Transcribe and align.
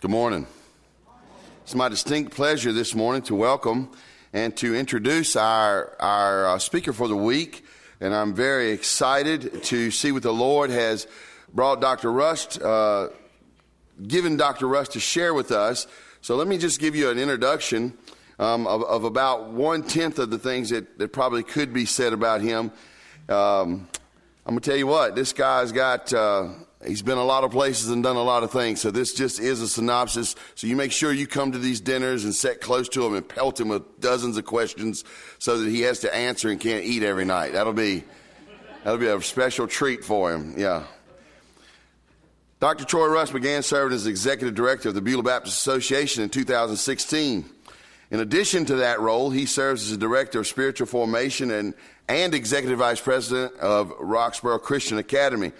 Good 0.00 0.12
morning. 0.12 0.46
It's 1.64 1.74
my 1.74 1.88
distinct 1.88 2.30
pleasure 2.30 2.72
this 2.72 2.94
morning 2.94 3.22
to 3.22 3.34
welcome 3.34 3.90
and 4.32 4.56
to 4.58 4.76
introduce 4.76 5.34
our, 5.34 5.96
our 5.98 6.46
uh, 6.46 6.58
speaker 6.60 6.92
for 6.92 7.08
the 7.08 7.16
week. 7.16 7.64
And 8.00 8.14
I'm 8.14 8.32
very 8.32 8.70
excited 8.70 9.64
to 9.64 9.90
see 9.90 10.12
what 10.12 10.22
the 10.22 10.32
Lord 10.32 10.70
has 10.70 11.08
brought 11.52 11.80
Dr. 11.80 12.12
Rust, 12.12 12.62
uh, 12.62 13.08
given 14.06 14.36
Dr. 14.36 14.68
Rust 14.68 14.92
to 14.92 15.00
share 15.00 15.34
with 15.34 15.50
us. 15.50 15.88
So 16.20 16.36
let 16.36 16.46
me 16.46 16.58
just 16.58 16.78
give 16.78 16.94
you 16.94 17.10
an 17.10 17.18
introduction 17.18 17.98
um, 18.38 18.68
of, 18.68 18.84
of, 18.84 19.02
about 19.02 19.50
one 19.50 19.82
tenth 19.82 20.20
of 20.20 20.30
the 20.30 20.38
things 20.38 20.70
that, 20.70 20.96
that 21.00 21.12
probably 21.12 21.42
could 21.42 21.74
be 21.74 21.86
said 21.86 22.12
about 22.12 22.40
him. 22.40 22.70
Um, 23.28 23.88
I'm 24.46 24.54
to 24.54 24.60
tell 24.60 24.78
you 24.78 24.86
what, 24.86 25.14
this 25.14 25.32
guy's 25.32 25.72
got. 25.72 26.12
Uh, 26.12 26.48
He's 26.86 27.02
been 27.02 27.18
a 27.18 27.24
lot 27.24 27.42
of 27.42 27.50
places 27.50 27.90
and 27.90 28.04
done 28.04 28.14
a 28.14 28.22
lot 28.22 28.44
of 28.44 28.52
things. 28.52 28.80
So 28.80 28.92
this 28.92 29.12
just 29.12 29.40
is 29.40 29.60
a 29.60 29.68
synopsis. 29.68 30.36
So 30.54 30.68
you 30.68 30.76
make 30.76 30.92
sure 30.92 31.12
you 31.12 31.26
come 31.26 31.50
to 31.52 31.58
these 31.58 31.80
dinners 31.80 32.24
and 32.24 32.32
sit 32.32 32.60
close 32.60 32.88
to 32.90 33.04
him 33.04 33.14
and 33.14 33.28
pelt 33.28 33.58
him 33.58 33.68
with 33.68 34.00
dozens 34.00 34.36
of 34.36 34.44
questions 34.44 35.04
so 35.40 35.58
that 35.58 35.68
he 35.68 35.80
has 35.82 36.00
to 36.00 36.14
answer 36.14 36.48
and 36.50 36.60
can't 36.60 36.84
eat 36.84 37.02
every 37.02 37.24
night. 37.24 37.52
That'll 37.52 37.72
be, 37.72 38.04
that'll 38.84 39.00
be 39.00 39.08
a 39.08 39.20
special 39.20 39.66
treat 39.66 40.04
for 40.04 40.32
him. 40.32 40.54
Yeah. 40.56 40.84
Dr. 42.60 42.84
Troy 42.84 43.08
Rust 43.08 43.32
began 43.32 43.64
serving 43.64 43.94
as 43.94 44.06
executive 44.06 44.54
director 44.54 44.88
of 44.88 44.94
the 44.94 45.00
Beulah 45.00 45.24
Baptist 45.24 45.58
Association 45.58 46.22
in 46.22 46.30
2016. 46.30 47.44
In 48.10 48.20
addition 48.20 48.64
to 48.66 48.76
that 48.76 49.00
role, 49.00 49.30
he 49.30 49.44
serves 49.44 49.84
as 49.84 49.92
a 49.92 49.98
director 49.98 50.40
of 50.40 50.46
spiritual 50.46 50.86
formation 50.86 51.50
and, 51.50 51.74
and 52.08 52.34
executive 52.34 52.78
vice 52.78 53.00
president 53.00 53.54
of 53.56 53.92
Roxborough 54.00 54.62
Christian 54.62 54.96
Academy. 54.98 55.52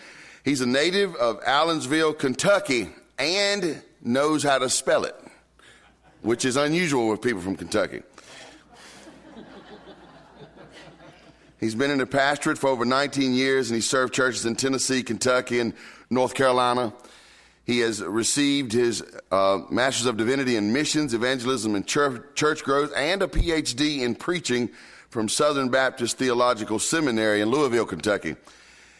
He's 0.45 0.63
a 0.63 0.67
native 0.67 1.15
of 1.17 1.43
Allensville, 1.43 2.19
Kentucky, 2.19 2.89
and 3.19 3.83
knows 4.03 4.43
how 4.43 4.59
to 4.59 4.71
spell 4.71 5.05
it, 5.05 5.15
which 6.23 6.47
is 6.47 6.57
unusual 6.57 7.09
with 7.09 7.21
people 7.21 7.43
from 7.43 7.57
Kentucky. 7.57 8.03
He's 11.61 11.75
been 11.75 11.91
in 11.91 11.99
the 11.99 12.07
pastorate 12.07 12.57
for 12.57 12.69
over 12.69 12.85
19 12.85 13.35
years, 13.35 13.69
and 13.69 13.75
he 13.75 13.81
served 13.81 14.15
churches 14.15 14.47
in 14.47 14.55
Tennessee, 14.55 15.03
Kentucky, 15.03 15.59
and 15.59 15.75
North 16.09 16.35
Carolina. 16.35 16.93
He 17.69 17.81
has 17.81 18.03
received 18.03 18.73
his 18.73 19.05
uh, 19.31 19.59
Master's 19.69 20.07
of 20.07 20.17
Divinity 20.17 20.57
in 20.57 20.73
Missions, 20.73 21.13
Evangelism, 21.13 21.75
and 21.75 21.87
church, 21.87 22.23
church 22.35 22.65
growth, 22.65 22.91
and 22.97 23.23
a 23.23 23.27
PhD 23.27 24.01
in 24.01 24.15
preaching 24.15 24.71
from 25.11 25.29
Southern 25.29 25.69
Baptist 25.69 26.17
Theological 26.17 26.79
Seminary 26.79 27.43
in 27.43 27.51
Louisville, 27.51 27.85
Kentucky. 27.85 28.37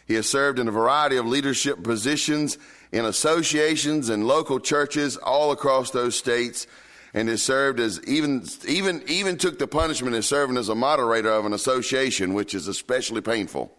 He 0.07 0.13
has 0.13 0.29
served 0.29 0.59
in 0.59 0.67
a 0.67 0.71
variety 0.71 1.17
of 1.17 1.25
leadership 1.25 1.81
positions 1.81 2.59
in 2.91 3.05
associations 3.05 4.09
and 4.09 4.27
local 4.27 4.59
churches 4.59 5.17
all 5.17 5.51
across 5.51 5.89
those 5.89 6.15
states 6.15 6.67
and 7.15 7.27
has 7.27 7.41
served 7.41 7.79
as 7.79 7.99
even 8.05 8.45
even 8.67 9.01
even 9.07 9.35
took 9.35 9.57
the 9.57 9.67
punishment 9.67 10.15
of 10.15 10.23
serving 10.23 10.57
as 10.57 10.69
a 10.69 10.75
moderator 10.75 11.31
of 11.31 11.47
an 11.47 11.53
association 11.53 12.35
which 12.35 12.53
is 12.53 12.67
especially 12.67 13.21
painful 13.21 13.75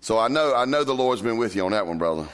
so 0.00 0.18
i 0.18 0.26
know 0.26 0.52
i 0.54 0.64
know 0.64 0.82
the 0.82 0.92
lord's 0.92 1.22
been 1.22 1.36
with 1.36 1.54
you 1.54 1.64
on 1.64 1.70
that 1.70 1.86
one 1.86 1.98
brother 1.98 2.26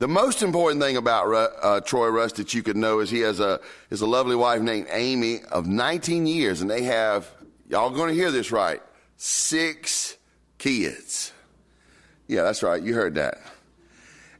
the 0.00 0.08
most 0.08 0.42
important 0.42 0.82
thing 0.82 0.96
about 0.96 1.32
uh, 1.32 1.80
troy 1.82 2.08
Rust 2.08 2.36
that 2.36 2.52
you 2.52 2.64
could 2.64 2.76
know 2.76 2.98
is 2.98 3.08
he 3.08 3.20
has 3.20 3.38
a 3.38 3.60
is 3.90 4.00
a 4.00 4.06
lovely 4.06 4.34
wife 4.34 4.60
named 4.60 4.88
amy 4.90 5.40
of 5.52 5.68
19 5.68 6.26
years 6.26 6.60
and 6.60 6.68
they 6.68 6.82
have 6.82 7.30
y'all 7.68 7.90
going 7.90 8.08
to 8.08 8.14
hear 8.14 8.32
this 8.32 8.50
right 8.50 8.82
six 9.16 10.16
kids 10.58 11.32
yeah, 12.30 12.44
that's 12.44 12.62
right. 12.62 12.80
You 12.80 12.94
heard 12.94 13.16
that. 13.16 13.38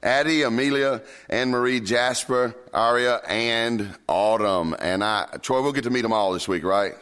Addie, 0.01 0.45
Amelia, 0.45 1.03
Anne 1.29 1.51
Marie, 1.51 1.81
Jasper, 1.81 2.55
Aria, 2.73 3.17
and 3.27 3.99
Autumn. 4.07 4.77
And 4.79 5.03
I, 5.03 5.27
Troy, 5.43 5.61
we'll 5.61 5.73
get 5.73 5.83
to 5.85 5.91
meet 5.91 6.03
them 6.03 6.13
all 6.13 6.33
this 6.33 6.47
week, 6.47 6.63
right? 6.63 6.95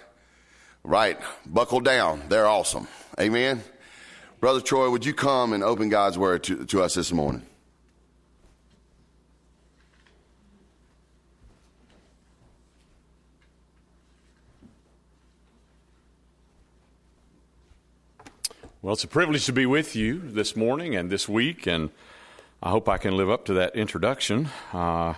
Right. 0.82 1.18
Buckle 1.44 1.80
down. 1.80 2.22
They're 2.30 2.46
awesome. 2.46 2.88
Amen. 3.20 3.62
Brother 4.40 4.62
Troy, 4.62 4.88
would 4.88 5.04
you 5.04 5.12
come 5.12 5.52
and 5.52 5.62
open 5.62 5.90
God's 5.90 6.16
word 6.16 6.42
to, 6.44 6.64
to 6.64 6.82
us 6.82 6.94
this 6.94 7.12
morning? 7.12 7.42
Well, 18.80 18.92
it's 18.92 19.02
a 19.02 19.08
privilege 19.08 19.44
to 19.46 19.52
be 19.52 19.66
with 19.66 19.96
you 19.96 20.20
this 20.24 20.54
morning 20.54 20.94
and 20.94 21.10
this 21.10 21.28
week, 21.28 21.66
and 21.66 21.90
I 22.62 22.70
hope 22.70 22.88
I 22.88 22.96
can 22.96 23.16
live 23.16 23.28
up 23.28 23.44
to 23.46 23.54
that 23.54 23.74
introduction. 23.74 24.50
Uh, 24.72 25.14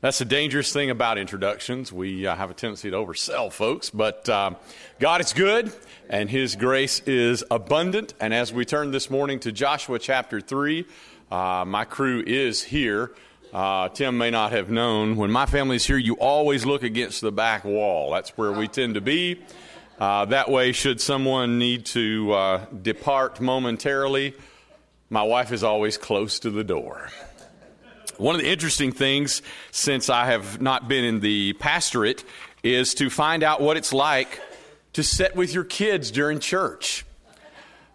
that's 0.00 0.20
a 0.20 0.24
dangerous 0.24 0.72
thing 0.72 0.90
about 0.90 1.18
introductions. 1.18 1.92
We 1.92 2.24
uh, 2.28 2.36
have 2.36 2.52
a 2.52 2.54
tendency 2.54 2.88
to 2.88 2.96
oversell 2.96 3.52
folks, 3.52 3.90
but 3.90 4.28
uh, 4.28 4.52
God 5.00 5.20
is 5.20 5.32
good 5.32 5.72
and 6.08 6.30
His 6.30 6.54
grace 6.54 7.00
is 7.00 7.42
abundant. 7.50 8.14
And 8.20 8.32
as 8.32 8.52
we 8.52 8.64
turn 8.64 8.92
this 8.92 9.10
morning 9.10 9.40
to 9.40 9.50
Joshua 9.50 9.98
chapter 9.98 10.40
3, 10.40 10.86
uh, 11.32 11.64
my 11.66 11.86
crew 11.86 12.22
is 12.24 12.62
here. 12.62 13.10
Uh, 13.52 13.88
Tim 13.88 14.18
may 14.18 14.30
not 14.30 14.52
have 14.52 14.70
known. 14.70 15.16
When 15.16 15.32
my 15.32 15.46
family's 15.46 15.84
here, 15.84 15.98
you 15.98 16.14
always 16.14 16.64
look 16.64 16.84
against 16.84 17.22
the 17.22 17.32
back 17.32 17.64
wall. 17.64 18.12
That's 18.12 18.30
where 18.38 18.52
we 18.52 18.68
tend 18.68 18.94
to 18.94 19.00
be. 19.00 19.40
Uh, 20.00 20.24
that 20.24 20.50
way, 20.50 20.72
should 20.72 20.98
someone 20.98 21.58
need 21.58 21.84
to 21.84 22.32
uh, 22.32 22.64
depart 22.80 23.38
momentarily, 23.38 24.34
my 25.10 25.22
wife 25.22 25.52
is 25.52 25.62
always 25.62 25.98
close 25.98 26.38
to 26.38 26.48
the 26.48 26.64
door. 26.64 27.10
One 28.16 28.34
of 28.34 28.40
the 28.40 28.48
interesting 28.48 28.92
things, 28.92 29.42
since 29.72 30.08
I 30.08 30.24
have 30.24 30.58
not 30.58 30.88
been 30.88 31.04
in 31.04 31.20
the 31.20 31.52
pastorate, 31.52 32.24
is 32.62 32.94
to 32.94 33.10
find 33.10 33.42
out 33.42 33.60
what 33.60 33.76
it's 33.76 33.92
like 33.92 34.40
to 34.94 35.02
sit 35.02 35.36
with 35.36 35.52
your 35.52 35.64
kids 35.64 36.10
during 36.10 36.38
church. 36.38 37.04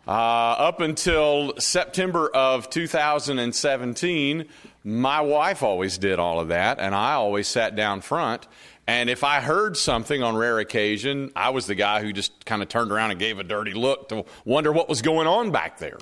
Uh, 0.07 0.11
up 0.11 0.81
until 0.81 1.53
September 1.57 2.29
of 2.29 2.69
2017, 2.69 4.45
my 4.83 5.21
wife 5.21 5.63
always 5.63 5.97
did 5.97 6.19
all 6.19 6.39
of 6.39 6.49
that, 6.49 6.79
and 6.79 6.93
I 6.93 7.13
always 7.13 7.47
sat 7.47 7.75
down 7.75 8.01
front. 8.01 8.47
And 8.85 9.09
if 9.09 9.23
I 9.23 9.41
heard 9.41 9.75
something 9.77 10.21
on 10.21 10.35
rare 10.35 10.59
occasion, 10.59 11.31
I 11.35 11.49
was 11.49 11.66
the 11.66 11.73
guy 11.73 12.03
who 12.03 12.13
just 12.13 12.45
kind 12.45 12.61
of 12.61 12.69
turned 12.69 12.91
around 12.91 13.09
and 13.09 13.19
gave 13.19 13.39
a 13.39 13.43
dirty 13.43 13.73
look 13.73 14.09
to 14.09 14.25
wonder 14.45 14.71
what 14.71 14.88
was 14.88 15.01
going 15.01 15.25
on 15.25 15.49
back 15.51 15.79
there. 15.79 15.97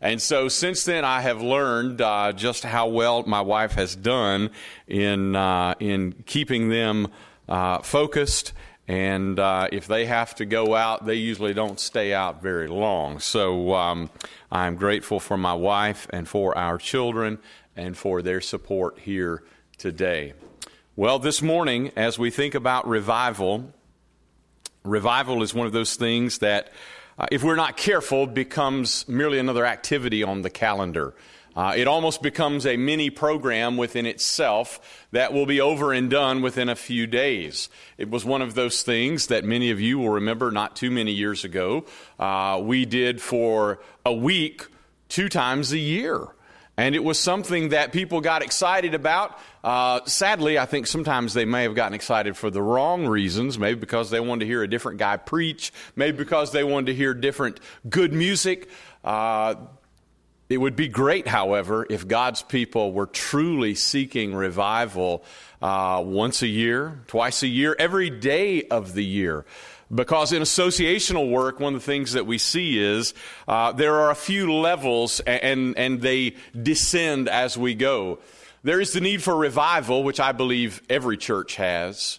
And 0.00 0.20
so 0.20 0.48
since 0.48 0.84
then, 0.84 1.04
I 1.04 1.20
have 1.20 1.40
learned 1.40 2.00
uh, 2.00 2.32
just 2.32 2.64
how 2.64 2.88
well 2.88 3.22
my 3.22 3.40
wife 3.40 3.74
has 3.74 3.94
done 3.94 4.50
in 4.88 5.36
uh, 5.36 5.74
in 5.78 6.12
keeping 6.26 6.70
them 6.70 7.06
uh, 7.48 7.78
focused. 7.78 8.52
And 8.86 9.38
uh, 9.38 9.68
if 9.72 9.86
they 9.86 10.04
have 10.04 10.34
to 10.36 10.44
go 10.44 10.74
out, 10.74 11.06
they 11.06 11.14
usually 11.14 11.54
don't 11.54 11.80
stay 11.80 12.12
out 12.12 12.42
very 12.42 12.68
long. 12.68 13.18
So 13.18 13.74
um, 13.74 14.10
I'm 14.52 14.76
grateful 14.76 15.20
for 15.20 15.38
my 15.38 15.54
wife 15.54 16.06
and 16.10 16.28
for 16.28 16.56
our 16.56 16.76
children 16.76 17.38
and 17.76 17.96
for 17.96 18.20
their 18.20 18.40
support 18.40 18.98
here 18.98 19.42
today. 19.78 20.34
Well, 20.96 21.18
this 21.18 21.40
morning, 21.40 21.92
as 21.96 22.18
we 22.18 22.30
think 22.30 22.54
about 22.54 22.86
revival, 22.86 23.72
revival 24.84 25.42
is 25.42 25.54
one 25.54 25.66
of 25.66 25.72
those 25.72 25.96
things 25.96 26.38
that, 26.38 26.70
uh, 27.18 27.26
if 27.32 27.42
we're 27.42 27.56
not 27.56 27.76
careful, 27.76 28.26
becomes 28.26 29.08
merely 29.08 29.38
another 29.38 29.64
activity 29.64 30.22
on 30.22 30.42
the 30.42 30.50
calendar. 30.50 31.14
Uh, 31.56 31.74
it 31.76 31.86
almost 31.86 32.22
becomes 32.22 32.66
a 32.66 32.76
mini 32.76 33.10
program 33.10 33.76
within 33.76 34.06
itself 34.06 35.06
that 35.12 35.32
will 35.32 35.46
be 35.46 35.60
over 35.60 35.92
and 35.92 36.10
done 36.10 36.42
within 36.42 36.68
a 36.68 36.74
few 36.74 37.06
days. 37.06 37.68
It 37.96 38.10
was 38.10 38.24
one 38.24 38.42
of 38.42 38.54
those 38.54 38.82
things 38.82 39.28
that 39.28 39.44
many 39.44 39.70
of 39.70 39.80
you 39.80 39.98
will 39.98 40.10
remember 40.10 40.50
not 40.50 40.74
too 40.74 40.90
many 40.90 41.12
years 41.12 41.44
ago. 41.44 41.84
Uh, 42.18 42.60
we 42.62 42.84
did 42.84 43.22
for 43.22 43.80
a 44.04 44.12
week, 44.12 44.66
two 45.08 45.28
times 45.28 45.72
a 45.72 45.78
year. 45.78 46.26
And 46.76 46.96
it 46.96 47.04
was 47.04 47.20
something 47.20 47.68
that 47.68 47.92
people 47.92 48.20
got 48.20 48.42
excited 48.42 48.94
about. 48.94 49.38
Uh, 49.62 50.00
sadly, 50.06 50.58
I 50.58 50.66
think 50.66 50.88
sometimes 50.88 51.32
they 51.32 51.44
may 51.44 51.62
have 51.62 51.76
gotten 51.76 51.94
excited 51.94 52.36
for 52.36 52.50
the 52.50 52.60
wrong 52.60 53.06
reasons, 53.06 53.60
maybe 53.60 53.78
because 53.78 54.10
they 54.10 54.18
wanted 54.18 54.40
to 54.40 54.46
hear 54.46 54.64
a 54.64 54.68
different 54.68 54.98
guy 54.98 55.16
preach, 55.16 55.72
maybe 55.94 56.16
because 56.18 56.50
they 56.50 56.64
wanted 56.64 56.86
to 56.86 56.94
hear 56.94 57.14
different 57.14 57.60
good 57.88 58.12
music. 58.12 58.68
Uh, 59.04 59.54
it 60.48 60.58
would 60.58 60.76
be 60.76 60.88
great, 60.88 61.26
however, 61.26 61.86
if 61.88 62.06
God's 62.06 62.42
people 62.42 62.92
were 62.92 63.06
truly 63.06 63.74
seeking 63.74 64.34
revival 64.34 65.24
uh, 65.62 66.02
once 66.04 66.42
a 66.42 66.46
year, 66.46 67.00
twice 67.06 67.42
a 67.42 67.48
year, 67.48 67.74
every 67.78 68.10
day 68.10 68.64
of 68.64 68.94
the 68.94 69.04
year. 69.04 69.46
Because 69.94 70.32
in 70.32 70.42
associational 70.42 71.30
work, 71.30 71.60
one 71.60 71.74
of 71.74 71.80
the 71.80 71.86
things 71.86 72.12
that 72.12 72.26
we 72.26 72.38
see 72.38 72.78
is 72.78 73.14
uh, 73.46 73.72
there 73.72 74.00
are 74.00 74.10
a 74.10 74.14
few 74.14 74.52
levels 74.52 75.20
and, 75.20 75.76
and 75.78 76.00
they 76.00 76.34
descend 76.60 77.28
as 77.28 77.56
we 77.56 77.74
go. 77.74 78.18
There 78.62 78.80
is 78.80 78.92
the 78.92 79.00
need 79.00 79.22
for 79.22 79.36
revival, 79.36 80.02
which 80.02 80.20
I 80.20 80.32
believe 80.32 80.82
every 80.88 81.16
church 81.16 81.56
has. 81.56 82.18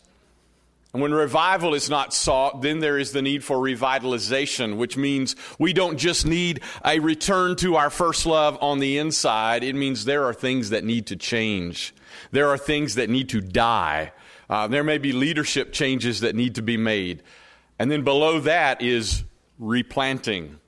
And 0.96 1.02
when 1.02 1.14
revival 1.14 1.74
is 1.74 1.90
not 1.90 2.14
sought, 2.14 2.62
then 2.62 2.80
there 2.80 2.98
is 2.98 3.12
the 3.12 3.22
need 3.22 3.44
for 3.44 3.58
revitalization, 3.58 4.78
which 4.78 4.96
means 4.96 5.36
we 5.60 5.74
don't 5.74 5.98
just 5.98 6.26
need 6.26 6.62
a 6.86 7.00
return 7.00 7.58
to 7.58 7.76
our 7.76 7.90
first 7.90 8.26
love 8.26 8.58
on 8.62 8.80
the 8.80 8.98
inside. 8.98 9.66
It 9.66 9.76
means 9.76 10.06
there 10.06 10.24
are 10.24 10.34
things 10.34 10.70
that 10.70 10.86
need 10.86 11.08
to 11.08 11.18
change. 11.18 11.94
There 12.32 12.48
are 12.48 12.58
things 12.58 12.96
that 12.96 13.10
need 13.10 13.28
to 13.28 13.42
die. 13.42 14.14
Uh, 14.50 14.68
there 14.68 14.86
may 14.86 14.98
be 14.98 15.12
leadership 15.12 15.74
changes 15.74 16.22
that 16.22 16.34
need 16.34 16.56
to 16.56 16.62
be 16.62 16.78
made. 16.78 17.24
And 17.78 17.92
then 17.92 18.06
below 18.06 18.40
that 18.40 18.82
is 18.82 19.26
replanting. 19.60 20.62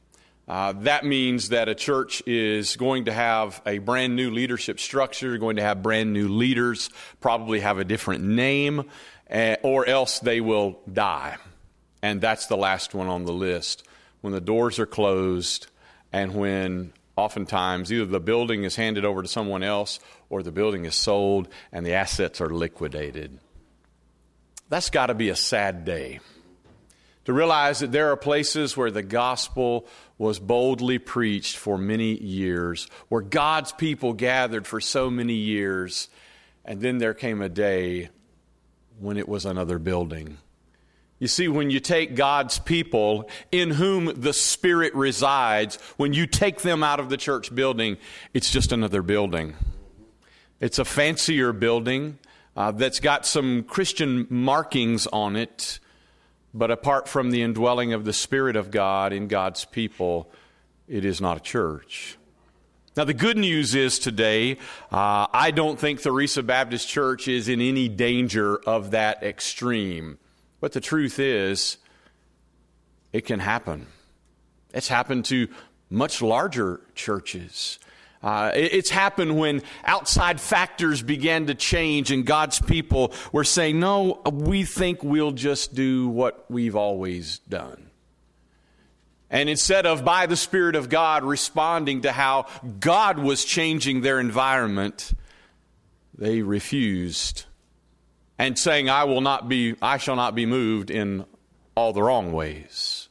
Uh, 0.45 0.73
that 0.73 1.05
means 1.05 1.49
that 1.49 1.67
a 1.67 1.75
church 1.75 2.23
is 2.25 2.77
going 2.77 3.05
to 3.05 3.13
have 3.13 3.61
a 3.65 3.79
brand 3.79 4.15
new 4.15 4.31
leadership 4.31 4.79
structure, 4.79 5.37
going 5.37 5.57
to 5.57 5.61
have 5.61 5.83
brand 5.83 6.13
new 6.13 6.29
leaders, 6.29 6.89
probably 7.19 7.59
have 7.59 7.79
a 7.79 7.83
different 7.83 8.23
name, 8.23 8.89
Eh, 9.29 9.57
or 9.63 9.87
else 9.87 10.19
they 10.19 10.39
will 10.41 10.79
die. 10.91 11.37
And 12.01 12.21
that's 12.21 12.47
the 12.47 12.57
last 12.57 12.93
one 12.93 13.07
on 13.07 13.25
the 13.25 13.33
list. 13.33 13.85
When 14.21 14.33
the 14.33 14.41
doors 14.41 14.79
are 14.79 14.85
closed, 14.85 15.67
and 16.13 16.33
when 16.33 16.93
oftentimes 17.15 17.91
either 17.91 18.05
the 18.05 18.19
building 18.19 18.63
is 18.63 18.75
handed 18.75 19.03
over 19.03 19.21
to 19.21 19.27
someone 19.27 19.63
else 19.63 19.99
or 20.29 20.43
the 20.43 20.51
building 20.51 20.85
is 20.85 20.95
sold 20.95 21.47
and 21.71 21.85
the 21.85 21.93
assets 21.93 22.39
are 22.39 22.49
liquidated. 22.49 23.37
That's 24.69 24.89
got 24.89 25.07
to 25.07 25.13
be 25.13 25.29
a 25.29 25.35
sad 25.35 25.83
day. 25.85 26.19
To 27.25 27.33
realize 27.33 27.79
that 27.79 27.91
there 27.91 28.11
are 28.11 28.17
places 28.17 28.77
where 28.77 28.91
the 28.91 29.03
gospel 29.03 29.87
was 30.17 30.39
boldly 30.39 30.97
preached 30.97 31.57
for 31.57 31.77
many 31.77 32.13
years, 32.13 32.87
where 33.09 33.21
God's 33.21 33.73
people 33.73 34.13
gathered 34.13 34.65
for 34.65 34.79
so 34.79 35.09
many 35.09 35.33
years, 35.33 36.09
and 36.63 36.79
then 36.79 36.99
there 36.99 37.13
came 37.13 37.41
a 37.41 37.49
day 37.49 38.09
when 38.99 39.17
it 39.17 39.27
was 39.27 39.45
another 39.45 39.79
building. 39.79 40.37
You 41.19 41.27
see, 41.27 41.47
when 41.47 41.71
you 41.71 41.79
take 41.79 42.15
God's 42.15 42.59
people 42.59 43.29
in 43.51 43.71
whom 43.71 44.21
the 44.21 44.33
Spirit 44.33 44.93
resides, 44.93 45.77
when 45.97 46.13
you 46.13 46.27
take 46.27 46.61
them 46.61 46.83
out 46.83 46.99
of 46.99 47.09
the 47.09 47.17
church 47.17 47.53
building, 47.53 47.97
it's 48.33 48.51
just 48.51 48.71
another 48.71 49.01
building. 49.01 49.55
It's 50.59 50.77
a 50.77 50.85
fancier 50.85 51.53
building 51.53 52.19
uh, 52.55 52.71
that's 52.71 52.99
got 52.99 53.25
some 53.25 53.63
Christian 53.63 54.27
markings 54.29 55.07
on 55.07 55.35
it, 55.35 55.79
but 56.53 56.69
apart 56.69 57.07
from 57.07 57.31
the 57.31 57.41
indwelling 57.41 57.93
of 57.93 58.05
the 58.05 58.13
Spirit 58.13 58.55
of 58.55 58.69
God 58.69 59.11
in 59.11 59.27
God's 59.27 59.65
people, 59.65 60.31
it 60.87 61.03
is 61.03 61.19
not 61.19 61.37
a 61.37 61.41
church. 61.41 62.17
Now, 62.97 63.03
the 63.03 63.13
good 63.13 63.37
news 63.37 63.75
is 63.75 63.99
today, 63.99 64.53
uh, 64.91 65.27
I 65.31 65.51
don't 65.51 65.79
think 65.79 66.01
Theresa 66.01 66.41
Baptist 66.41 66.89
Church 66.89 67.27
is 67.27 67.47
in 67.47 67.61
any 67.61 67.87
danger 67.87 68.57
of 68.57 68.89
that 68.89 69.21
extreme. 69.21 70.17
But 70.59 70.71
the 70.71 70.81
truth 70.81 71.19
is, 71.19 71.77
it 73.13 73.21
can 73.21 73.39
happen. 73.39 73.85
It's 74.73 74.87
happened 74.87 75.25
to 75.25 75.47
much 75.91 76.23
larger 76.23 76.81
churches. 76.95 77.77
Uh, 78.23 78.49
it's 78.55 78.89
happened 78.89 79.37
when 79.37 79.61
outside 79.85 80.41
factors 80.41 81.03
began 81.03 81.45
to 81.45 81.53
change 81.53 82.09
and 82.09 82.25
God's 82.25 82.59
people 82.59 83.13
were 83.31 83.43
saying, 83.43 83.79
No, 83.79 84.23
we 84.25 84.63
think 84.63 85.03
we'll 85.03 85.33
just 85.33 85.75
do 85.75 86.09
what 86.09 86.49
we've 86.49 86.75
always 86.75 87.37
done. 87.47 87.91
And 89.29 89.49
instead 89.49 89.85
of 89.85 90.05
by 90.05 90.25
the 90.25 90.37
Spirit 90.37 90.75
of 90.75 90.89
God 90.89 91.23
responding 91.23 92.01
to 92.01 92.11
how 92.11 92.47
God 92.79 93.19
was 93.19 93.43
changing 93.43 94.01
their 94.01 94.19
environment, 94.19 95.11
they 96.17 96.41
refused 96.41 97.45
and 98.39 98.57
saying, 98.57 98.89
I 98.89 99.03
will 99.03 99.21
not 99.21 99.49
be, 99.49 99.75
I 99.81 99.97
shall 99.97 100.15
not 100.15 100.35
be 100.35 100.45
moved 100.45 100.89
in 100.89 101.25
all 101.75 101.93
the 101.93 102.01
wrong 102.01 102.31
ways. 102.31 103.06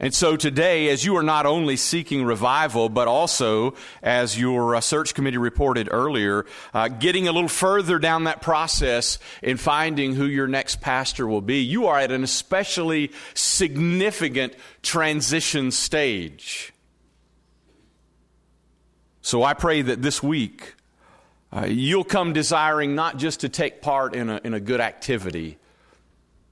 And 0.00 0.12
so 0.12 0.36
today, 0.36 0.88
as 0.88 1.04
you 1.04 1.16
are 1.16 1.22
not 1.22 1.46
only 1.46 1.76
seeking 1.76 2.24
revival, 2.24 2.88
but 2.88 3.06
also, 3.06 3.74
as 4.02 4.38
your 4.38 4.74
uh, 4.74 4.80
search 4.80 5.14
committee 5.14 5.38
reported 5.38 5.88
earlier, 5.90 6.46
uh, 6.72 6.88
getting 6.88 7.28
a 7.28 7.32
little 7.32 7.48
further 7.48 8.00
down 8.00 8.24
that 8.24 8.42
process 8.42 9.20
in 9.40 9.56
finding 9.56 10.14
who 10.14 10.26
your 10.26 10.48
next 10.48 10.80
pastor 10.80 11.28
will 11.28 11.40
be, 11.40 11.60
you 11.60 11.86
are 11.86 11.98
at 11.98 12.10
an 12.10 12.24
especially 12.24 13.12
significant 13.34 14.54
transition 14.82 15.70
stage. 15.70 16.72
So 19.20 19.44
I 19.44 19.54
pray 19.54 19.80
that 19.80 20.02
this 20.02 20.22
week 20.22 20.74
uh, 21.52 21.66
you'll 21.66 22.02
come 22.02 22.32
desiring 22.32 22.96
not 22.96 23.16
just 23.16 23.40
to 23.40 23.48
take 23.48 23.80
part 23.80 24.16
in 24.16 24.28
a, 24.28 24.40
in 24.42 24.54
a 24.54 24.60
good 24.60 24.80
activity, 24.80 25.56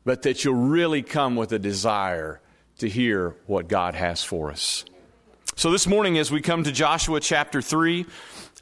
but 0.05 0.23
that 0.23 0.45
you'll 0.45 0.55
really 0.55 1.03
come 1.03 1.35
with 1.35 1.51
a 1.51 1.59
desire 1.59 2.41
to 2.83 2.89
hear 2.89 3.37
what 3.47 3.69
God 3.69 3.95
has 3.95 4.23
for 4.23 4.51
us. 4.51 4.85
So, 5.55 5.71
this 5.71 5.87
morning, 5.87 6.19
as 6.19 6.31
we 6.33 6.41
come 6.41 6.65
to 6.65 6.73
Joshua 6.73 7.21
chapter 7.21 7.63
3, 7.63 8.07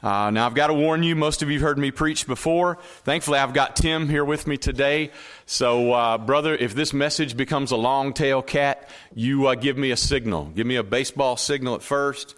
uh, 0.03 0.29
now 0.29 0.45
I've 0.45 0.53
got 0.53 0.67
to 0.67 0.75
warn 0.75 1.01
you, 1.01 1.15
most 1.15 1.41
of 1.41 1.49
you 1.49 1.59
have 1.59 1.63
heard 1.63 1.77
me 1.79 1.89
preach 1.89 2.27
before. 2.27 2.77
Thankfully, 3.03 3.39
I've 3.39 3.53
got 3.53 3.75
Tim 3.75 4.09
here 4.09 4.23
with 4.23 4.45
me 4.45 4.57
today. 4.57 5.11
So, 5.47 5.91
uh, 5.93 6.17
brother, 6.19 6.55
if 6.55 6.75
this 6.75 6.93
message 6.93 7.35
becomes 7.35 7.71
a 7.71 7.77
long 7.77 8.13
tail 8.13 8.43
cat, 8.43 8.89
you 9.15 9.47
uh, 9.47 9.55
give 9.55 9.77
me 9.77 9.89
a 9.89 9.97
signal. 9.97 10.45
Give 10.45 10.67
me 10.67 10.75
a 10.75 10.83
baseball 10.83 11.35
signal 11.35 11.75
at 11.75 11.81
first. 11.81 12.35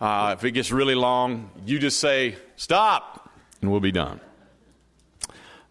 Uh, 0.00 0.34
if 0.36 0.44
it 0.44 0.50
gets 0.50 0.72
really 0.72 0.94
long, 0.94 1.50
you 1.64 1.78
just 1.78 2.00
say, 2.00 2.36
stop, 2.56 3.30
and 3.62 3.70
we'll 3.70 3.80
be 3.80 3.92
done. 3.92 4.20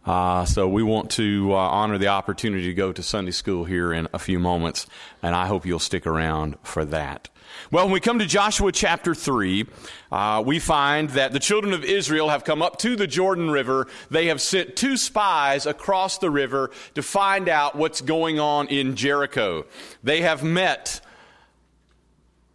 Uh, 0.06 0.44
so 0.44 0.68
we 0.68 0.84
want 0.84 1.10
to 1.12 1.54
uh, 1.54 1.56
honor 1.56 1.98
the 1.98 2.08
opportunity 2.08 2.66
to 2.66 2.74
go 2.74 2.92
to 2.92 3.02
Sunday 3.02 3.32
school 3.32 3.64
here 3.64 3.94
in 3.94 4.08
a 4.14 4.20
few 4.20 4.38
moments, 4.38 4.86
and 5.22 5.34
I 5.34 5.48
hope 5.48 5.66
you'll 5.66 5.80
stick 5.80 6.06
around 6.06 6.58
for 6.62 6.84
that. 6.86 7.30
Well, 7.72 7.86
when 7.86 7.94
we 7.94 8.00
come 8.00 8.20
to 8.20 8.26
Joshua 8.26 8.72
chapter 8.72 9.16
3, 9.16 9.66
uh, 10.12 10.44
we 10.46 10.60
find 10.60 11.10
that 11.12 11.32
the 11.32 11.40
children 11.40 11.74
of 11.74 11.86
Israel 11.86 12.30
have 12.30 12.44
come 12.44 12.62
up 12.62 12.80
to 12.80 12.96
the 12.96 13.08
Jordan 13.08 13.50
River. 13.50 13.88
They 14.10 14.28
have 14.28 14.42
sent 14.42 14.76
two 14.76 14.98
spies 14.98 15.66
across 15.66 16.18
the 16.18 16.30
river 16.30 16.72
to 16.96 17.04
find 17.04 17.48
out 17.48 17.76
what's 17.76 18.02
going 18.02 18.40
on 18.40 18.68
in 18.68 18.96
Jericho. 18.96 19.66
They 20.04 20.22
have 20.22 20.44
met 20.44 21.00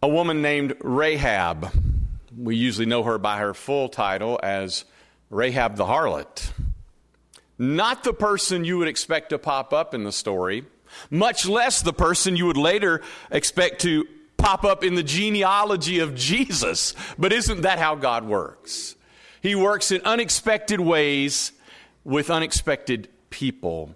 a 0.03 0.07
woman 0.07 0.41
named 0.41 0.75
Rahab. 0.81 1.71
We 2.37 2.55
usually 2.55 2.85
know 2.85 3.03
her 3.03 3.17
by 3.17 3.39
her 3.39 3.53
full 3.53 3.89
title 3.89 4.39
as 4.43 4.85
Rahab 5.29 5.77
the 5.77 5.85
harlot 5.85 6.51
not 7.59 8.03
the 8.03 8.13
person 8.13 8.63
you 8.63 8.77
would 8.77 8.87
expect 8.87 9.29
to 9.29 9.37
pop 9.37 9.73
up 9.73 9.93
in 9.93 10.05
the 10.05 10.11
story, 10.11 10.65
much 11.11 11.45
less 11.45 11.81
the 11.81 11.93
person 11.93 12.35
you 12.35 12.45
would 12.45 12.57
later 12.57 13.01
expect 13.29 13.81
to 13.81 14.07
pop 14.37 14.63
up 14.63 14.83
in 14.83 14.95
the 14.95 15.03
genealogy 15.03 15.99
of 15.99 16.15
Jesus. 16.15 16.95
But 17.17 17.33
isn't 17.33 17.61
that 17.61 17.77
how 17.77 17.95
God 17.95 18.23
works? 18.23 18.95
He 19.41 19.53
works 19.53 19.91
in 19.91 20.01
unexpected 20.01 20.79
ways 20.79 21.51
with 22.03 22.29
unexpected 22.31 23.09
people, 23.29 23.95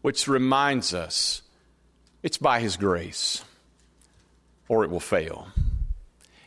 which 0.00 0.26
reminds 0.26 0.94
us 0.94 1.42
it's 2.22 2.38
by 2.38 2.60
His 2.60 2.76
grace, 2.76 3.44
or 4.68 4.84
it 4.84 4.90
will 4.90 5.00
fail. 5.00 5.48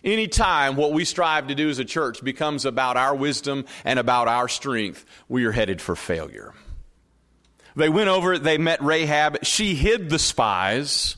Anytime 0.05 0.75
what 0.75 0.93
we 0.93 1.03
strive 1.03 1.47
to 1.47 1.55
do 1.55 1.67
as 1.67 1.79
a 1.79 1.85
church 1.85 2.23
becomes 2.23 2.63
about 2.63 2.95
our 2.95 3.15
wisdom 3.15 3.65
and 3.83 3.97
about 3.97 4.27
our 4.27 4.47
strength, 4.47 5.03
we 5.27 5.45
are 5.45 5.51
headed 5.51 5.81
for 5.81 5.95
failure. 5.95 6.53
They 7.75 7.89
went 7.89 8.09
over, 8.09 8.37
they 8.37 8.59
met 8.59 8.83
Rahab. 8.83 9.43
She 9.43 9.73
hid 9.73 10.11
the 10.11 10.19
spies. 10.19 11.17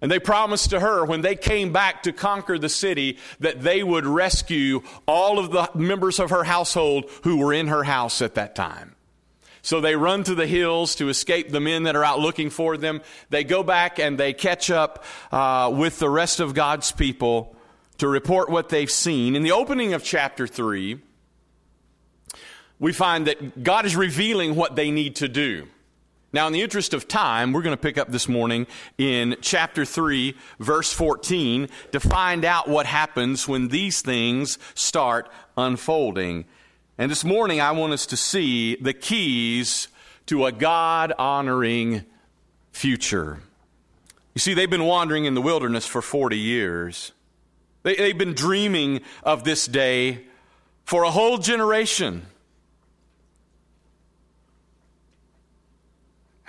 And 0.00 0.10
they 0.10 0.18
promised 0.18 0.70
to 0.70 0.80
her 0.80 1.04
when 1.04 1.22
they 1.22 1.36
came 1.36 1.72
back 1.72 2.02
to 2.02 2.12
conquer 2.12 2.58
the 2.58 2.68
city 2.68 3.18
that 3.40 3.62
they 3.62 3.82
would 3.82 4.06
rescue 4.06 4.82
all 5.06 5.38
of 5.38 5.50
the 5.50 5.70
members 5.74 6.18
of 6.18 6.30
her 6.30 6.44
household 6.44 7.10
who 7.22 7.38
were 7.38 7.52
in 7.52 7.68
her 7.68 7.84
house 7.84 8.22
at 8.22 8.34
that 8.34 8.54
time. 8.54 8.96
So 9.62 9.80
they 9.80 9.96
run 9.96 10.24
to 10.24 10.34
the 10.34 10.46
hills 10.46 10.96
to 10.96 11.08
escape 11.08 11.50
the 11.50 11.60
men 11.60 11.84
that 11.84 11.96
are 11.96 12.04
out 12.04 12.20
looking 12.20 12.50
for 12.50 12.76
them. 12.76 13.02
They 13.30 13.44
go 13.44 13.62
back 13.62 13.98
and 13.98 14.18
they 14.18 14.32
catch 14.32 14.70
up 14.70 15.04
uh, 15.32 15.72
with 15.74 15.98
the 15.98 16.10
rest 16.10 16.40
of 16.40 16.54
God's 16.54 16.92
people 16.92 17.56
to 17.98 18.08
report 18.08 18.48
what 18.48 18.68
they've 18.68 18.90
seen. 18.90 19.36
In 19.36 19.42
the 19.42 19.52
opening 19.52 19.92
of 19.92 20.02
chapter 20.02 20.46
3, 20.46 20.98
we 22.78 22.92
find 22.92 23.26
that 23.26 23.62
God 23.62 23.84
is 23.84 23.96
revealing 23.96 24.54
what 24.54 24.76
they 24.76 24.90
need 24.90 25.16
to 25.16 25.28
do. 25.28 25.68
Now, 26.32 26.46
in 26.46 26.52
the 26.52 26.60
interest 26.60 26.92
of 26.92 27.08
time, 27.08 27.52
we're 27.52 27.62
going 27.62 27.76
to 27.76 27.80
pick 27.80 27.96
up 27.96 28.10
this 28.10 28.28
morning 28.28 28.66
in 28.98 29.36
chapter 29.40 29.86
3, 29.86 30.36
verse 30.60 30.92
14, 30.92 31.68
to 31.92 32.00
find 32.00 32.44
out 32.44 32.68
what 32.68 32.84
happens 32.84 33.48
when 33.48 33.68
these 33.68 34.02
things 34.02 34.58
start 34.74 35.30
unfolding. 35.56 36.44
And 36.98 37.10
this 37.10 37.24
morning, 37.24 37.60
I 37.60 37.72
want 37.72 37.94
us 37.94 38.04
to 38.06 38.16
see 38.16 38.76
the 38.76 38.92
keys 38.92 39.88
to 40.26 40.44
a 40.44 40.52
God 40.52 41.14
honoring 41.18 42.04
future. 42.72 43.38
You 44.34 44.40
see, 44.40 44.52
they've 44.52 44.68
been 44.68 44.84
wandering 44.84 45.24
in 45.24 45.34
the 45.34 45.40
wilderness 45.40 45.86
for 45.86 46.02
40 46.02 46.36
years. 46.38 47.12
They, 47.96 48.08
have 48.08 48.18
been 48.18 48.34
dreaming 48.34 49.00
of 49.22 49.44
this 49.44 49.66
day 49.66 50.26
for 50.84 51.04
a 51.04 51.10
whole 51.10 51.38
generation. 51.38 52.26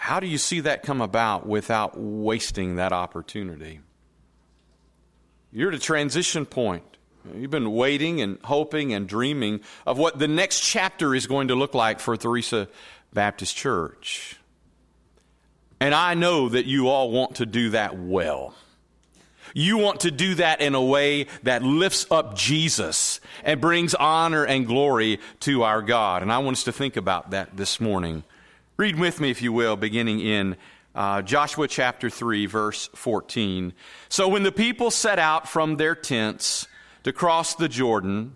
how 0.10 0.19
do 0.19 0.25
you 0.25 0.39
see 0.39 0.62
that 0.62 0.81
come 0.81 1.01
about 1.01 1.46
without 1.46 1.93
wasting 1.96 2.77
that 2.77 2.91
opportunity? 2.91 3.79
You're 5.51 5.69
at 5.69 5.75
a 5.75 5.79
transition 5.79 6.48
point. 6.48 6.84
You've 7.36 7.51
been 7.51 7.74
waiting 7.74 8.19
and 8.19 8.39
hoping 8.43 8.91
and 8.91 9.08
dreaming 9.08 9.60
of 9.86 10.00
what 10.00 10.17
the 10.17 10.27
next 10.27 10.62
chapter 10.62 11.13
is 11.13 11.27
going 11.27 11.50
to 11.50 11.55
look 11.55 11.75
like 11.75 12.00
for 12.00 12.17
Theresa 12.17 12.67
Baptist 13.13 13.55
Church. 13.55 14.36
And 15.79 15.93
I 15.93 16.15
know 16.15 16.50
that 16.50 16.65
you 16.65 16.88
all 16.88 17.12
want 17.12 17.36
to 17.36 17.46
do 17.46 17.69
that 17.69 17.96
well. 17.96 18.55
You 19.53 19.77
want 19.77 20.01
to 20.01 20.12
do 20.12 20.36
that 20.36 20.62
in 20.62 20.75
a 20.75 20.84
way 20.84 21.27
that 21.44 21.63
lifts 21.63 22.06
up 22.12 22.36
Jesus 22.36 23.20
and 23.44 23.60
brings 23.60 23.96
honor 23.96 24.46
and 24.46 24.68
glory 24.68 25.20
to 25.41 25.63
our 25.63 25.82
God. 25.82 26.22
And 26.22 26.32
I 26.32 26.38
want 26.39 26.58
us 26.58 26.63
to 26.65 26.72
think 26.72 26.98
about 26.98 27.32
that 27.32 27.56
this 27.56 27.79
morning. 27.79 28.24
Read 28.77 28.98
with 28.98 29.20
me, 29.20 29.29
if 29.29 29.41
you 29.41 29.51
will, 29.51 29.75
beginning 29.75 30.20
in 30.22 30.56
uh, 30.96 31.22
Joshua 31.22 31.68
chapter 31.68 32.10
3, 32.10 32.46
verse 32.46 32.89
14. 32.96 33.74
So 34.08 34.27
when 34.27 34.44
the 34.44 34.51
people 34.51 34.91
set 34.91 35.20
out 35.20 35.48
from 35.48 35.77
their 35.77 35.96
tents 35.96 36.68
to 37.03 37.13
cross 37.13 37.56
the 37.56 37.70
Jordan, 37.70 38.36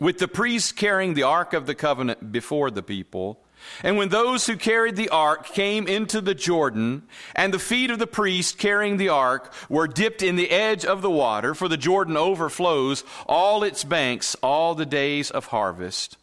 with 0.00 0.18
the 0.18 0.28
priests 0.28 0.72
carrying 0.72 1.14
the 1.14 1.22
ark 1.22 1.52
of 1.52 1.66
the 1.66 1.74
covenant 1.74 2.32
before 2.32 2.70
the 2.70 2.82
people, 2.82 3.43
and 3.82 3.96
when 3.96 4.08
those 4.08 4.46
who 4.46 4.56
carried 4.56 4.96
the 4.96 5.08
ark 5.08 5.46
came 5.46 5.86
into 5.86 6.20
the 6.20 6.34
Jordan, 6.34 7.02
and 7.34 7.52
the 7.52 7.58
feet 7.58 7.90
of 7.90 7.98
the 7.98 8.06
priest 8.06 8.58
carrying 8.58 8.96
the 8.96 9.08
ark 9.08 9.52
were 9.68 9.88
dipped 9.88 10.22
in 10.22 10.36
the 10.36 10.50
edge 10.50 10.84
of 10.84 11.02
the 11.02 11.10
water, 11.10 11.54
for 11.54 11.68
the 11.68 11.76
Jordan 11.76 12.16
overflows 12.16 13.04
all 13.26 13.62
its 13.62 13.84
banks 13.84 14.36
all 14.42 14.74
the 14.74 14.86
days 14.86 15.30
of 15.30 15.46
harvest, 15.46 16.16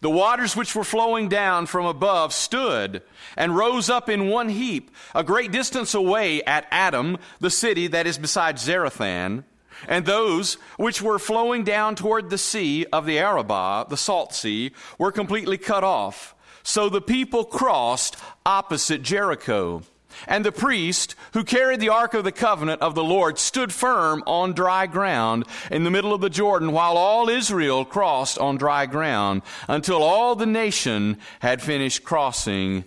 the 0.00 0.10
waters 0.10 0.56
which 0.56 0.74
were 0.74 0.84
flowing 0.84 1.28
down 1.28 1.66
from 1.66 1.86
above 1.86 2.32
stood 2.32 3.02
and 3.36 3.56
rose 3.56 3.88
up 3.90 4.08
in 4.08 4.28
one 4.28 4.48
heap, 4.48 4.90
a 5.14 5.24
great 5.24 5.52
distance 5.52 5.94
away 5.94 6.42
at 6.42 6.66
Adam, 6.70 7.18
the 7.40 7.50
city 7.50 7.86
that 7.88 8.06
is 8.06 8.18
beside 8.18 8.56
Zarethan. 8.56 9.44
And 9.86 10.06
those 10.06 10.54
which 10.78 11.02
were 11.02 11.18
flowing 11.18 11.64
down 11.64 11.94
toward 11.94 12.30
the 12.30 12.38
sea 12.38 12.86
of 12.92 13.06
the 13.06 13.18
Arabah, 13.18 13.86
the 13.88 13.96
salt 13.96 14.32
sea, 14.32 14.72
were 14.98 15.12
completely 15.12 15.58
cut 15.58 15.84
off 15.84 16.34
so 16.64 16.88
the 16.88 17.00
people 17.00 17.44
crossed 17.44 18.16
opposite 18.44 19.02
Jericho. 19.02 19.82
And 20.26 20.44
the 20.44 20.52
priest 20.52 21.16
who 21.32 21.44
carried 21.44 21.80
the 21.80 21.88
ark 21.88 22.14
of 22.14 22.24
the 22.24 22.32
covenant 22.32 22.80
of 22.82 22.94
the 22.94 23.04
Lord 23.04 23.38
stood 23.38 23.72
firm 23.72 24.22
on 24.26 24.52
dry 24.52 24.86
ground 24.86 25.44
in 25.70 25.84
the 25.84 25.90
middle 25.90 26.14
of 26.14 26.20
the 26.20 26.30
Jordan 26.30 26.72
while 26.72 26.96
all 26.96 27.28
Israel 27.28 27.84
crossed 27.84 28.38
on 28.38 28.56
dry 28.56 28.86
ground 28.86 29.42
until 29.68 30.02
all 30.02 30.34
the 30.34 30.46
nation 30.46 31.18
had 31.40 31.60
finished 31.60 32.04
crossing 32.04 32.84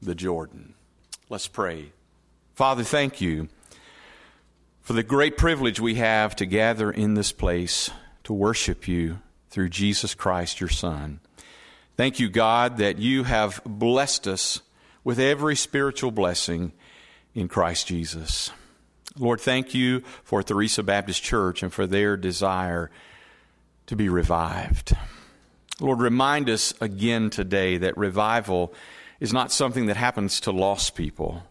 the 0.00 0.14
Jordan. 0.14 0.74
Let's 1.28 1.48
pray. 1.48 1.92
Father, 2.54 2.84
thank 2.84 3.20
you 3.20 3.48
for 4.80 4.92
the 4.92 5.02
great 5.02 5.36
privilege 5.36 5.80
we 5.80 5.96
have 5.96 6.34
to 6.36 6.46
gather 6.46 6.90
in 6.90 7.14
this 7.14 7.32
place 7.32 7.90
to 8.24 8.32
worship 8.32 8.88
you 8.88 9.18
through 9.50 9.68
Jesus 9.68 10.14
Christ, 10.14 10.60
your 10.60 10.70
Son. 10.70 11.20
Thank 11.98 12.20
you, 12.20 12.28
God, 12.28 12.76
that 12.76 12.98
you 12.98 13.24
have 13.24 13.60
blessed 13.66 14.28
us 14.28 14.60
with 15.02 15.18
every 15.18 15.56
spiritual 15.56 16.12
blessing 16.12 16.70
in 17.34 17.48
Christ 17.48 17.88
Jesus. 17.88 18.52
Lord, 19.18 19.40
thank 19.40 19.74
you 19.74 20.04
for 20.22 20.44
Theresa 20.44 20.84
Baptist 20.84 21.24
Church 21.24 21.60
and 21.60 21.72
for 21.72 21.88
their 21.88 22.16
desire 22.16 22.92
to 23.86 23.96
be 23.96 24.08
revived. 24.08 24.96
Lord, 25.80 25.98
remind 25.98 26.48
us 26.48 26.72
again 26.80 27.30
today 27.30 27.78
that 27.78 27.98
revival 27.98 28.72
is 29.18 29.32
not 29.32 29.50
something 29.50 29.86
that 29.86 29.96
happens 29.96 30.38
to 30.42 30.52
lost 30.52 30.94
people. 30.94 31.42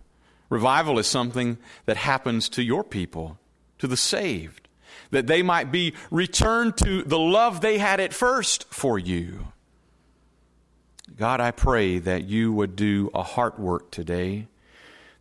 Revival 0.50 0.98
is 0.98 1.08
something 1.08 1.58
that 1.88 1.98
happens 1.98 2.48
to 2.48 2.64
your 2.64 2.86
people, 2.86 3.38
to 3.80 3.88
the 3.88 3.98
saved, 3.98 4.70
that 5.12 5.28
they 5.28 5.42
might 5.44 5.74
be 5.74 5.94
returned 6.10 6.78
to 6.78 7.04
the 7.04 7.20
love 7.20 7.60
they 7.60 7.80
had 7.80 8.00
at 8.00 8.14
first 8.14 8.64
for 8.74 8.98
you. 8.98 9.48
God, 11.16 11.40
I 11.40 11.52
pray 11.52 12.00
that 12.00 12.26
you 12.26 12.52
would 12.52 12.76
do 12.76 13.10
a 13.14 13.24
heart 13.24 13.60
work 13.60 13.92
today, 13.92 14.48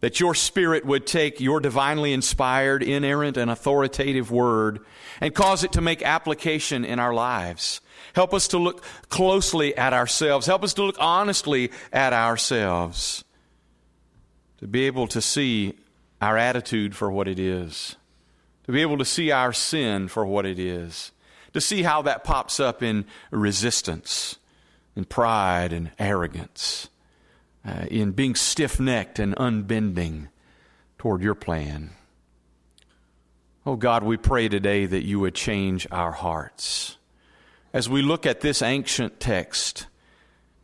that 0.00 0.20
your 0.20 0.34
Spirit 0.34 0.84
would 0.84 1.06
take 1.06 1.40
your 1.40 1.60
divinely 1.60 2.12
inspired, 2.12 2.82
inerrant, 2.82 3.36
and 3.36 3.50
authoritative 3.50 4.30
word 4.30 4.80
and 5.20 5.34
cause 5.34 5.64
it 5.64 5.72
to 5.72 5.80
make 5.80 6.02
application 6.02 6.84
in 6.84 6.98
our 6.98 7.14
lives. 7.14 7.80
Help 8.14 8.34
us 8.34 8.48
to 8.48 8.58
look 8.58 8.84
closely 9.08 9.76
at 9.76 9.92
ourselves. 9.92 10.46
Help 10.46 10.64
us 10.64 10.74
to 10.74 10.82
look 10.82 10.96
honestly 10.98 11.70
at 11.92 12.12
ourselves. 12.12 13.24
To 14.58 14.66
be 14.66 14.86
able 14.86 15.06
to 15.08 15.20
see 15.22 15.74
our 16.20 16.36
attitude 16.36 16.94
for 16.94 17.10
what 17.10 17.28
it 17.28 17.38
is. 17.38 17.96
To 18.64 18.72
be 18.72 18.82
able 18.82 18.98
to 18.98 19.04
see 19.04 19.30
our 19.30 19.52
sin 19.52 20.08
for 20.08 20.26
what 20.26 20.44
it 20.44 20.58
is. 20.58 21.12
To 21.54 21.60
see 21.60 21.82
how 21.82 22.02
that 22.02 22.24
pops 22.24 22.60
up 22.60 22.82
in 22.82 23.06
resistance 23.30 24.36
in 24.96 25.04
pride 25.04 25.72
and 25.72 25.92
arrogance, 25.98 26.88
uh, 27.64 27.84
in 27.90 28.12
being 28.12 28.34
stiff 28.34 28.80
necked 28.80 29.18
and 29.18 29.34
unbending 29.36 30.28
toward 30.98 31.22
your 31.22 31.34
plan. 31.34 31.90
Oh 33.66 33.76
God, 33.76 34.02
we 34.02 34.16
pray 34.16 34.48
today 34.48 34.86
that 34.86 35.04
you 35.04 35.20
would 35.20 35.34
change 35.34 35.86
our 35.90 36.12
hearts. 36.12 36.96
As 37.72 37.88
we 37.88 38.00
look 38.00 38.24
at 38.24 38.40
this 38.40 38.62
ancient 38.62 39.20
text 39.20 39.86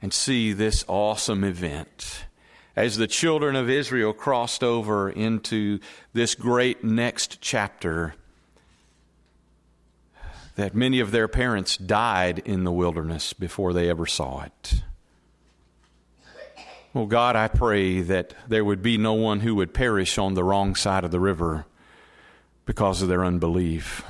and 0.00 0.12
see 0.12 0.52
this 0.52 0.84
awesome 0.88 1.44
event, 1.44 2.24
as 2.74 2.96
the 2.96 3.06
children 3.06 3.54
of 3.54 3.68
Israel 3.68 4.12
crossed 4.12 4.64
over 4.64 5.10
into 5.10 5.78
this 6.12 6.34
great 6.34 6.82
next 6.82 7.40
chapter, 7.40 8.14
that 10.56 10.74
many 10.74 11.00
of 11.00 11.10
their 11.10 11.28
parents 11.28 11.76
died 11.76 12.40
in 12.40 12.64
the 12.64 12.72
wilderness 12.72 13.32
before 13.32 13.72
they 13.72 13.88
ever 13.88 14.06
saw 14.06 14.42
it. 14.42 14.82
Well, 16.94 17.06
God, 17.06 17.36
I 17.36 17.48
pray 17.48 18.02
that 18.02 18.34
there 18.46 18.64
would 18.64 18.82
be 18.82 18.98
no 18.98 19.14
one 19.14 19.40
who 19.40 19.54
would 19.54 19.72
perish 19.72 20.18
on 20.18 20.34
the 20.34 20.44
wrong 20.44 20.74
side 20.74 21.04
of 21.04 21.10
the 21.10 21.20
river 21.20 21.64
because 22.66 23.00
of 23.00 23.08
their 23.08 23.24
unbelief. 23.24 24.04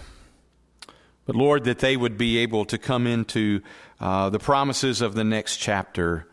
But 1.24 1.36
Lord, 1.36 1.62
that 1.64 1.78
they 1.78 1.96
would 1.96 2.18
be 2.18 2.38
able 2.38 2.64
to 2.64 2.78
come 2.78 3.06
into 3.06 3.62
uh, 4.00 4.30
the 4.30 4.40
promises 4.40 5.00
of 5.00 5.14
the 5.14 5.22
next 5.22 5.58
chapter 5.58 6.26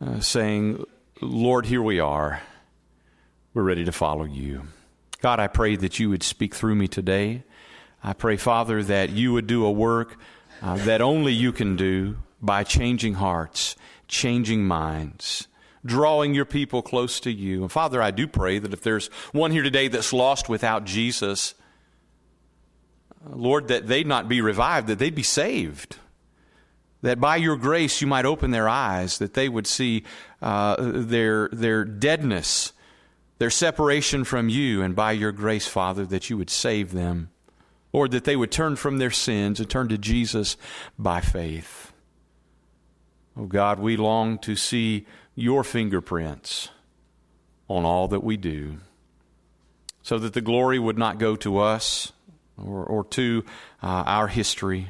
uh, 0.00 0.18
saying, 0.18 0.84
Lord, 1.20 1.66
here 1.66 1.82
we 1.82 2.00
are. 2.00 2.42
We're 3.54 3.62
ready 3.62 3.84
to 3.84 3.92
follow 3.92 4.24
you. 4.24 4.64
God, 5.20 5.38
I 5.38 5.46
pray 5.46 5.76
that 5.76 6.00
you 6.00 6.10
would 6.10 6.22
speak 6.24 6.54
through 6.54 6.74
me 6.74 6.88
today. 6.88 7.44
I 8.02 8.12
pray, 8.12 8.36
Father, 8.36 8.82
that 8.84 9.10
you 9.10 9.32
would 9.32 9.46
do 9.46 9.64
a 9.64 9.70
work 9.70 10.16
uh, 10.62 10.76
that 10.78 11.00
only 11.00 11.32
you 11.32 11.52
can 11.52 11.76
do 11.76 12.16
by 12.40 12.64
changing 12.64 13.14
hearts, 13.14 13.76
changing 14.06 14.66
minds, 14.66 15.48
drawing 15.84 16.34
your 16.34 16.44
people 16.44 16.82
close 16.82 17.20
to 17.20 17.32
you. 17.32 17.62
And 17.62 17.72
Father, 17.72 18.02
I 18.02 18.10
do 18.10 18.26
pray 18.26 18.58
that 18.58 18.72
if 18.72 18.82
there's 18.82 19.08
one 19.32 19.50
here 19.50 19.62
today 19.62 19.88
that's 19.88 20.12
lost 20.12 20.48
without 20.48 20.84
Jesus, 20.84 21.54
uh, 23.24 23.34
Lord, 23.34 23.68
that 23.68 23.86
they'd 23.86 24.06
not 24.06 24.28
be 24.28 24.40
revived, 24.40 24.86
that 24.88 24.98
they'd 24.98 25.14
be 25.14 25.22
saved. 25.22 25.96
That 27.02 27.20
by 27.20 27.36
your 27.36 27.56
grace 27.56 28.00
you 28.00 28.06
might 28.06 28.26
open 28.26 28.50
their 28.50 28.68
eyes, 28.68 29.18
that 29.18 29.34
they 29.34 29.48
would 29.48 29.66
see 29.66 30.04
uh, 30.42 30.76
their, 30.78 31.48
their 31.52 31.84
deadness, 31.84 32.72
their 33.38 33.50
separation 33.50 34.24
from 34.24 34.48
you, 34.48 34.82
and 34.82 34.96
by 34.96 35.12
your 35.12 35.30
grace, 35.30 35.68
Father, 35.68 36.04
that 36.06 36.28
you 36.28 36.36
would 36.36 36.50
save 36.50 36.92
them. 36.92 37.30
Lord, 37.92 38.10
that 38.10 38.24
they 38.24 38.36
would 38.36 38.52
turn 38.52 38.76
from 38.76 38.98
their 38.98 39.10
sins 39.10 39.60
and 39.60 39.68
turn 39.68 39.88
to 39.88 39.98
Jesus 39.98 40.56
by 40.98 41.20
faith. 41.20 41.92
Oh 43.36 43.46
God, 43.46 43.78
we 43.78 43.96
long 43.96 44.38
to 44.40 44.56
see 44.56 45.06
your 45.34 45.62
fingerprints 45.62 46.70
on 47.68 47.84
all 47.84 48.08
that 48.08 48.24
we 48.24 48.36
do 48.36 48.78
so 50.02 50.18
that 50.18 50.32
the 50.32 50.40
glory 50.40 50.78
would 50.78 50.98
not 50.98 51.18
go 51.18 51.36
to 51.36 51.58
us 51.58 52.12
or, 52.56 52.84
or 52.84 53.04
to 53.04 53.44
uh, 53.82 54.04
our 54.06 54.28
history, 54.28 54.88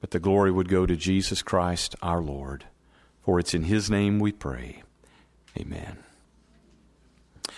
but 0.00 0.12
the 0.12 0.20
glory 0.20 0.50
would 0.50 0.68
go 0.68 0.86
to 0.86 0.96
Jesus 0.96 1.42
Christ 1.42 1.94
our 2.00 2.22
Lord. 2.22 2.64
For 3.22 3.38
it's 3.38 3.54
in 3.54 3.64
His 3.64 3.90
name 3.90 4.18
we 4.18 4.32
pray. 4.32 4.82
Amen. 5.58 5.98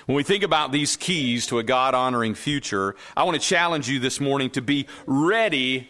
When 0.07 0.17
we 0.17 0.23
think 0.23 0.45
about 0.45 0.71
these 0.71 0.97
keys 0.97 1.47
to 1.47 1.59
a 1.59 1.63
God 1.63 1.95
honoring 1.95 2.35
future, 2.35 2.95
I 3.17 3.25
want 3.25 3.41
to 3.41 3.47
challenge 3.47 3.89
you 3.89 4.01
this 4.01 4.21
morning 4.21 4.51
to 4.51 4.61
be 4.61 4.87
ready 5.07 5.89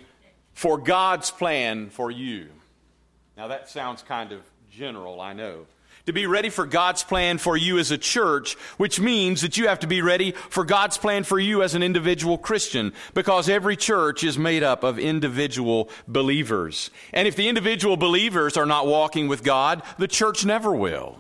for 0.53 0.79
God's 0.79 1.33
plan 1.33 1.91
for 1.91 2.13
you. 2.13 2.49
Now, 3.37 3.49
that 3.49 3.69
sounds 3.69 4.03
kind 4.03 4.31
of 4.31 4.41
general, 4.71 5.21
I 5.21 5.33
know. 5.33 5.67
To 6.07 6.13
be 6.13 6.27
ready 6.27 6.51
for 6.51 6.67
God's 6.67 7.03
plan 7.03 7.39
for 7.39 7.57
you 7.57 7.79
as 7.79 7.91
a 7.91 7.99
church, 7.99 8.55
which 8.77 9.01
means 9.01 9.41
that 9.41 9.57
you 9.57 9.67
have 9.67 9.81
to 9.81 9.87
be 9.89 10.03
ready 10.03 10.33
for 10.33 10.65
God's 10.65 10.97
plan 10.97 11.25
for 11.25 11.41
you 11.41 11.63
as 11.63 11.75
an 11.75 11.83
individual 11.83 12.39
Christian, 12.39 12.93
because 13.15 13.49
every 13.49 13.75
church 13.75 14.23
is 14.23 14.39
made 14.39 14.63
up 14.63 14.85
of 14.85 14.99
individual 14.99 15.89
believers. 16.07 16.91
And 17.13 17.27
if 17.27 17.35
the 17.35 17.49
individual 17.49 17.97
believers 17.97 18.57
are 18.57 18.67
not 18.67 18.87
walking 18.87 19.27
with 19.27 19.43
God, 19.43 19.83
the 19.99 20.07
church 20.07 20.45
never 20.45 20.73
will. 20.73 21.19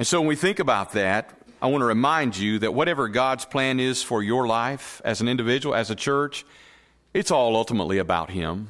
And 0.00 0.06
so 0.06 0.18
when 0.18 0.28
we 0.28 0.34
think 0.34 0.60
about 0.60 0.92
that, 0.92 1.28
I 1.60 1.66
want 1.66 1.82
to 1.82 1.84
remind 1.84 2.34
you 2.34 2.60
that 2.60 2.72
whatever 2.72 3.06
God's 3.06 3.44
plan 3.44 3.78
is 3.78 4.02
for 4.02 4.22
your 4.22 4.46
life 4.46 5.02
as 5.04 5.20
an 5.20 5.28
individual, 5.28 5.74
as 5.74 5.90
a 5.90 5.94
church, 5.94 6.46
it's 7.12 7.30
all 7.30 7.54
ultimately 7.54 7.98
about 7.98 8.30
Him. 8.30 8.68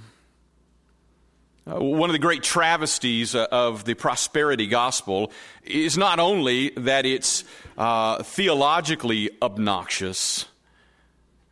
Uh, 1.70 1.78
one 1.78 2.10
of 2.10 2.14
the 2.14 2.18
great 2.18 2.42
travesties 2.42 3.36
uh, 3.36 3.46
of 3.52 3.84
the 3.84 3.94
prosperity 3.94 4.66
gospel 4.66 5.30
is 5.62 5.96
not 5.96 6.18
only 6.18 6.70
that 6.70 7.06
it's 7.06 7.44
uh, 7.78 8.24
theologically 8.24 9.30
obnoxious, 9.40 10.46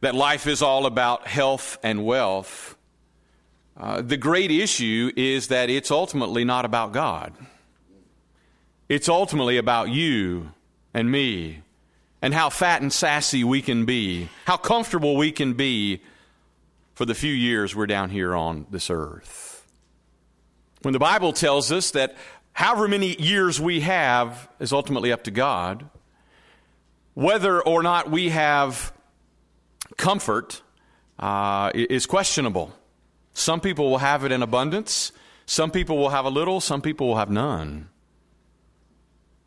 that 0.01 0.13
life 0.13 0.49
is 0.49 0.61
all 0.61 0.87
about 0.87 1.29
health 1.29 1.79
and 1.85 2.05
wealth. 2.05 2.77
Uh, 3.77 4.03
the 4.03 4.17
great 4.17 4.51
issue 4.51 5.13
is 5.17 5.47
that 5.47 5.71
it's 5.71 5.93
ultimately 5.93 6.43
not 6.43 6.65
about 6.65 6.93
God. 6.93 7.33
It's 8.89 9.09
ultimately 9.09 9.59
about 9.59 9.91
you 9.91 10.53
and 10.95 11.11
me 11.11 11.61
and 12.23 12.33
how 12.33 12.49
fat 12.49 12.81
and 12.81 12.93
sassy 12.93 13.45
we 13.45 13.61
can 13.61 13.85
be, 13.85 14.29
how 14.47 14.57
comfortable 14.57 15.17
we 15.17 15.31
can 15.31 15.53
be 15.53 16.01
for 16.95 17.05
the 17.05 17.15
few 17.15 17.33
years 17.33 17.77
we're 17.77 17.87
down 17.87 18.11
here 18.11 18.35
on 18.35 18.67
this 18.71 18.89
earth. 18.91 19.67
When 20.83 20.93
the 20.93 20.99
Bible 20.99 21.33
tells 21.33 21.71
us 21.71 21.91
that 21.91 22.17
however 22.53 22.89
many 22.89 23.15
years 23.21 23.61
we 23.61 23.81
have 23.81 24.49
is 24.59 24.73
ultimately 24.73 25.13
up 25.13 25.25
to 25.25 25.31
God, 25.31 25.89
whether 27.15 27.61
or 27.61 27.83
not 27.83 28.11
we 28.11 28.31
have 28.31 28.93
comfort 29.97 30.63
uh, 31.19 31.73
is 31.75 32.07
questionable. 32.07 32.73
Some 33.35 33.61
people 33.61 33.91
will 33.91 33.99
have 33.99 34.25
it 34.25 34.33
in 34.33 34.43
abundance, 34.43 35.13
some 35.45 35.71
people 35.71 35.99
will 35.99 36.11
have 36.11 36.25
a 36.25 36.31
little, 36.31 36.61
some 36.61 36.81
people 36.81 37.09
will 37.09 37.17
have 37.17 37.31
none. 37.31 37.91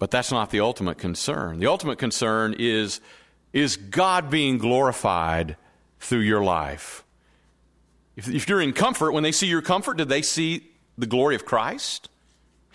But 0.01 0.10
that's 0.10 0.31
not 0.31 0.50
the 0.50 0.62
ultimate 0.62 0.98
concern. 0.98 1.60
The 1.60 1.67
ultimate 1.67 2.00
concern 2.00 2.55
is 2.58 3.01
is 3.53 3.77
God 3.77 4.31
being 4.31 4.58
glorified 4.58 5.58
through 6.00 6.22
your 6.22 6.43
life? 6.43 7.03
If, 8.15 8.27
if, 8.27 8.50
you're 8.50 8.62
in 8.62 8.74
comfort, 8.74 9.12
when 9.12 9.22
they 9.22 9.31
see 9.31 9.46
your 9.46 9.62
comfort, 9.62 9.98
do 9.98 10.05
they 10.05 10.24
see 10.24 10.72
the 10.98 11.05
glory 11.05 11.36
of 11.36 11.46
Christ? 11.46 12.10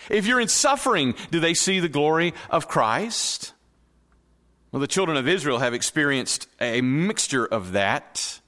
If 0.08 0.24
you're 0.24 0.40
in 0.40 0.46
suffering, 0.46 1.16
do 1.32 1.40
they 1.40 1.52
see 1.52 1.80
the 1.80 1.88
glory 1.88 2.32
of 2.48 2.68
Christ? 2.68 3.54
Well, 4.70 4.78
the 4.78 4.86
children 4.86 5.16
of 5.16 5.26
Israel 5.26 5.58
have 5.58 5.74
experienced 5.74 6.46
a 6.60 6.80
mixture 6.80 7.44
of 7.44 7.72
that, 7.72 8.38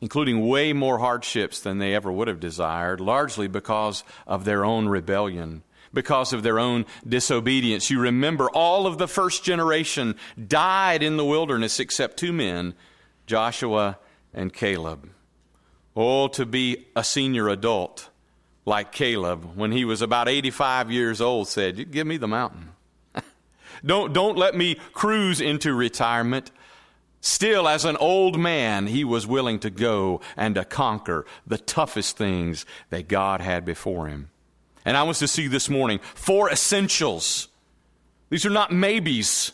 including 0.00 0.46
way 0.46 0.72
more 0.72 1.00
hardships 1.00 1.58
than 1.58 1.78
they 1.78 1.92
ever 1.92 2.12
would 2.12 2.28
have 2.28 2.38
desired, 2.38 3.00
largely 3.00 3.48
because 3.48 4.04
of 4.28 4.44
their 4.44 4.64
own 4.64 4.86
rebellion 4.86 5.64
because 5.92 6.32
of 6.32 6.42
their 6.42 6.58
own 6.58 6.86
disobedience. 7.06 7.90
You 7.90 8.00
remember 8.00 8.48
all 8.50 8.86
of 8.86 8.98
the 8.98 9.08
first 9.08 9.44
generation 9.44 10.16
died 10.48 11.02
in 11.02 11.16
the 11.16 11.24
wilderness 11.24 11.80
except 11.80 12.16
two 12.16 12.32
men, 12.32 12.74
Joshua 13.26 13.98
and 14.32 14.52
Caleb. 14.52 15.10
Oh, 15.94 16.28
to 16.28 16.46
be 16.46 16.86
a 16.96 17.04
senior 17.04 17.48
adult 17.48 18.08
like 18.64 18.92
Caleb 18.92 19.56
when 19.56 19.72
he 19.72 19.84
was 19.84 20.00
about 20.02 20.28
85 20.28 20.90
years 20.90 21.20
old 21.20 21.48
said, 21.48 21.90
Give 21.90 22.06
me 22.06 22.16
the 22.16 22.28
mountain. 22.28 22.70
don't, 23.84 24.12
don't 24.12 24.38
let 24.38 24.54
me 24.54 24.76
cruise 24.92 25.40
into 25.40 25.74
retirement. 25.74 26.50
Still, 27.20 27.68
as 27.68 27.84
an 27.84 27.96
old 27.98 28.38
man, 28.38 28.88
he 28.88 29.04
was 29.04 29.28
willing 29.28 29.60
to 29.60 29.70
go 29.70 30.20
and 30.36 30.56
to 30.56 30.64
conquer 30.64 31.24
the 31.46 31.58
toughest 31.58 32.16
things 32.16 32.66
that 32.90 33.06
God 33.06 33.40
had 33.40 33.64
before 33.64 34.08
him. 34.08 34.31
And 34.84 34.96
I 34.96 35.02
want 35.04 35.18
to 35.18 35.28
see 35.28 35.46
this 35.46 35.68
morning 35.68 36.00
four 36.14 36.50
essentials. 36.50 37.48
These 38.30 38.46
are 38.46 38.50
not 38.50 38.72
maybes, 38.72 39.52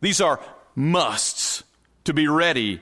these 0.00 0.20
are 0.20 0.40
musts 0.74 1.64
to 2.04 2.14
be 2.14 2.28
ready 2.28 2.80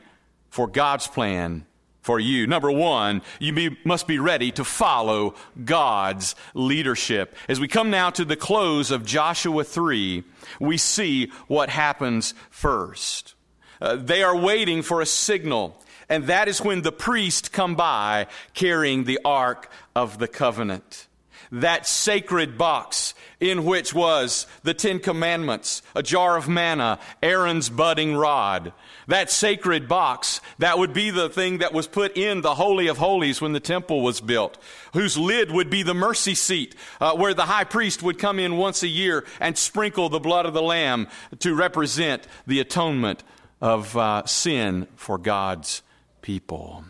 for 0.51 0.67
God's 0.67 1.07
plan 1.07 1.67
for 2.03 2.19
you. 2.19 2.47
Number 2.47 2.71
one, 2.71 3.23
you 3.39 3.53
be, 3.53 3.77
must 3.85 4.07
be 4.07 4.19
ready 4.19 4.51
to 4.53 4.65
follow 4.65 5.35
God's 5.65 6.35
leadership. 6.55 7.35
As 7.49 7.61
we 7.61 7.69
come 7.69 7.91
now 7.91 8.11
to 8.11 8.25
the 8.25 8.37
close 8.37 8.91
of 8.91 9.05
Joshua 9.05 9.65
3, 9.65 10.25
we 10.59 10.77
see 10.77 11.31
what 11.47 11.69
happens 11.69 12.35
first. 12.51 13.35
Uh, 13.81 13.97
they 13.97 14.23
are 14.23 14.37
waiting 14.37 14.83
for 14.83 15.01
a 15.01 15.07
signal, 15.07 15.81
and 16.09 16.25
that 16.25 16.49
is 16.49 16.61
when 16.61 16.83
the 16.83 16.93
priest 16.93 17.53
come 17.53 17.75
by 17.75 18.27
carrying 18.55 19.05
the 19.05 19.21
ark 19.25 19.71
of 19.95 20.19
the 20.19 20.29
covenant 20.29 21.07
that 21.53 21.87
sacred 21.87 22.57
box 22.57 23.15
in 23.41 23.65
which 23.65 23.95
was 23.95 24.47
the 24.63 24.75
Ten 24.75 25.01
Commandments, 25.01 25.83
a 25.95 26.03
jar 26.03 26.37
of 26.37 26.49
manna, 26.49 26.99
Aaron's 27.23 27.71
budding 27.71 28.15
rod. 28.15 28.73
That 29.09 29.31
sacred 29.31 29.89
box, 29.89 30.41
that 30.59 30.79
would 30.79 30.93
be 30.93 31.11
the 31.11 31.29
thing 31.29 31.59
that 31.59 31.73
was 31.73 31.87
put 31.87 32.17
in 32.17 32.43
the 32.43 32.55
Holy 32.55 32.87
of 32.87 32.99
Holies 32.99 33.41
when 33.41 33.53
the 33.53 33.61
temple 33.61 34.03
was 34.03 34.21
built, 34.21 34.59
whose 34.93 35.17
lid 35.17 35.51
would 35.51 35.71
be 35.71 35.83
the 35.83 35.95
mercy 35.95 36.35
seat, 36.35 36.77
uh, 37.01 37.15
where 37.17 37.35
the 37.35 37.47
high 37.47 37.65
priest 37.65 38.03
would 38.03 38.19
come 38.19 38.39
in 38.39 38.57
once 38.57 38.83
a 38.83 38.89
year 38.89 39.25
and 39.41 39.57
sprinkle 39.57 40.09
the 40.09 40.21
blood 40.21 40.47
of 40.47 40.55
the 40.55 40.63
Lamb 40.63 41.09
to 41.41 41.55
represent 41.55 42.27
the 42.47 42.61
atonement 42.61 43.25
of 43.61 43.97
uh, 43.97 44.25
sin 44.27 44.87
for 44.97 45.19
God's 45.19 45.83
people. 46.23 46.85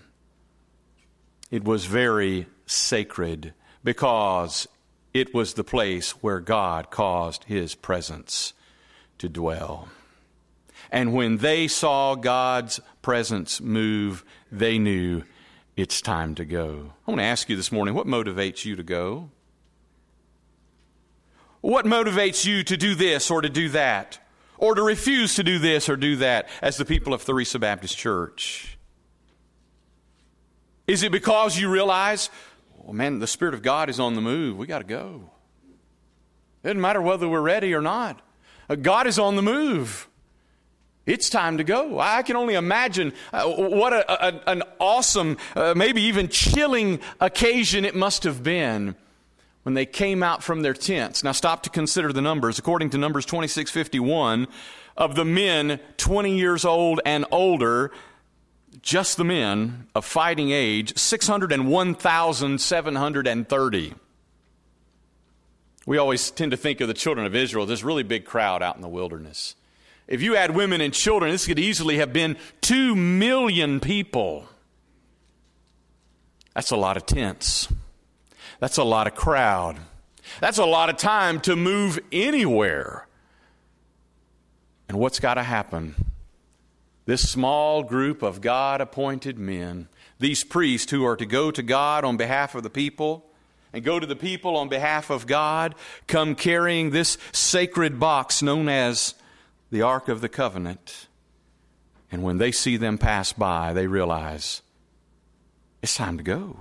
It 1.51 1.65
was 1.65 1.85
very 1.87 2.47
sacred 2.67 3.55
because 3.83 4.69
it 5.13 5.35
was 5.35 5.55
the 5.55 5.65
place 5.65 6.11
where 6.23 6.41
God 6.41 6.91
caused 6.91 7.45
his 7.45 7.75
presence 7.75 8.53
to 9.19 9.29
dwell. 9.29 9.89
And 10.91 11.13
when 11.13 11.39
they 11.39 11.69
saw 11.69 12.15
God's 12.15 12.81
presence 13.03 13.61
move, 13.61 14.25
they 14.51 14.79
knew 14.79 15.23
it's 15.77 16.01
time 16.01 16.35
to 16.37 16.45
go. 16.45 16.93
I 17.07 17.11
want 17.11 17.21
to 17.21 17.25
ask 17.25 17.49
you 17.49 17.57
this 17.57 17.73
morning 17.73 17.95
what 17.95 18.07
motivates 18.07 18.65
you 18.65 18.77
to 18.77 18.83
go? 18.83 19.31
What 21.61 21.85
motivates 21.85 22.45
you 22.47 22.63
to 22.65 22.77
do 22.77 22.95
this 22.95 23.31
or 23.31 23.43
to 23.43 23.49
do 23.49 23.69
that? 23.71 24.19
Or 24.57 24.75
to 24.75 24.83
refuse 24.83 25.37
to 25.37 25.43
do 25.43 25.59
this 25.59 25.89
or 25.89 25.97
do 25.97 26.17
that 26.17 26.49
as 26.61 26.77
the 26.77 26.85
people 26.85 27.15
of 27.15 27.25
Theresa 27.25 27.59
Baptist 27.59 27.97
Church? 27.97 28.79
Is 30.87 31.03
it 31.03 31.13
because 31.13 31.59
you 31.59 31.71
realize 31.71 32.31
well, 32.91 32.97
man, 32.97 33.21
the 33.21 33.29
Spirit 33.29 33.55
of 33.55 33.63
God 33.63 33.89
is 33.89 34.01
on 34.01 34.17
the 34.17 34.21
move. 34.21 34.57
We 34.57 34.67
got 34.67 34.79
to 34.79 34.85
go. 34.85 35.31
It 36.65 36.67
doesn't 36.67 36.81
matter 36.81 37.01
whether 37.01 37.29
we're 37.29 37.41
ready 37.41 37.73
or 37.73 37.81
not. 37.81 38.21
Uh, 38.69 38.75
God 38.75 39.07
is 39.07 39.17
on 39.17 39.37
the 39.37 39.43
move. 39.43 40.09
It's 41.07 41.31
time 41.31 41.59
to 41.59 41.63
go. 41.63 42.01
I 42.01 42.25
can 42.25 42.35
only 42.35 42.55
imagine 42.55 43.13
uh, 43.33 43.45
what 43.45 43.93
a, 43.93 44.27
a, 44.27 44.51
an 44.51 44.65
awesome, 44.81 45.37
uh, 45.55 45.73
maybe 45.77 46.03
even 46.03 46.27
chilling 46.27 46.99
occasion 47.21 47.85
it 47.85 47.95
must 47.95 48.25
have 48.25 48.43
been 48.43 48.97
when 49.63 49.75
they 49.75 49.87
came 49.87 50.25
out 50.25 50.43
from 50.43 50.63
their 50.63 50.75
tents. 50.75 51.23
Now, 51.23 51.31
stop 51.31 51.63
to 51.63 51.71
consider 51.71 52.13
the 52.13 52.21
numbers. 52.21 52.59
According 52.59 52.91
to 52.91 52.99
Numbers 52.99 53.25
2651, 53.25 54.49
of 54.97 55.15
the 55.15 55.25
men 55.25 55.79
20 55.97 56.37
years 56.37 56.65
old 56.65 57.01
and 57.05 57.25
older, 57.31 57.93
just 58.83 59.17
the 59.17 59.25
men 59.25 59.87
of 59.95 60.05
fighting 60.05 60.51
age, 60.51 60.99
601,730. 60.99 63.95
We 65.87 65.99
always 65.99 66.31
tend 66.31 66.51
to 66.53 66.57
think 66.57 66.81
of 66.81 66.89
the 66.89 66.95
children 66.95 67.27
of 67.27 67.35
Israel, 67.35 67.67
this 67.67 67.83
really 67.83 68.03
big 68.03 68.25
crowd 68.25 68.63
out 68.63 68.77
in 68.77 68.83
the 68.83 68.89
wilderness. 68.89 69.57
If 70.07 70.23
you 70.23 70.37
add 70.37 70.55
women 70.55 70.81
and 70.81 70.95
children, 70.95 71.31
this 71.31 71.47
could 71.47 71.59
easily 71.59 71.99
have 71.99 72.13
been 72.13 72.37
2 72.63 72.97
million 72.97 73.81
people. 73.81 74.49
That's 76.55 76.71
a 76.71 76.77
lot 76.77 76.97
of 76.97 77.07
tents. 77.07 77.69
That's 78.59 78.77
a 78.77 78.85
lot 78.85 79.07
of 79.07 79.15
crowd. 79.15 79.79
That's 80.41 80.59
a 80.59 80.65
lot 80.65 80.91
of 80.91 80.97
time 80.97 81.41
to 81.41 81.57
move 81.57 81.99
anywhere. 82.13 83.07
And 84.89 84.99
what's 84.99 85.21
got 85.21 85.35
to 85.35 85.43
happen? 85.43 85.95
This 87.11 87.29
small 87.29 87.83
group 87.83 88.23
of 88.23 88.41
God 88.41 88.81
appointed 88.81 89.37
men, 89.37 89.89
these 90.21 90.45
priests 90.45 90.93
who 90.93 91.05
are 91.05 91.17
to 91.17 91.27
go 91.27 91.51
to 91.51 91.61
God 91.61 92.05
on 92.05 92.17
behalf 92.17 92.55
of 92.55 92.63
the 92.63 92.71
people 92.71 93.27
and 93.73 93.83
go 93.83 93.99
to 93.99 94.07
the 94.07 94.15
people 94.15 94.57
on 94.57 94.69
behalf 94.69 95.11
of 95.11 95.27
God, 95.27 95.75
come 96.07 96.37
carrying 96.37 96.91
this 96.91 97.19
sacred 97.33 97.99
box 97.99 98.43
known 98.43 98.69
as 98.69 99.17
the 99.73 99.83
Ark 99.83 100.09
of 100.09 100.21
the 100.21 100.29
Covenant. 100.29 101.09
And 102.13 102.23
when 102.23 102.39
they 102.39 102.53
see 102.53 102.77
them 102.77 102.97
pass 102.97 103.33
by, 103.33 103.73
they 103.73 103.89
realize 103.89 104.63
it's 105.83 105.97
time 105.97 106.17
to 106.17 106.23
go. 106.23 106.61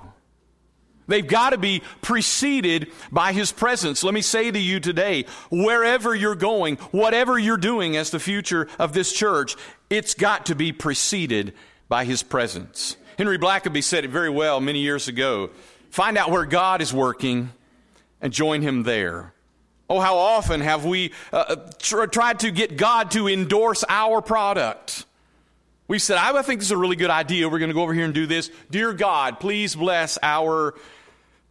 They've 1.09 1.27
got 1.27 1.51
to 1.51 1.57
be 1.57 1.81
preceded 2.01 2.91
by 3.11 3.33
His 3.33 3.51
presence. 3.51 4.03
Let 4.03 4.13
me 4.13 4.21
say 4.21 4.51
to 4.51 4.59
you 4.59 4.79
today, 4.79 5.25
wherever 5.49 6.13
you're 6.13 6.35
going, 6.35 6.75
whatever 6.91 7.37
you're 7.37 7.57
doing 7.57 7.97
as 7.97 8.11
the 8.11 8.19
future 8.19 8.67
of 8.77 8.93
this 8.93 9.11
church, 9.11 9.55
it's 9.89 10.13
got 10.13 10.47
to 10.47 10.55
be 10.55 10.71
preceded 10.71 11.53
by 11.87 12.05
His 12.05 12.23
presence. 12.23 12.95
Henry 13.17 13.37
Blackaby 13.37 13.83
said 13.83 14.05
it 14.05 14.11
very 14.11 14.29
well 14.29 14.61
many 14.61 14.79
years 14.79 15.07
ago. 15.07 15.49
Find 15.89 16.17
out 16.17 16.31
where 16.31 16.45
God 16.45 16.81
is 16.81 16.93
working 16.93 17.49
and 18.21 18.31
join 18.31 18.61
Him 18.61 18.83
there. 18.83 19.33
Oh, 19.89 19.99
how 19.99 20.17
often 20.17 20.61
have 20.61 20.85
we 20.85 21.13
uh, 21.33 21.55
tr- 21.79 22.05
tried 22.05 22.41
to 22.41 22.51
get 22.51 22.77
God 22.77 23.11
to 23.11 23.27
endorse 23.27 23.83
our 23.89 24.21
product? 24.21 25.05
We 25.87 25.97
said, 25.97 26.17
I 26.17 26.39
think 26.43 26.59
this 26.59 26.67
is 26.67 26.71
a 26.71 26.77
really 26.77 26.95
good 26.95 27.09
idea. 27.09 27.49
We're 27.49 27.57
going 27.57 27.71
to 27.71 27.73
go 27.73 27.81
over 27.81 27.95
here 27.95 28.05
and 28.05 28.13
do 28.13 28.27
this. 28.27 28.51
Dear 28.69 28.93
God, 28.93 29.39
please 29.39 29.75
bless 29.75 30.19
our. 30.21 30.75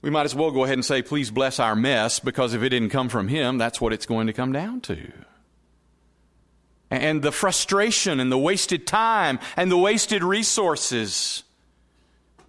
We 0.01 0.11
might 0.11 0.27
as 0.27 0.37
well 0.37 0.53
go 0.53 0.62
ahead 0.62 0.74
and 0.74 0.85
say, 0.85 1.03
please 1.03 1.33
bless 1.33 1.59
our 1.59 1.74
mess, 1.74 2.20
because 2.20 2.55
if 2.55 2.62
it 2.62 2.68
didn't 2.68 2.90
come 2.90 3.09
from 3.09 3.27
Him, 3.27 3.59
that's 3.59 3.81
what 3.81 3.92
it's 3.92 4.07
going 4.07 4.29
to 4.29 4.33
come 4.33 4.53
down 4.53 4.81
to. 4.83 5.12
And 6.90 7.22
the 7.22 7.33
frustration 7.33 8.18
and 8.20 8.33
the 8.33 8.38
wasted 8.38 8.87
time 8.87 9.38
and 9.57 9.70
the 9.70 9.77
wasted 9.77 10.24
resources. 10.24 11.42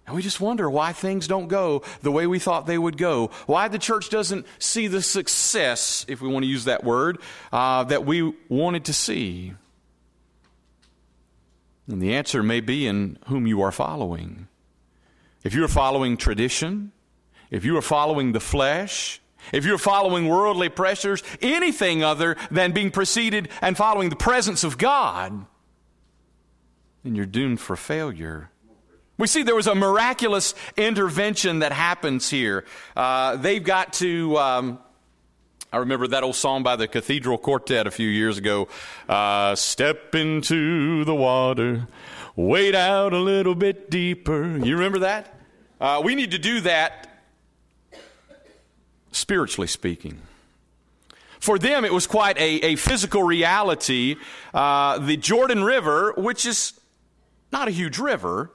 And 0.06 0.16
we 0.16 0.22
just 0.22 0.40
wonder 0.40 0.68
why 0.68 0.92
things 0.92 1.28
don't 1.28 1.46
go 1.46 1.82
the 2.02 2.10
way 2.10 2.26
we 2.26 2.38
thought 2.38 2.66
they 2.66 2.78
would 2.78 2.96
go. 2.96 3.30
Why 3.46 3.68
the 3.68 3.78
church 3.78 4.10
doesn't 4.10 4.46
see 4.58 4.88
the 4.88 5.02
success, 5.02 6.04
if 6.08 6.20
we 6.20 6.28
want 6.28 6.42
to 6.42 6.48
use 6.48 6.64
that 6.64 6.82
word, 6.82 7.18
uh, 7.52 7.84
that 7.84 8.04
we 8.06 8.32
wanted 8.48 8.86
to 8.86 8.92
see. 8.92 9.52
And 11.86 12.02
the 12.02 12.14
answer 12.14 12.42
may 12.42 12.60
be 12.60 12.86
in 12.86 13.18
whom 13.26 13.46
you 13.46 13.62
are 13.62 13.72
following. 13.72 14.48
If 15.44 15.54
you're 15.54 15.68
following 15.68 16.16
tradition, 16.16 16.92
if 17.50 17.64
you 17.64 17.76
are 17.76 17.82
following 17.82 18.32
the 18.32 18.40
flesh, 18.40 19.20
if 19.52 19.64
you're 19.64 19.78
following 19.78 20.28
worldly 20.28 20.68
pressures, 20.68 21.22
anything 21.40 22.02
other 22.02 22.36
than 22.50 22.72
being 22.72 22.90
preceded 22.90 23.48
and 23.60 23.76
following 23.76 24.08
the 24.10 24.16
presence 24.16 24.64
of 24.64 24.78
God, 24.78 25.46
then 27.02 27.14
you're 27.14 27.26
doomed 27.26 27.60
for 27.60 27.76
failure. 27.76 28.50
We 29.18 29.26
see 29.26 29.42
there 29.42 29.54
was 29.54 29.66
a 29.66 29.74
miraculous 29.74 30.54
intervention 30.76 31.58
that 31.58 31.72
happens 31.72 32.30
here. 32.30 32.64
Uh, 32.96 33.36
they've 33.36 33.62
got 33.62 33.92
to. 33.94 34.38
Um, 34.38 34.78
I 35.72 35.76
remember 35.76 36.08
that 36.08 36.24
old 36.24 36.34
song 36.36 36.62
by 36.62 36.76
the 36.76 36.88
Cathedral 36.88 37.38
Quartet 37.38 37.86
a 37.86 37.90
few 37.90 38.08
years 38.08 38.38
ago. 38.38 38.68
Uh, 39.08 39.54
Step 39.54 40.14
into 40.14 41.04
the 41.04 41.14
water, 41.14 41.86
wade 42.34 42.74
out 42.74 43.12
a 43.12 43.18
little 43.18 43.54
bit 43.54 43.90
deeper. 43.90 44.56
You 44.56 44.74
remember 44.74 45.00
that? 45.00 45.38
Uh, 45.80 46.00
we 46.04 46.14
need 46.14 46.32
to 46.32 46.38
do 46.38 46.62
that 46.62 47.09
spiritually 49.12 49.68
speaking. 49.68 50.22
For 51.38 51.58
them, 51.58 51.84
it 51.84 51.92
was 51.92 52.06
quite 52.06 52.36
a, 52.38 52.72
a 52.72 52.76
physical 52.76 53.22
reality. 53.22 54.16
Uh, 54.52 54.98
the 54.98 55.16
Jordan 55.16 55.64
River, 55.64 56.12
which 56.16 56.44
is 56.44 56.78
not 57.50 57.68
a 57.68 57.70
huge 57.70 57.98
river, 57.98 58.50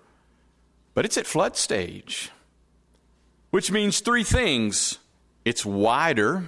but 0.93 1.03
it's 1.03 1.17
at 1.17 1.25
flood 1.25 1.57
stage, 1.57 2.29
which 3.49 3.71
means 3.71 3.99
three 3.99 4.23
things 4.23 4.99
it's 5.43 5.65
wider 5.65 6.45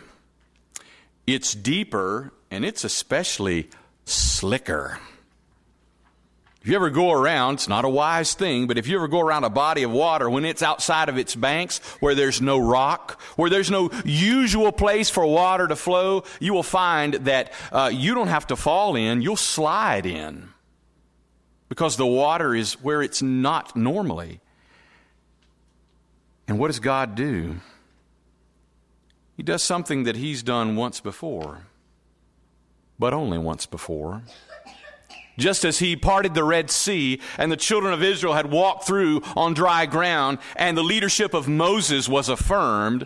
it's 1.28 1.54
deeper 1.54 2.32
and 2.50 2.64
it's 2.64 2.86
especially 2.86 3.70
slicker. 4.06 4.98
If 6.68 6.72
you 6.72 6.76
ever 6.76 6.90
go 6.90 7.14
around, 7.14 7.54
it's 7.54 7.70
not 7.70 7.86
a 7.86 7.90
wise 7.90 8.34
thing, 8.34 8.68
but 8.68 8.78
if 8.78 8.90
you 8.90 8.98
ever 8.98 9.08
go 9.08 9.22
around 9.22 9.46
a 9.46 9.50
body 9.50 9.84
of 9.84 9.92
water 9.92 10.30
when 10.30 10.44
it's 10.44 10.62
outside 10.62 11.08
of 11.08 11.18
its 11.18 11.34
banks, 11.34 11.78
where 12.02 12.14
there's 12.14 12.42
no 12.42 12.58
rock, 12.58 13.22
where 13.38 13.50
there's 13.50 13.72
no 13.72 13.90
usual 14.04 14.74
place 14.74 15.10
for 15.10 15.26
water 15.26 15.66
to 15.70 15.78
flow, 15.78 16.26
you 16.42 16.54
will 16.54 16.64
find 16.64 17.14
that 17.14 17.54
uh, 17.72 17.90
you 17.94 18.14
don't 18.14 18.28
have 18.28 18.48
to 18.48 18.58
fall 18.58 18.98
in, 18.98 19.22
you'll 19.22 19.38
slide 19.38 20.06
in. 20.06 20.50
Because 21.70 21.96
the 21.96 22.06
water 22.06 22.54
is 22.54 22.74
where 22.84 23.02
it's 23.02 23.22
not 23.22 23.74
normally. 23.78 24.42
And 26.50 26.60
what 26.60 26.68
does 26.68 26.82
God 26.82 27.16
do? 27.16 27.62
He 29.38 29.44
does 29.44 29.64
something 29.64 30.04
that 30.04 30.18
he's 30.18 30.44
done 30.44 30.76
once 30.76 31.00
before, 31.00 31.60
but 33.00 33.14
only 33.14 33.38
once 33.38 33.66
before. 33.66 34.24
Just 35.38 35.66
as 35.66 35.80
he 35.80 35.96
parted 35.96 36.34
the 36.34 36.44
Red 36.44 36.72
Sea 36.72 37.22
and 37.38 37.52
the 37.52 37.58
children 37.58 37.94
of 37.94 38.04
Israel 38.04 38.34
had 38.34 38.52
walked 38.52 38.86
through 38.86 39.22
on 39.36 39.54
dry 39.54 39.86
ground 39.86 40.40
and 40.56 40.78
the 40.78 40.84
leadership 40.84 41.34
of 41.34 41.48
Moses 41.48 42.10
was 42.10 42.28
affirmed, 42.28 43.06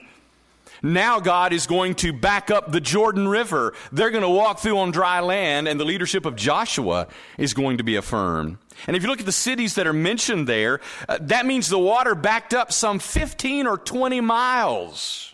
now 0.84 1.20
God 1.20 1.54
is 1.54 1.67
going 1.67 1.96
to 1.96 2.12
back 2.12 2.50
up 2.50 2.72
the 2.72 2.82
Jordan 2.82 3.28
River. 3.28 3.74
They're 3.91 4.10
going 4.10 4.24
to 4.24 4.30
walk 4.30 4.60
through 4.60 4.80
on 4.80 4.91
dry 4.91 5.20
land, 5.20 5.67
and 5.67 5.80
the 5.80 5.86
leadership 5.86 6.26
of 6.26 6.36
Joshua 6.36 7.08
is 7.38 7.54
going 7.54 7.78
to 7.78 7.84
be 7.84 7.96
affirmed. 7.98 8.58
And 8.88 8.96
if 8.96 9.04
you 9.04 9.10
look 9.10 9.20
at 9.20 9.28
the 9.28 9.32
cities 9.32 9.76
that 9.76 9.86
are 9.86 9.94
mentioned 9.94 10.48
there, 10.48 10.80
uh, 11.08 11.20
that 11.22 11.46
means 11.46 11.70
the 11.70 11.78
water 11.78 12.15
backed 12.15 12.56
up 12.56 12.72
some 12.72 12.98
15 12.98 13.67
or 13.67 13.78
20 13.78 14.22
miles. 14.22 15.31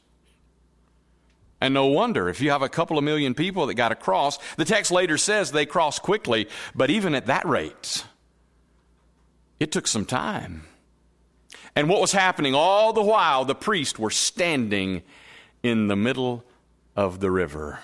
And 1.60 1.74
no 1.74 1.88
wonder 1.88 2.30
if 2.30 2.40
you 2.40 2.52
have 2.52 2.62
a 2.62 2.70
couple 2.70 2.98
of 2.98 3.04
million 3.04 3.34
people 3.34 3.66
that 3.66 3.74
got 3.74 3.92
across, 3.92 4.38
the 4.58 4.66
text 4.66 4.92
later 4.92 5.18
says 5.18 5.52
they 5.52 5.66
crossed 5.66 6.04
quickly, 6.04 6.48
but 6.76 6.92
even 6.92 7.16
at 7.16 7.26
that 7.26 7.48
rate, 7.48 8.06
it 9.60 9.72
took 9.72 9.88
some 9.88 10.06
time. 10.06 10.68
And 11.76 11.90
what 11.90 12.02
was 12.02 12.12
happening 12.12 12.54
all 12.54 12.94
the 12.94 13.04
while, 13.04 13.46
the 13.46 13.56
priests 13.56 13.98
were 13.98 14.12
standing 14.12 15.02
in 15.64 15.88
the 15.88 15.96
middle 15.96 16.44
of 16.96 17.20
the 17.20 17.32
river. 17.32 17.80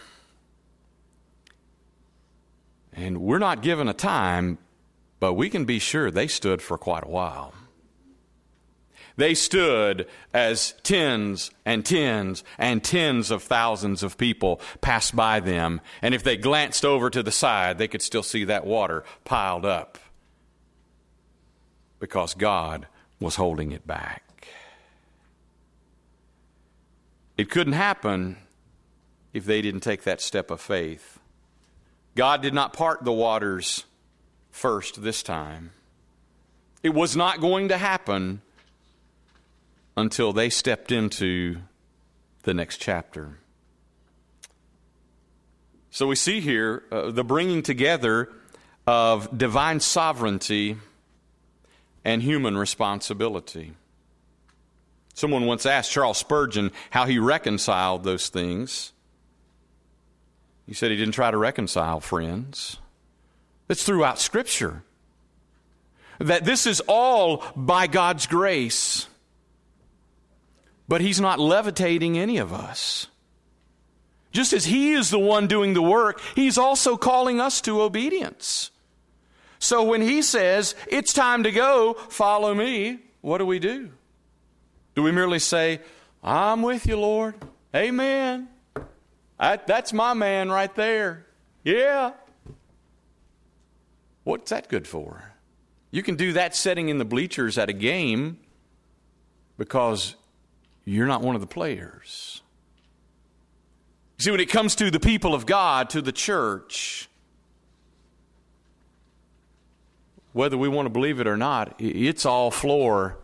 And 2.91 3.21
we're 3.21 3.39
not 3.39 3.63
given 3.63 3.87
a 3.87 3.93
time, 3.93 4.59
but 5.19 5.33
we 5.33 5.49
can 5.49 5.65
be 5.65 5.79
sure 5.79 6.11
they 6.11 6.27
stood 6.27 6.61
for 6.61 6.77
quite 6.77 7.03
a 7.03 7.09
while. 7.09 7.53
They 9.15 9.35
stood 9.35 10.07
as 10.33 10.73
tens 10.83 11.51
and 11.65 11.85
tens 11.85 12.43
and 12.57 12.83
tens 12.83 13.29
of 13.29 13.43
thousands 13.43 14.01
of 14.01 14.17
people 14.17 14.59
passed 14.81 15.15
by 15.15 15.39
them. 15.39 15.81
And 16.01 16.15
if 16.15 16.23
they 16.23 16.35
glanced 16.35 16.83
over 16.83 17.09
to 17.09 17.21
the 17.21 17.31
side, 17.31 17.77
they 17.77 17.87
could 17.87 18.01
still 18.01 18.23
see 18.23 18.43
that 18.45 18.65
water 18.65 19.03
piled 19.23 19.65
up 19.65 19.99
because 21.99 22.33
God 22.33 22.87
was 23.19 23.35
holding 23.35 23.71
it 23.71 23.85
back. 23.85 24.47
It 27.37 27.49
couldn't 27.49 27.73
happen 27.73 28.37
if 29.31 29.45
they 29.45 29.61
didn't 29.61 29.81
take 29.81 30.03
that 30.03 30.21
step 30.21 30.51
of 30.51 30.61
faith. 30.61 31.19
God 32.15 32.41
did 32.41 32.53
not 32.53 32.73
part 32.73 33.03
the 33.03 33.11
waters 33.11 33.85
first 34.51 35.01
this 35.01 35.23
time. 35.23 35.71
It 36.83 36.93
was 36.93 37.15
not 37.15 37.41
going 37.41 37.69
to 37.69 37.77
happen 37.77 38.41
until 39.95 40.33
they 40.33 40.49
stepped 40.49 40.91
into 40.91 41.57
the 42.43 42.53
next 42.53 42.77
chapter. 42.77 43.37
So 45.91 46.07
we 46.07 46.15
see 46.15 46.39
here 46.41 46.83
uh, 46.91 47.11
the 47.11 47.23
bringing 47.23 47.61
together 47.61 48.29
of 48.87 49.37
divine 49.37 49.79
sovereignty 49.79 50.77
and 52.03 52.21
human 52.21 52.57
responsibility. 52.57 53.73
Someone 55.13 55.45
once 55.45 55.65
asked 55.65 55.91
Charles 55.91 56.17
Spurgeon 56.17 56.71
how 56.89 57.05
he 57.05 57.19
reconciled 57.19 58.03
those 58.03 58.29
things. 58.29 58.91
He 60.65 60.73
said 60.73 60.91
he 60.91 60.97
didn't 60.97 61.13
try 61.13 61.29
to 61.29 61.37
reconcile 61.37 61.99
friends. 61.99 62.77
It's 63.69 63.83
throughout 63.83 64.19
Scripture. 64.19 64.83
That 66.19 66.45
this 66.45 66.65
is 66.65 66.81
all 66.87 67.43
by 67.55 67.87
God's 67.87 68.27
grace. 68.27 69.07
But 70.87 71.01
He's 71.01 71.21
not 71.21 71.39
levitating 71.39 72.17
any 72.17 72.37
of 72.37 72.53
us. 72.53 73.07
Just 74.31 74.53
as 74.53 74.65
He 74.65 74.93
is 74.93 75.09
the 75.09 75.19
one 75.19 75.47
doing 75.47 75.73
the 75.73 75.81
work, 75.81 76.19
He's 76.35 76.57
also 76.57 76.97
calling 76.97 77.39
us 77.39 77.61
to 77.61 77.81
obedience. 77.81 78.71
So 79.59 79.83
when 79.83 80.01
He 80.01 80.21
says, 80.21 80.75
It's 80.87 81.13
time 81.13 81.43
to 81.43 81.51
go, 81.51 81.93
follow 82.09 82.53
me, 82.53 82.99
what 83.21 83.37
do 83.37 83.45
we 83.45 83.59
do? 83.59 83.91
Do 84.95 85.03
we 85.03 85.11
merely 85.11 85.39
say, 85.39 85.79
I'm 86.23 86.61
with 86.61 86.85
you, 86.85 86.97
Lord? 86.97 87.35
Amen. 87.75 88.49
that's 89.39 89.93
my 89.93 90.13
man 90.13 90.49
right 90.49 90.73
there. 90.75 91.25
Yeah. 91.63 92.11
What's 94.23 94.51
that 94.51 94.69
good 94.69 94.87
for? 94.87 95.33
You 95.91 96.03
can 96.03 96.15
do 96.15 96.33
that 96.33 96.55
sitting 96.55 96.89
in 96.89 96.97
the 96.97 97.05
bleachers 97.05 97.57
at 97.57 97.69
a 97.69 97.73
game 97.73 98.39
because 99.57 100.15
you're 100.85 101.07
not 101.07 101.21
one 101.21 101.35
of 101.35 101.41
the 101.41 101.47
players. 101.47 102.41
See, 104.17 104.31
when 104.31 104.39
it 104.39 104.49
comes 104.49 104.75
to 104.75 104.91
the 104.91 104.99
people 104.99 105.33
of 105.33 105.45
God, 105.45 105.89
to 105.91 106.01
the 106.01 106.11
church, 106.11 107.09
whether 110.33 110.57
we 110.57 110.67
want 110.67 110.85
to 110.85 110.89
believe 110.89 111.19
it 111.19 111.27
or 111.27 111.37
not, 111.37 111.75
it's 111.79 112.25
all 112.25 112.51
floor 112.51 113.17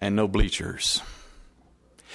and 0.00 0.16
no 0.16 0.28
bleachers. 0.28 1.02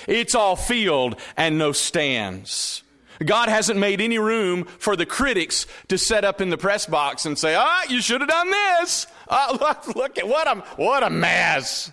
It's 0.08 0.36
all 0.36 0.56
field 0.56 1.20
and 1.38 1.58
no 1.58 1.72
stands. 1.72 2.84
God 3.24 3.48
hasn't 3.48 3.80
made 3.80 4.02
any 4.02 4.18
room 4.18 4.66
for 4.66 4.96
the 4.96 5.06
critics 5.06 5.68
to 5.88 5.98
set 5.98 6.26
up 6.26 6.42
in 6.42 6.50
the 6.50 6.58
press 6.58 6.86
box 6.86 7.26
and 7.26 7.38
say, 7.38 7.56
"Ah, 7.56 7.84
you 7.88 8.02
should 8.02 8.22
have 8.22 8.30
done 8.30 8.50
this. 8.50 9.08
Ah, 9.30 9.58
look, 9.88 9.96
look 9.96 10.18
at 10.18 10.28
what 10.28 10.48
a 10.48 10.62
what 10.78 11.04
a 11.04 11.10
mess." 11.10 11.92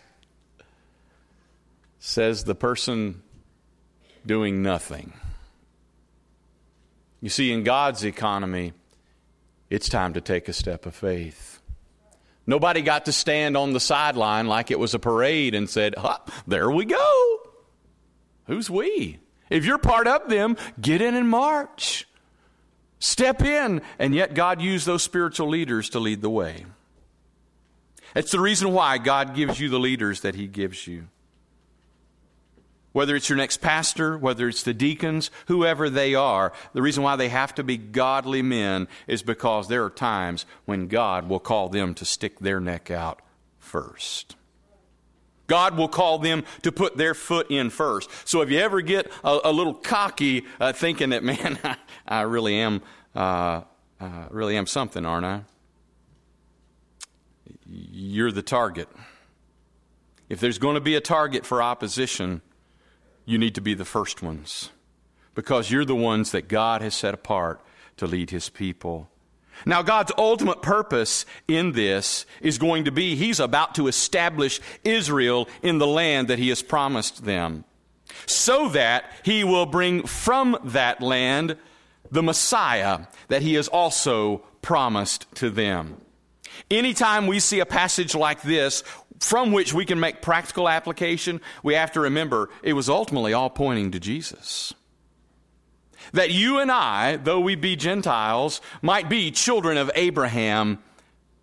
Says 2.00 2.44
the 2.44 2.54
person 2.54 3.22
doing 4.26 4.62
nothing. 4.62 5.12
You 7.20 7.28
see, 7.28 7.52
in 7.52 7.62
God's 7.62 8.04
economy, 8.04 8.72
it's 9.68 9.88
time 9.88 10.14
to 10.14 10.20
take 10.20 10.48
a 10.48 10.52
step 10.52 10.86
of 10.86 10.94
faith. 10.94 11.60
Nobody 12.46 12.80
got 12.80 13.04
to 13.04 13.12
stand 13.12 13.56
on 13.56 13.74
the 13.74 13.80
sideline 13.80 14.48
like 14.48 14.70
it 14.70 14.78
was 14.78 14.94
a 14.94 14.98
parade 14.98 15.54
and 15.54 15.68
said, 15.68 15.94
There 16.46 16.70
we 16.70 16.86
go. 16.86 17.38
Who's 18.46 18.70
we? 18.70 19.18
If 19.50 19.64
you're 19.66 19.78
part 19.78 20.08
of 20.08 20.28
them, 20.28 20.56
get 20.80 21.02
in 21.02 21.14
and 21.14 21.28
march. 21.28 22.08
Step 22.98 23.42
in. 23.42 23.82
And 23.98 24.14
yet, 24.14 24.34
God 24.34 24.60
used 24.60 24.86
those 24.86 25.02
spiritual 25.02 25.48
leaders 25.48 25.90
to 25.90 25.98
lead 25.98 26.22
the 26.22 26.30
way. 26.30 26.64
It's 28.14 28.32
the 28.32 28.40
reason 28.40 28.72
why 28.72 28.98
God 28.98 29.34
gives 29.34 29.60
you 29.60 29.68
the 29.68 29.78
leaders 29.78 30.22
that 30.22 30.34
He 30.34 30.46
gives 30.46 30.86
you. 30.86 31.08
Whether 32.92 33.14
it's 33.14 33.28
your 33.28 33.38
next 33.38 33.58
pastor, 33.58 34.18
whether 34.18 34.48
it's 34.48 34.64
the 34.64 34.74
deacons, 34.74 35.30
whoever 35.46 35.88
they 35.88 36.14
are, 36.14 36.52
the 36.72 36.82
reason 36.82 37.04
why 37.04 37.16
they 37.16 37.28
have 37.28 37.54
to 37.54 37.62
be 37.62 37.76
godly 37.76 38.42
men 38.42 38.88
is 39.06 39.22
because 39.22 39.68
there 39.68 39.84
are 39.84 39.90
times 39.90 40.44
when 40.64 40.88
God 40.88 41.28
will 41.28 41.38
call 41.38 41.68
them 41.68 41.94
to 41.94 42.04
stick 42.04 42.40
their 42.40 42.58
neck 42.58 42.90
out 42.90 43.22
first. 43.58 44.34
God 45.46 45.76
will 45.76 45.88
call 45.88 46.18
them 46.18 46.44
to 46.62 46.70
put 46.70 46.96
their 46.96 47.14
foot 47.14 47.50
in 47.50 47.70
first. 47.70 48.08
So 48.24 48.40
if 48.40 48.50
you 48.50 48.58
ever 48.58 48.80
get 48.80 49.10
a, 49.24 49.38
a 49.44 49.52
little 49.52 49.74
cocky, 49.74 50.46
uh, 50.60 50.72
thinking 50.72 51.10
that, 51.10 51.24
man, 51.24 51.58
I, 51.64 51.76
I 52.06 52.20
really 52.22 52.56
am, 52.56 52.82
uh, 53.14 53.62
uh, 54.00 54.26
really 54.30 54.56
am 54.56 54.66
something, 54.66 55.04
aren't 55.04 55.26
I? 55.26 55.42
You're 57.66 58.32
the 58.32 58.42
target. 58.42 58.88
If 60.28 60.38
there's 60.38 60.58
going 60.58 60.74
to 60.74 60.80
be 60.80 60.94
a 60.94 61.00
target 61.00 61.44
for 61.44 61.60
opposition, 61.60 62.42
you 63.24 63.38
need 63.38 63.54
to 63.54 63.60
be 63.60 63.74
the 63.74 63.84
first 63.84 64.22
ones 64.22 64.70
because 65.34 65.70
you're 65.70 65.84
the 65.84 65.94
ones 65.94 66.32
that 66.32 66.48
God 66.48 66.82
has 66.82 66.94
set 66.94 67.14
apart 67.14 67.60
to 67.96 68.06
lead 68.06 68.30
his 68.30 68.48
people. 68.48 69.08
Now, 69.66 69.82
God's 69.82 70.12
ultimate 70.16 70.62
purpose 70.62 71.26
in 71.46 71.72
this 71.72 72.24
is 72.40 72.58
going 72.58 72.84
to 72.84 72.92
be 72.92 73.14
He's 73.14 73.40
about 73.40 73.74
to 73.74 73.88
establish 73.88 74.60
Israel 74.84 75.48
in 75.62 75.78
the 75.78 75.86
land 75.86 76.28
that 76.28 76.38
He 76.38 76.48
has 76.48 76.62
promised 76.62 77.24
them, 77.24 77.64
so 78.26 78.68
that 78.70 79.04
He 79.22 79.44
will 79.44 79.66
bring 79.66 80.06
from 80.06 80.56
that 80.64 81.02
land 81.02 81.56
the 82.10 82.22
Messiah 82.22 83.00
that 83.28 83.42
He 83.42 83.54
has 83.54 83.68
also 83.68 84.38
promised 84.62 85.26
to 85.36 85.50
them. 85.50 86.00
Anytime 86.70 87.26
we 87.26 87.40
see 87.40 87.60
a 87.60 87.66
passage 87.66 88.14
like 88.14 88.42
this, 88.42 88.82
from 89.20 89.52
which 89.52 89.72
we 89.74 89.84
can 89.84 90.00
make 90.00 90.22
practical 90.22 90.68
application, 90.68 91.40
we 91.62 91.74
have 91.74 91.92
to 91.92 92.00
remember 92.00 92.48
it 92.62 92.72
was 92.72 92.88
ultimately 92.88 93.32
all 93.32 93.50
pointing 93.50 93.90
to 93.92 94.00
Jesus. 94.00 94.74
That 96.12 96.30
you 96.30 96.58
and 96.58 96.72
I, 96.72 97.16
though 97.16 97.40
we 97.40 97.54
be 97.54 97.76
Gentiles, 97.76 98.60
might 98.80 99.08
be 99.08 99.30
children 99.30 99.76
of 99.76 99.90
Abraham 99.94 100.78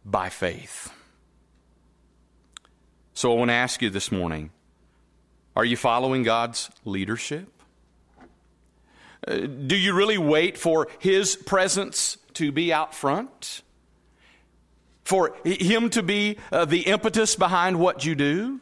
by 0.03 0.29
faith. 0.29 0.91
So 3.13 3.31
I 3.31 3.35
want 3.35 3.49
to 3.49 3.53
ask 3.53 3.81
you 3.81 3.89
this 3.89 4.11
morning 4.11 4.51
are 5.55 5.65
you 5.65 5.77
following 5.77 6.21
God's 6.21 6.69
leadership? 6.85 7.47
Uh, 9.27 9.37
do 9.37 9.75
you 9.75 9.93
really 9.93 10.19
wait 10.19 10.57
for 10.57 10.87
His 10.99 11.35
presence 11.35 12.17
to 12.33 12.51
be 12.51 12.71
out 12.71 12.93
front? 12.93 13.63
For 15.07 15.37
Him 15.45 15.89
to 15.91 16.03
be 16.03 16.37
uh, 16.51 16.65
the 16.65 16.81
impetus 16.81 17.37
behind 17.37 17.79
what 17.79 18.03
you 18.03 18.13
do? 18.13 18.59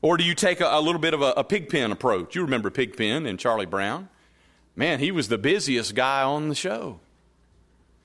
Or 0.00 0.16
do 0.16 0.24
you 0.24 0.34
take 0.34 0.62
a, 0.62 0.66
a 0.66 0.80
little 0.80 1.00
bit 1.00 1.12
of 1.12 1.20
a, 1.20 1.32
a 1.36 1.44
pigpen 1.44 1.92
approach? 1.92 2.34
You 2.34 2.40
remember 2.40 2.70
Pigpen 2.70 3.26
and 3.26 3.38
Charlie 3.38 3.66
Brown? 3.66 4.08
Man, 4.74 5.00
he 5.00 5.10
was 5.10 5.28
the 5.28 5.36
busiest 5.36 5.94
guy 5.94 6.22
on 6.22 6.48
the 6.48 6.54
show. 6.54 7.00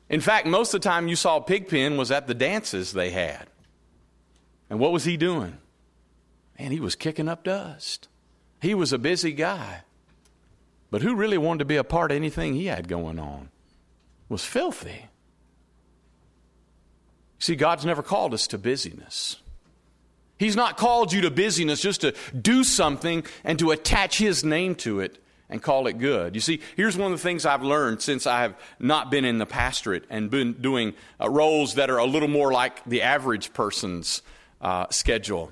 In 0.10 0.20
fact, 0.20 0.46
most 0.46 0.74
of 0.74 0.82
the 0.82 0.90
time 0.90 1.08
you 1.08 1.16
saw 1.16 1.40
Pigpen 1.40 1.96
was 1.96 2.12
at 2.12 2.28
the 2.28 2.34
dances 2.34 2.92
they 2.92 3.12
had. 3.12 3.48
And 4.70 4.78
what 4.78 4.92
was 4.92 5.06
he 5.06 5.16
doing? 5.16 5.58
Man, 6.60 6.72
he 6.72 6.82
was 6.82 6.96
kicking 6.96 7.30
up 7.30 7.46
dust. 7.46 8.10
He 8.62 8.76
was 8.76 8.92
a 8.92 9.00
busy 9.00 9.32
guy. 9.32 9.84
But 10.92 11.02
who 11.02 11.16
really 11.16 11.38
wanted 11.38 11.60
to 11.60 11.66
be 11.66 11.78
a 11.78 11.86
part 11.86 12.12
of 12.12 12.18
anything 12.18 12.56
he 12.56 12.66
had 12.66 12.90
going 12.90 13.20
on? 13.20 13.52
It 14.30 14.34
was 14.34 14.44
filthy. 14.44 15.06
See, 17.40 17.56
God's 17.56 17.86
never 17.86 18.04
called 18.04 18.34
us 18.34 18.48
to 18.48 18.58
busyness. 18.58 19.38
He's 20.38 20.56
not 20.56 20.78
called 20.78 21.12
you 21.12 21.22
to 21.22 21.32
busyness 21.32 21.82
just 21.82 22.02
to 22.02 22.14
do 22.40 22.64
something 22.64 23.24
and 23.44 23.58
to 23.60 23.72
attach 23.72 24.18
His 24.18 24.44
name 24.44 24.76
to 24.76 25.00
it 25.00 25.18
and 25.50 25.62
call 25.62 25.88
it 25.88 25.98
good. 25.98 26.36
You 26.36 26.42
see, 26.42 26.62
here's 26.76 26.96
one 26.96 27.12
of 27.12 27.18
the 27.18 27.24
things 27.24 27.46
I've 27.46 27.64
learned 27.64 28.02
since 28.02 28.28
I 28.28 28.42
have 28.42 28.56
not 28.78 29.10
been 29.10 29.26
in 29.26 29.38
the 29.38 29.46
pastorate 29.46 30.04
and 30.10 30.30
been 30.30 30.54
doing 30.54 30.94
uh, 31.20 31.30
roles 31.30 31.76
that 31.76 31.90
are 31.90 31.98
a 31.98 32.06
little 32.06 32.28
more 32.28 32.52
like 32.52 32.84
the 32.86 33.02
average 33.02 33.52
person's 33.54 34.22
uh, 34.62 34.86
schedule. 34.92 35.52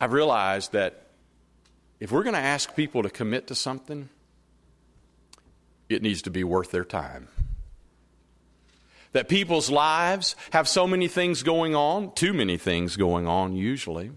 I've 0.00 0.12
realized 0.12 0.72
that 0.72 1.06
if 2.00 2.10
we're 2.10 2.24
going 2.24 2.34
to 2.34 2.40
ask 2.40 2.74
people 2.74 3.02
to 3.04 3.10
commit 3.10 3.46
to 3.46 3.54
something, 3.54 4.08
it 5.88 6.02
needs 6.02 6.22
to 6.22 6.30
be 6.30 6.42
worth 6.42 6.70
their 6.70 6.84
time 6.84 7.28
that 9.14 9.28
people's 9.28 9.70
lives 9.70 10.36
have 10.50 10.68
so 10.68 10.86
many 10.86 11.08
things 11.08 11.42
going 11.42 11.74
on, 11.74 12.12
too 12.14 12.34
many 12.34 12.58
things 12.58 12.96
going 12.96 13.26
on 13.26 13.56
usually, 13.56 14.10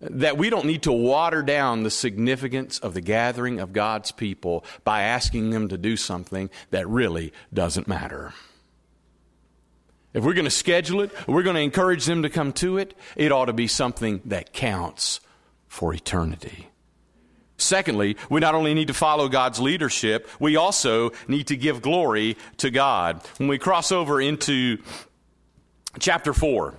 that 0.00 0.36
we 0.36 0.50
don't 0.50 0.66
need 0.66 0.82
to 0.82 0.92
water 0.92 1.42
down 1.42 1.82
the 1.82 1.90
significance 1.90 2.78
of 2.80 2.94
the 2.94 3.00
gathering 3.00 3.60
of 3.60 3.72
God's 3.72 4.12
people 4.12 4.64
by 4.84 5.02
asking 5.02 5.50
them 5.50 5.68
to 5.68 5.78
do 5.78 5.96
something 5.96 6.50
that 6.70 6.86
really 6.88 7.32
doesn't 7.54 7.88
matter. 7.88 8.34
If 10.12 10.24
we're 10.24 10.34
going 10.34 10.44
to 10.44 10.50
schedule 10.50 11.00
it, 11.00 11.12
we're 11.28 11.42
going 11.42 11.56
to 11.56 11.62
encourage 11.62 12.06
them 12.06 12.22
to 12.24 12.28
come 12.28 12.52
to 12.54 12.76
it, 12.78 12.94
it 13.14 13.32
ought 13.32 13.46
to 13.46 13.52
be 13.52 13.68
something 13.68 14.20
that 14.26 14.52
counts 14.52 15.20
for 15.68 15.94
eternity. 15.94 16.68
Secondly, 17.58 18.16
we 18.28 18.40
not 18.40 18.54
only 18.54 18.74
need 18.74 18.88
to 18.88 18.94
follow 18.94 19.28
God's 19.28 19.58
leadership, 19.58 20.28
we 20.38 20.56
also 20.56 21.12
need 21.26 21.46
to 21.48 21.56
give 21.56 21.80
glory 21.80 22.36
to 22.58 22.70
God. 22.70 23.22
When 23.38 23.48
we 23.48 23.58
cross 23.58 23.90
over 23.92 24.20
into 24.20 24.78
chapter 25.98 26.34
4, 26.34 26.74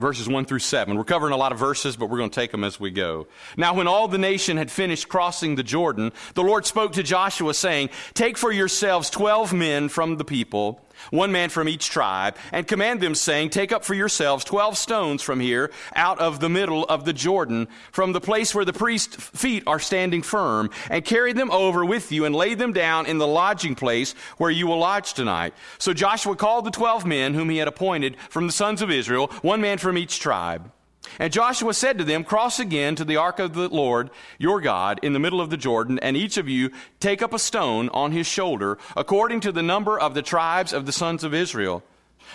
verses 0.00 0.28
1 0.28 0.44
through 0.44 0.60
7. 0.60 0.96
We're 0.96 1.04
covering 1.04 1.32
a 1.32 1.36
lot 1.36 1.52
of 1.52 1.58
verses, 1.58 1.96
but 1.96 2.08
we're 2.08 2.18
going 2.18 2.30
to 2.30 2.34
take 2.34 2.52
them 2.52 2.64
as 2.64 2.78
we 2.78 2.90
go. 2.90 3.26
Now, 3.56 3.74
when 3.74 3.86
all 3.88 4.08
the 4.08 4.18
nation 4.18 4.56
had 4.56 4.70
finished 4.70 5.08
crossing 5.08 5.56
the 5.56 5.62
Jordan, 5.62 6.12
the 6.34 6.42
Lord 6.42 6.66
spoke 6.66 6.92
to 6.92 7.02
Joshua, 7.02 7.52
saying, 7.54 7.90
Take 8.14 8.38
for 8.38 8.52
yourselves 8.52 9.10
twelve 9.10 9.52
men 9.52 9.88
from 9.88 10.16
the 10.16 10.24
people 10.24 10.80
one 11.10 11.32
man 11.32 11.50
from 11.50 11.68
each 11.68 11.90
tribe, 11.90 12.36
and 12.52 12.66
command 12.66 13.00
them, 13.00 13.14
saying, 13.14 13.50
Take 13.50 13.72
up 13.72 13.84
for 13.84 13.94
yourselves 13.94 14.44
twelve 14.44 14.76
stones 14.76 15.22
from 15.22 15.40
here, 15.40 15.70
out 15.94 16.18
of 16.18 16.40
the 16.40 16.48
middle 16.48 16.84
of 16.84 17.04
the 17.04 17.12
Jordan, 17.12 17.68
from 17.92 18.12
the 18.12 18.20
place 18.20 18.54
where 18.54 18.64
the 18.64 18.72
priest's 18.72 19.16
feet 19.16 19.62
are 19.66 19.78
standing 19.78 20.22
firm, 20.22 20.70
and 20.90 21.04
carry 21.04 21.32
them 21.32 21.50
over 21.50 21.84
with 21.84 22.12
you, 22.12 22.24
and 22.24 22.34
lay 22.34 22.54
them 22.54 22.72
down 22.72 23.06
in 23.06 23.18
the 23.18 23.26
lodging 23.26 23.74
place 23.74 24.12
where 24.36 24.50
you 24.50 24.66
will 24.66 24.78
lodge 24.78 25.12
tonight. 25.12 25.54
So 25.78 25.92
Joshua 25.92 26.36
called 26.36 26.64
the 26.64 26.70
twelve 26.70 27.06
men 27.06 27.34
whom 27.34 27.50
he 27.50 27.58
had 27.58 27.68
appointed 27.68 28.16
from 28.28 28.46
the 28.46 28.52
sons 28.52 28.82
of 28.82 28.90
Israel, 28.90 29.28
one 29.42 29.60
man 29.60 29.78
from 29.78 29.98
each 29.98 30.20
tribe. 30.20 30.70
And 31.18 31.32
Joshua 31.32 31.74
said 31.74 31.98
to 31.98 32.04
them, 32.04 32.24
Cross 32.24 32.60
again 32.60 32.94
to 32.96 33.04
the 33.04 33.16
ark 33.16 33.38
of 33.38 33.54
the 33.54 33.68
Lord 33.68 34.10
your 34.38 34.60
God 34.60 35.00
in 35.02 35.12
the 35.12 35.18
middle 35.18 35.40
of 35.40 35.50
the 35.50 35.56
Jordan, 35.56 35.98
and 36.00 36.16
each 36.16 36.36
of 36.36 36.48
you 36.48 36.70
take 37.00 37.22
up 37.22 37.32
a 37.32 37.38
stone 37.38 37.88
on 37.90 38.12
his 38.12 38.26
shoulder, 38.26 38.78
according 38.96 39.40
to 39.40 39.52
the 39.52 39.62
number 39.62 39.98
of 39.98 40.14
the 40.14 40.22
tribes 40.22 40.72
of 40.72 40.86
the 40.86 40.92
sons 40.92 41.24
of 41.24 41.34
Israel. 41.34 41.82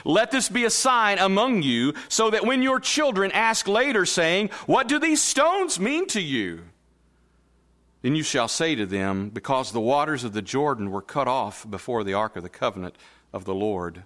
Let 0.05 0.31
this 0.31 0.49
be 0.49 0.65
a 0.65 0.69
sign 0.69 1.19
among 1.19 1.61
you, 1.61 1.93
so 2.09 2.29
that 2.31 2.45
when 2.45 2.61
your 2.61 2.79
children 2.79 3.31
ask 3.31 3.67
later, 3.67 4.05
saying, 4.05 4.49
What 4.65 4.87
do 4.87 4.99
these 4.99 5.21
stones 5.21 5.79
mean 5.79 6.07
to 6.07 6.21
you? 6.21 6.63
Then 8.01 8.15
you 8.15 8.23
shall 8.23 8.47
say 8.47 8.75
to 8.75 8.85
them, 8.85 9.29
Because 9.29 9.71
the 9.71 9.79
waters 9.79 10.23
of 10.23 10.33
the 10.33 10.41
Jordan 10.41 10.89
were 10.91 11.01
cut 11.01 11.27
off 11.27 11.69
before 11.69 12.03
the 12.03 12.13
ark 12.13 12.35
of 12.35 12.43
the 12.43 12.49
covenant 12.49 12.95
of 13.31 13.45
the 13.45 13.53
Lord. 13.53 14.03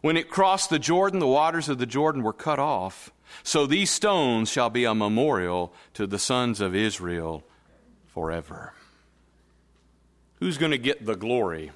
When 0.00 0.16
it 0.16 0.30
crossed 0.30 0.70
the 0.70 0.78
Jordan, 0.78 1.18
the 1.18 1.26
waters 1.26 1.68
of 1.68 1.78
the 1.78 1.86
Jordan 1.86 2.22
were 2.22 2.32
cut 2.32 2.58
off. 2.58 3.12
So 3.42 3.66
these 3.66 3.90
stones 3.90 4.50
shall 4.50 4.70
be 4.70 4.84
a 4.84 4.94
memorial 4.94 5.72
to 5.94 6.06
the 6.06 6.18
sons 6.18 6.60
of 6.60 6.74
Israel 6.74 7.44
forever. 8.06 8.72
Who's 10.40 10.58
going 10.58 10.72
to 10.72 10.78
get 10.78 11.04
the 11.04 11.16
glory 11.16 11.70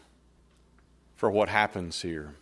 for 1.16 1.30
what 1.30 1.48
happens 1.48 2.02
here? 2.02 2.34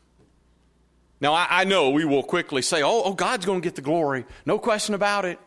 Now, 1.20 1.34
I, 1.34 1.46
I, 1.50 1.64
know 1.64 1.90
we 1.90 2.04
will 2.04 2.24
quickly 2.24 2.62
say, 2.62 2.82
oh, 2.82 3.02
oh, 3.04 3.14
God's 3.14 3.46
going 3.46 3.60
to 3.60 3.64
get 3.64 3.76
the 3.76 3.82
glory. 3.82 4.24
No 4.44 4.58
question 4.58 4.94
about 4.94 5.24
it. 5.24 5.38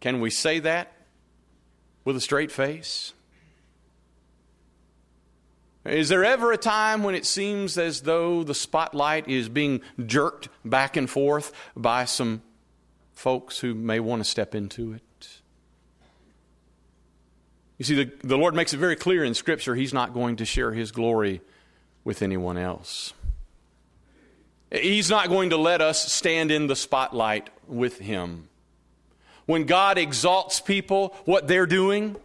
Can 0.00 0.20
we 0.20 0.30
say 0.30 0.58
that 0.60 0.92
with 2.04 2.16
a 2.16 2.20
straight 2.20 2.50
face? 2.50 3.12
Is 5.88 6.08
there 6.08 6.24
ever 6.24 6.52
a 6.52 6.56
time 6.56 7.02
when 7.02 7.14
it 7.14 7.24
seems 7.24 7.78
as 7.78 8.02
though 8.02 8.42
the 8.42 8.54
spotlight 8.54 9.28
is 9.28 9.48
being 9.48 9.80
jerked 10.04 10.48
back 10.64 10.96
and 10.96 11.08
forth 11.08 11.52
by 11.76 12.04
some 12.04 12.42
folks 13.16 13.58
who 13.58 13.74
may 13.74 13.98
want 13.98 14.22
to 14.22 14.28
step 14.28 14.54
into 14.54 14.92
it. 14.92 15.02
You 17.78 17.84
see, 17.84 18.04
the, 18.04 18.12
the 18.22 18.38
Lord 18.38 18.54
makes 18.54 18.72
it 18.72 18.76
very 18.76 18.94
clear 18.94 19.24
in 19.24 19.34
Scripture 19.34 19.74
He's 19.74 19.92
not 19.92 20.14
going 20.14 20.36
to 20.36 20.44
share 20.44 20.72
His 20.72 20.92
glory 20.92 21.40
with 22.04 22.22
anyone 22.22 22.56
else. 22.56 23.12
He's 24.70 25.10
not 25.10 25.28
going 25.28 25.50
to 25.50 25.56
let 25.56 25.80
us 25.80 26.12
stand 26.12 26.50
in 26.50 26.66
the 26.66 26.76
spotlight 26.76 27.50
with 27.66 27.98
Him. 27.98 28.48
When 29.46 29.64
God 29.64 29.96
exalts 29.96 30.60
people, 30.60 31.16
what 31.24 31.48
they're 31.48 31.66
doing 31.66 32.16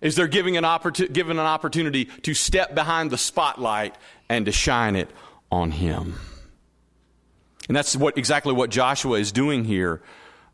is 0.00 0.16
they're 0.16 0.28
giving 0.28 0.56
an, 0.56 0.64
opportu- 0.64 1.12
given 1.12 1.38
an 1.38 1.46
opportunity 1.46 2.06
to 2.22 2.34
step 2.34 2.74
behind 2.74 3.10
the 3.10 3.18
spotlight 3.18 3.94
and 4.28 4.46
to 4.46 4.52
shine 4.52 4.96
it 4.96 5.10
on 5.50 5.70
Him. 5.70 6.18
And 7.68 7.76
that's 7.76 7.94
what, 7.96 8.18
exactly 8.18 8.52
what 8.52 8.70
Joshua 8.70 9.18
is 9.18 9.32
doing 9.32 9.64
here. 9.64 10.02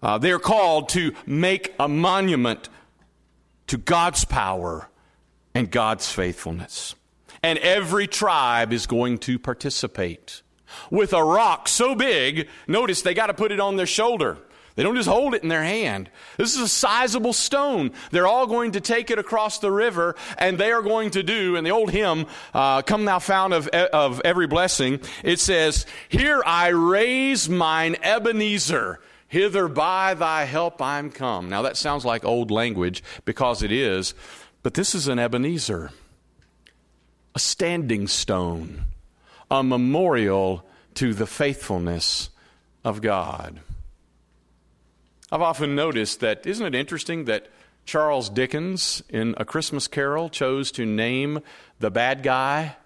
Uh, 0.03 0.19
they're 0.19 0.39
called 0.39 0.91
to 0.91 1.15
make 1.25 1.75
a 1.81 1.89
monument 1.89 2.69
to 3.69 3.79
God's 3.79 4.25
power 4.25 4.89
and 5.55 5.71
God's 5.71 6.11
faithfulness. 6.11 6.95
And 7.43 7.59
every 7.61 8.07
tribe 8.07 8.73
is 8.73 8.87
going 8.87 9.19
to 9.19 9.39
participate. 9.39 10.43
With 10.91 11.13
a 11.13 11.23
rock 11.23 11.69
so 11.69 11.95
big, 11.95 12.49
notice 12.67 13.03
they 13.03 13.15
got 13.15 13.29
to 13.29 13.35
put 13.35 13.53
it 13.53 13.61
on 13.61 13.77
their 13.77 13.87
shoulder. 13.87 14.39
They 14.77 14.83
don't 14.83 14.95
just 14.95 15.09
hold 15.09 15.35
it 15.35 15.43
in 15.43 15.49
their 15.49 15.65
hand. 15.65 16.11
This 16.37 16.55
is 16.55 16.61
a 16.61 16.69
sizable 16.69 17.33
stone. 17.33 17.93
They're 18.11 18.27
all 18.27 18.47
going 18.47 18.73
to 18.73 18.81
take 18.81 19.11
it 19.11 19.19
across 19.19 19.59
the 19.59 19.73
river, 19.73 20.15
and 20.37 20.59
they 20.59 20.71
are 20.71 20.83
going 20.83 21.11
to 21.13 21.23
do, 21.23 21.57
in 21.57 21.65
the 21.65 21.71
old 21.71 21.91
hymn, 21.91 22.27
uh, 22.53 22.83
Come 22.83 23.07
Thou 23.07 23.19
Fount 23.19 23.55
of, 23.55 23.69
of 23.69 24.21
Every 24.23 24.47
Blessing, 24.47 25.01
it 25.25 25.41
says, 25.41 25.87
Here 26.11 26.43
I 26.45 26.69
raise 26.69 27.49
mine 27.49 27.97
Ebenezer. 28.03 29.01
Hither 29.29 29.67
by 29.67 30.15
thy 30.15 30.45
help 30.45 30.81
I'm 30.81 31.11
come. 31.11 31.49
Now 31.49 31.63
that 31.63 31.77
sounds 31.77 32.05
like 32.05 32.25
old 32.25 32.51
language 32.51 33.03
because 33.25 33.63
it 33.63 33.73
is, 33.73 34.15
but 34.63 34.75
this 34.75 34.95
is 34.95 35.09
an 35.09 35.19
Ebenezer, 35.19 35.91
a 37.35 37.39
standing 37.39 38.07
stone, 38.07 38.85
a 39.51 39.65
memorial 39.65 40.65
to 40.95 41.13
the 41.13 41.27
faithfulness 41.27 42.31
of 42.85 43.01
God. 43.03 43.59
I've 45.33 45.43
often 45.43 45.75
noticed 45.75 46.21
that, 46.21 46.47
isn't 46.47 46.65
it 46.65 46.75
interesting 46.75 47.25
that 47.25 47.49
Charles 47.85 48.29
Dickens 48.29 49.03
in 49.09 49.35
A 49.39 49.45
Christmas 49.45 49.89
Carol 49.89 50.29
chose 50.29 50.71
to 50.73 50.87
name 50.87 51.41
the 51.81 51.91
bad 51.91 52.23
guy 52.23 52.77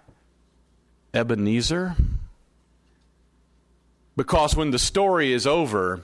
Ebenezer? 1.13 1.95
Because 4.15 4.55
when 4.55 4.71
the 4.71 4.79
story 4.79 5.33
is 5.33 5.45
over, 5.45 6.03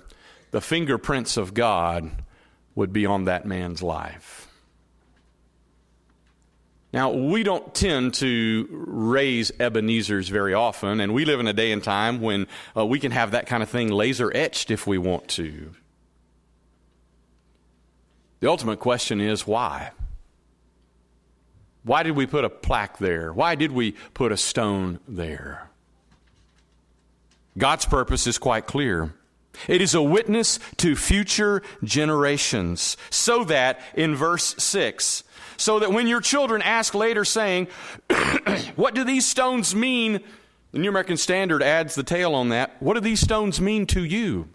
the 0.52 0.62
fingerprints 0.62 1.38
of 1.38 1.54
God 1.54 2.12
would 2.76 2.93
be 2.93 3.06
on 3.06 3.26
that 3.26 3.45
man's 3.45 3.82
life. 3.82 4.47
Now, 6.93 7.12
we 7.12 7.43
don't 7.43 7.73
tend 7.76 8.13
to 8.15 8.67
raise 8.71 9.52
Ebenezer's 9.60 10.30
very 10.30 10.54
often, 10.54 11.02
and 11.02 11.13
we 11.13 11.26
live 11.26 11.39
in 11.39 11.47
a 11.47 11.54
day 11.54 11.71
and 11.71 11.84
time 11.84 12.21
when 12.21 12.47
uh, 12.76 12.86
we 12.86 13.00
can 13.00 13.12
have 13.12 13.32
that 13.32 13.47
kind 13.47 13.62
of 13.62 13.69
thing 13.69 13.89
laser 13.89 14.32
etched 14.36 14.71
if 14.71 14.88
we 14.88 14.97
want 14.97 15.28
to. 15.30 15.71
The 18.39 18.50
ultimate 18.50 18.80
question 18.80 19.19
is 19.19 19.47
why? 19.47 19.91
Why 21.84 22.04
did 22.04 22.12
we 22.12 22.26
put 22.26 22.43
a 22.43 22.50
plaque 22.50 22.97
there? 22.97 23.32
Why 23.32 23.56
did 23.56 23.71
we 23.71 23.93
put 24.13 24.32
a 24.32 24.38
stone 24.38 25.00
there? 25.08 25.69
God's 27.58 27.86
purpose 27.86 28.28
is 28.28 28.38
quite 28.38 28.67
clear. 28.67 29.13
It 29.67 29.82
is 29.82 29.95
a 29.95 30.02
witness 30.02 30.60
to 30.78 30.95
future 30.95 31.63
generations, 31.84 32.95
so 33.10 33.43
that, 33.45 33.80
in 33.95 34.15
verse 34.15 34.54
6, 34.60 35.23
so 35.56 35.80
that 35.80 35.91
when 35.91 36.08
your 36.08 36.21
children 36.21 36.62
ask 36.62 36.93
later, 36.93 37.26
saying, 37.26 37.67
What 38.76 38.93
do 38.93 39.04
these 39.04 39.26
stones 39.26 39.73
mean? 39.73 40.19
The 40.71 40.80
New 40.80 40.89
American 40.89 41.17
Standard 41.17 41.63
adds 41.63 41.95
the 41.95 42.04
tail 42.04 42.36
on 42.36 42.50
that. 42.50 42.76
What 42.80 42.93
do 42.93 43.00
these 43.00 43.21
stones 43.21 43.60
mean 43.60 43.88
to 43.88 44.04
you? 44.04 44.50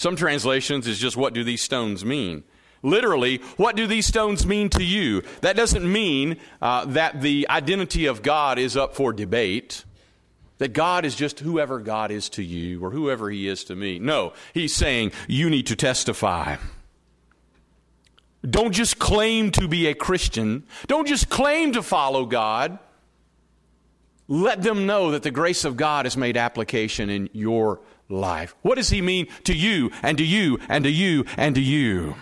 Some 0.00 0.16
translations 0.16 0.86
is 0.86 0.98
just, 0.98 1.14
What 1.14 1.34
do 1.34 1.44
these 1.44 1.62
stones 1.62 2.06
mean? 2.06 2.42
Literally, 2.82 3.36
what 3.58 3.76
do 3.76 3.86
these 3.86 4.06
stones 4.06 4.46
mean 4.46 4.70
to 4.70 4.82
you? 4.82 5.22
That 5.42 5.56
doesn't 5.56 5.84
mean 5.84 6.38
uh, 6.62 6.86
that 6.86 7.20
the 7.20 7.46
identity 7.50 8.06
of 8.06 8.22
God 8.22 8.58
is 8.58 8.78
up 8.78 8.94
for 8.94 9.12
debate 9.12 9.84
that 10.56 10.72
God 10.72 11.04
is 11.04 11.14
just 11.14 11.40
whoever 11.40 11.80
God 11.80 12.10
is 12.10 12.30
to 12.30 12.42
you 12.42 12.82
or 12.82 12.90
whoever 12.90 13.30
He 13.30 13.46
is 13.46 13.64
to 13.64 13.76
me. 13.76 13.98
No, 13.98 14.32
He's 14.54 14.74
saying 14.74 15.12
you 15.28 15.50
need 15.50 15.66
to 15.66 15.76
testify. 15.76 16.56
Don't 18.48 18.72
just 18.72 18.98
claim 18.98 19.50
to 19.52 19.68
be 19.68 19.86
a 19.86 19.94
Christian, 19.94 20.64
don't 20.86 21.08
just 21.08 21.28
claim 21.28 21.72
to 21.72 21.82
follow 21.82 22.24
God. 22.24 22.78
Let 24.28 24.62
them 24.62 24.86
know 24.86 25.10
that 25.10 25.24
the 25.24 25.30
grace 25.30 25.66
of 25.66 25.76
God 25.76 26.06
has 26.06 26.16
made 26.16 26.38
application 26.38 27.10
in 27.10 27.28
your 27.34 27.80
life. 28.10 28.54
What 28.62 28.76
does 28.76 28.90
He 28.90 29.00
mean 29.00 29.28
to 29.44 29.54
you 29.54 29.90
and 30.02 30.18
to 30.18 30.24
you 30.24 30.58
and 30.68 30.84
to 30.84 30.90
you 30.90 31.24
and 31.36 31.54
to 31.54 31.60
you? 31.60 32.16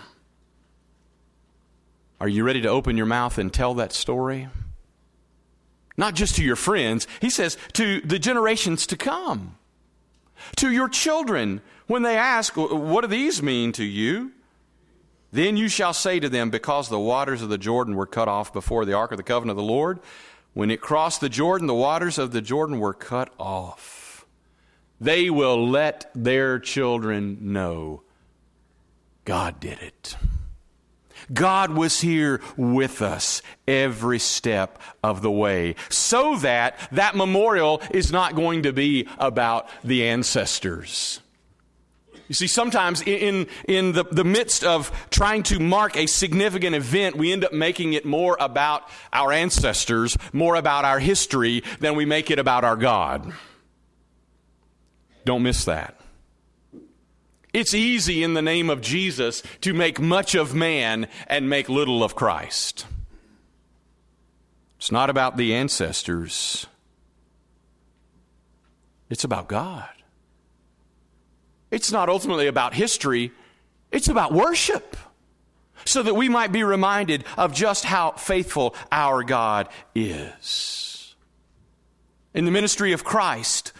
Are 2.21 2.27
you 2.27 2.43
ready 2.43 2.61
to 2.61 2.67
open 2.67 2.97
your 2.97 3.05
mouth 3.05 3.37
and 3.37 3.51
tell 3.51 3.73
that 3.75 3.93
story? 3.93 4.49
Not 5.97 6.15
just 6.15 6.35
to 6.35 6.43
your 6.43 6.55
friends, 6.55 7.07
he 7.21 7.29
says 7.29 7.57
to 7.73 8.01
the 8.01 8.19
generations 8.19 8.87
to 8.87 8.97
come, 8.97 9.57
to 10.57 10.71
your 10.71 10.89
children. 10.89 11.61
When 11.87 12.03
they 12.03 12.17
ask, 12.17 12.55
What 12.55 13.01
do 13.01 13.07
these 13.07 13.41
mean 13.41 13.71
to 13.73 13.83
you? 13.83 14.31
Then 15.31 15.57
you 15.57 15.67
shall 15.67 15.93
say 15.93 16.19
to 16.19 16.29
them, 16.29 16.49
Because 16.49 16.87
the 16.87 16.99
waters 16.99 17.41
of 17.41 17.49
the 17.49 17.57
Jordan 17.57 17.95
were 17.95 18.05
cut 18.05 18.27
off 18.27 18.53
before 18.53 18.85
the 18.85 18.93
ark 18.93 19.11
of 19.11 19.17
the 19.17 19.23
covenant 19.23 19.51
of 19.51 19.65
the 19.65 19.71
Lord, 19.71 19.99
when 20.53 20.71
it 20.71 20.81
crossed 20.81 21.21
the 21.21 21.29
Jordan, 21.29 21.67
the 21.67 21.73
waters 21.73 22.17
of 22.17 22.31
the 22.31 22.41
Jordan 22.41 22.79
were 22.79 22.93
cut 22.93 23.33
off. 23.39 23.98
They 25.01 25.29
will 25.29 25.69
let 25.69 26.11
their 26.13 26.59
children 26.59 27.53
know 27.53 28.03
God 29.25 29.59
did 29.59 29.79
it. 29.79 30.15
God 31.31 31.71
was 31.71 32.01
here 32.01 32.41
with 32.57 33.01
us 33.01 33.41
every 33.67 34.19
step 34.19 34.81
of 35.03 35.21
the 35.21 35.31
way 35.31 35.75
so 35.89 36.37
that 36.37 36.79
that 36.91 37.15
memorial 37.15 37.81
is 37.91 38.11
not 38.11 38.35
going 38.35 38.63
to 38.63 38.73
be 38.73 39.07
about 39.19 39.69
the 39.83 40.07
ancestors. 40.07 41.21
You 42.27 42.35
see, 42.35 42.47
sometimes 42.47 43.01
in, 43.01 43.47
in 43.67 43.93
the, 43.93 44.03
the 44.03 44.23
midst 44.23 44.63
of 44.63 44.91
trying 45.09 45.41
to 45.43 45.59
mark 45.59 45.97
a 45.97 46.05
significant 46.05 46.75
event, 46.75 47.15
we 47.15 47.33
end 47.33 47.43
up 47.43 47.53
making 47.53 47.93
it 47.93 48.05
more 48.05 48.37
about 48.39 48.83
our 49.11 49.31
ancestors, 49.31 50.15
more 50.31 50.55
about 50.55 50.85
our 50.85 50.99
history, 50.99 51.63
than 51.79 51.95
we 51.95 52.05
make 52.05 52.29
it 52.29 52.37
about 52.37 52.63
our 52.63 52.75
God. 52.75 53.33
Don't 55.25 55.43
miss 55.43 55.65
that. 55.65 55.99
It's 57.51 57.73
easy 57.73 58.23
in 58.23 58.35
the 58.35 58.41
name 58.41 58.69
of 58.69 58.81
Jesus 58.81 59.41
to 59.61 59.73
make 59.73 59.99
much 59.99 60.35
of 60.35 60.53
man 60.53 61.07
and 61.27 61.49
make 61.49 61.67
little 61.67 62.03
of 62.03 62.15
Christ. 62.15 62.85
It's 64.77 64.91
not 64.91 65.09
about 65.09 65.35
the 65.35 65.53
ancestors, 65.55 66.67
it's 69.09 69.23
about 69.23 69.47
God. 69.47 69.89
It's 71.71 71.91
not 71.91 72.09
ultimately 72.09 72.47
about 72.47 72.73
history, 72.73 73.31
it's 73.91 74.07
about 74.07 74.33
worship. 74.33 74.95
So 75.85 76.03
that 76.03 76.13
we 76.13 76.27
might 76.27 76.51
be 76.51 76.63
reminded 76.63 77.23
of 77.37 77.53
just 77.53 77.85
how 77.85 78.11
faithful 78.11 78.75
our 78.91 79.23
God 79.23 79.69
is. 79.95 81.15
In 82.33 82.43
the 82.43 82.51
ministry 82.51 82.91
of 82.91 83.05
Christ, 83.05 83.71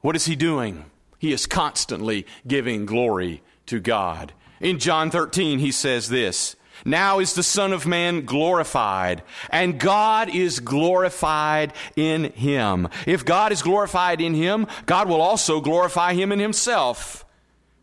what 0.00 0.16
is 0.16 0.26
He 0.26 0.34
doing? 0.34 0.84
He 1.18 1.32
is 1.32 1.46
constantly 1.46 2.26
giving 2.46 2.86
glory 2.86 3.42
to 3.66 3.80
God. 3.80 4.32
In 4.60 4.78
John 4.78 5.10
13, 5.10 5.58
he 5.58 5.72
says 5.72 6.08
this 6.08 6.56
Now 6.84 7.18
is 7.18 7.34
the 7.34 7.42
Son 7.42 7.72
of 7.72 7.86
Man 7.86 8.24
glorified, 8.24 9.22
and 9.50 9.80
God 9.80 10.34
is 10.34 10.60
glorified 10.60 11.72
in 11.96 12.32
him. 12.32 12.88
If 13.06 13.24
God 13.24 13.52
is 13.52 13.62
glorified 13.62 14.20
in 14.20 14.34
him, 14.34 14.66
God 14.86 15.08
will 15.08 15.20
also 15.20 15.60
glorify 15.60 16.14
him 16.14 16.32
in 16.32 16.38
himself, 16.38 17.24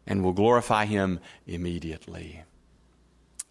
and 0.07 0.23
will 0.23 0.33
glorify 0.33 0.85
him 0.85 1.19
immediately. 1.45 2.43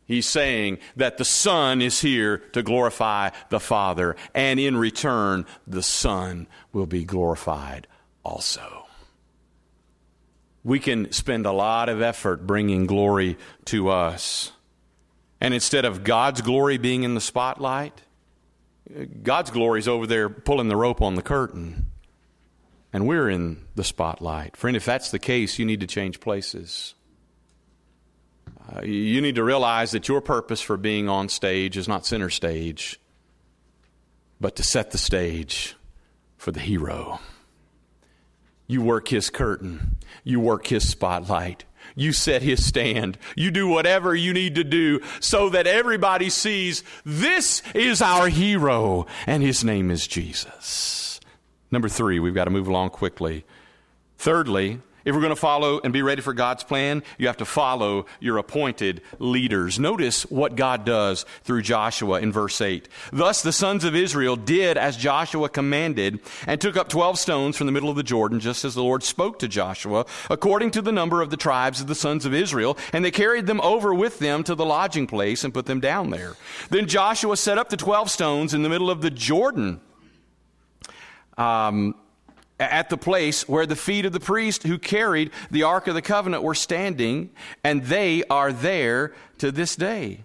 He's 0.06 0.26
saying 0.26 0.78
that 0.96 1.18
the 1.18 1.24
Son 1.24 1.80
is 1.80 2.00
here 2.00 2.38
to 2.52 2.64
glorify 2.64 3.30
the 3.48 3.60
Father, 3.60 4.16
and 4.34 4.58
in 4.58 4.76
return, 4.76 5.46
the 5.68 5.84
Son 5.84 6.48
will 6.72 6.86
be 6.86 7.04
glorified 7.04 7.86
also 8.24 8.79
we 10.62 10.78
can 10.78 11.10
spend 11.12 11.46
a 11.46 11.52
lot 11.52 11.88
of 11.88 12.02
effort 12.02 12.46
bringing 12.46 12.86
glory 12.86 13.38
to 13.66 13.88
us. 13.88 14.52
And 15.40 15.54
instead 15.54 15.84
of 15.84 16.04
God's 16.04 16.42
glory 16.42 16.76
being 16.76 17.02
in 17.02 17.14
the 17.14 17.20
spotlight, 17.20 18.02
God's 19.22 19.50
glory 19.50 19.78
is 19.78 19.88
over 19.88 20.06
there 20.06 20.28
pulling 20.28 20.68
the 20.68 20.76
rope 20.76 21.00
on 21.00 21.14
the 21.14 21.22
curtain. 21.22 21.86
and 22.92 23.06
we're 23.06 23.30
in 23.30 23.64
the 23.74 23.84
spotlight. 23.84 24.56
Friend, 24.56 24.76
if 24.76 24.84
that's 24.84 25.10
the 25.10 25.18
case, 25.18 25.58
you 25.58 25.64
need 25.64 25.80
to 25.80 25.86
change 25.86 26.20
places. 26.20 26.94
Uh, 28.72 28.82
you 28.82 29.20
need 29.20 29.36
to 29.36 29.44
realize 29.44 29.92
that 29.92 30.08
your 30.08 30.20
purpose 30.20 30.60
for 30.60 30.76
being 30.76 31.08
on 31.08 31.28
stage 31.28 31.76
is 31.76 31.88
not 31.88 32.06
center 32.06 32.30
stage, 32.30 33.00
but 34.40 34.56
to 34.56 34.62
set 34.62 34.90
the 34.90 34.98
stage 34.98 35.76
for 36.36 36.52
the 36.52 36.60
hero. 36.60 37.20
You 38.70 38.82
work 38.82 39.08
his 39.08 39.30
curtain, 39.30 39.96
you 40.22 40.38
work 40.38 40.68
his 40.68 40.88
spotlight. 40.88 41.64
You 41.96 42.12
set 42.12 42.42
his 42.42 42.64
stand. 42.64 43.18
You 43.34 43.50
do 43.50 43.66
whatever 43.66 44.14
you 44.14 44.32
need 44.32 44.54
to 44.54 44.62
do 44.62 45.00
so 45.18 45.48
that 45.48 45.66
everybody 45.66 46.30
sees 46.30 46.84
this 47.04 47.64
is 47.74 48.00
our 48.00 48.28
hero 48.28 49.08
and 49.26 49.42
his 49.42 49.64
name 49.64 49.90
is 49.90 50.06
Jesus. 50.06 51.18
Number 51.72 51.88
three, 51.88 52.20
we've 52.20 52.32
got 52.32 52.44
to 52.44 52.52
move 52.52 52.68
along 52.68 52.90
quickly. 52.90 53.44
Thirdly, 54.18 54.78
if 55.10 55.16
we're 55.16 55.22
going 55.22 55.30
to 55.30 55.36
follow 55.36 55.80
and 55.82 55.92
be 55.92 56.02
ready 56.02 56.22
for 56.22 56.32
God's 56.32 56.62
plan, 56.62 57.02
you 57.18 57.26
have 57.26 57.38
to 57.38 57.44
follow 57.44 58.06
your 58.20 58.38
appointed 58.38 59.02
leaders. 59.18 59.76
Notice 59.80 60.22
what 60.30 60.54
God 60.54 60.84
does 60.84 61.26
through 61.42 61.62
Joshua 61.62 62.20
in 62.20 62.30
verse 62.30 62.60
8. 62.60 62.88
Thus 63.12 63.42
the 63.42 63.52
sons 63.52 63.82
of 63.82 63.96
Israel 63.96 64.36
did 64.36 64.78
as 64.78 64.96
Joshua 64.96 65.48
commanded 65.48 66.20
and 66.46 66.60
took 66.60 66.76
up 66.76 66.88
12 66.88 67.18
stones 67.18 67.56
from 67.56 67.66
the 67.66 67.72
middle 67.72 67.90
of 67.90 67.96
the 67.96 68.04
Jordan, 68.04 68.38
just 68.38 68.64
as 68.64 68.76
the 68.76 68.84
Lord 68.84 69.02
spoke 69.02 69.40
to 69.40 69.48
Joshua, 69.48 70.06
according 70.30 70.70
to 70.70 70.82
the 70.82 70.92
number 70.92 71.22
of 71.22 71.30
the 71.30 71.36
tribes 71.36 71.80
of 71.80 71.88
the 71.88 71.96
sons 71.96 72.24
of 72.24 72.32
Israel, 72.32 72.78
and 72.92 73.04
they 73.04 73.10
carried 73.10 73.48
them 73.48 73.60
over 73.62 73.92
with 73.92 74.20
them 74.20 74.44
to 74.44 74.54
the 74.54 74.64
lodging 74.64 75.08
place 75.08 75.42
and 75.42 75.52
put 75.52 75.66
them 75.66 75.80
down 75.80 76.10
there. 76.10 76.36
Then 76.68 76.86
Joshua 76.86 77.36
set 77.36 77.58
up 77.58 77.68
the 77.68 77.76
12 77.76 78.12
stones 78.12 78.54
in 78.54 78.62
the 78.62 78.68
middle 78.68 78.90
of 78.90 79.00
the 79.00 79.10
Jordan. 79.10 79.80
Um, 81.36 81.96
at 82.60 82.90
the 82.90 82.96
place 82.96 83.48
where 83.48 83.66
the 83.66 83.76
feet 83.76 84.04
of 84.04 84.12
the 84.12 84.20
priest 84.20 84.62
who 84.62 84.78
carried 84.78 85.30
the 85.50 85.62
Ark 85.62 85.88
of 85.88 85.94
the 85.94 86.02
Covenant 86.02 86.42
were 86.42 86.54
standing, 86.54 87.30
and 87.64 87.82
they 87.84 88.22
are 88.24 88.52
there 88.52 89.14
to 89.38 89.50
this 89.50 89.74
day. 89.74 90.24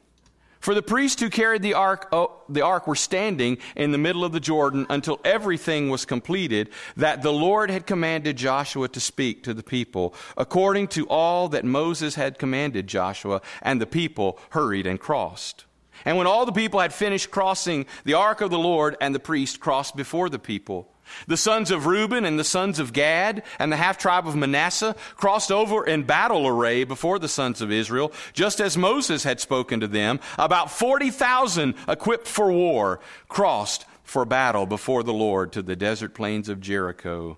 For 0.65 0.73
the 0.73 0.81
priests 0.81 1.21
who 1.21 1.29
carried 1.29 1.61
the 1.61 1.75
ark, 1.75 2.07
oh, 2.11 2.41
the 2.49 2.63
ark 2.63 2.87
were 2.87 2.95
standing 2.95 3.59
in 3.75 3.91
the 3.91 3.99
middle 3.99 4.25
of 4.25 4.31
the 4.31 4.39
Jordan 4.39 4.87
until 4.89 5.21
everything 5.23 5.91
was 5.91 6.05
completed 6.05 6.71
that 6.97 7.21
the 7.21 7.31
Lord 7.31 7.69
had 7.69 7.85
commanded 7.85 8.35
Joshua 8.35 8.87
to 8.87 8.99
speak 8.99 9.43
to 9.43 9.53
the 9.53 9.61
people, 9.61 10.15
according 10.35 10.87
to 10.87 11.07
all 11.07 11.49
that 11.49 11.65
Moses 11.65 12.15
had 12.15 12.39
commanded 12.39 12.87
Joshua, 12.87 13.43
and 13.61 13.79
the 13.79 13.85
people 13.85 14.39
hurried 14.49 14.87
and 14.87 14.99
crossed. 14.99 15.65
And 16.03 16.17
when 16.17 16.25
all 16.25 16.47
the 16.47 16.51
people 16.51 16.79
had 16.79 16.95
finished 16.95 17.29
crossing 17.29 17.85
the 18.03 18.15
ark 18.15 18.41
of 18.41 18.49
the 18.49 18.57
Lord, 18.57 18.97
and 18.99 19.13
the 19.13 19.19
priest 19.19 19.59
crossed 19.59 19.95
before 19.95 20.29
the 20.29 20.39
people, 20.39 20.89
the 21.27 21.37
sons 21.37 21.71
of 21.71 21.85
Reuben 21.85 22.25
and 22.25 22.39
the 22.39 22.43
sons 22.43 22.79
of 22.79 22.93
Gad 22.93 23.43
and 23.59 23.71
the 23.71 23.77
half 23.77 23.97
tribe 23.97 24.27
of 24.27 24.35
Manasseh 24.35 24.95
crossed 25.15 25.51
over 25.51 25.85
in 25.85 26.03
battle 26.03 26.47
array 26.47 26.83
before 26.83 27.19
the 27.19 27.27
sons 27.27 27.61
of 27.61 27.71
Israel, 27.71 28.11
just 28.33 28.59
as 28.59 28.77
Moses 28.77 29.23
had 29.23 29.39
spoken 29.39 29.79
to 29.79 29.87
them. 29.87 30.19
About 30.37 30.71
40,000 30.71 31.75
equipped 31.87 32.27
for 32.27 32.51
war 32.51 32.99
crossed 33.27 33.85
for 34.03 34.25
battle 34.25 34.65
before 34.65 35.03
the 35.03 35.13
Lord 35.13 35.51
to 35.53 35.61
the 35.61 35.75
desert 35.75 36.13
plains 36.13 36.49
of 36.49 36.61
Jericho. 36.61 37.37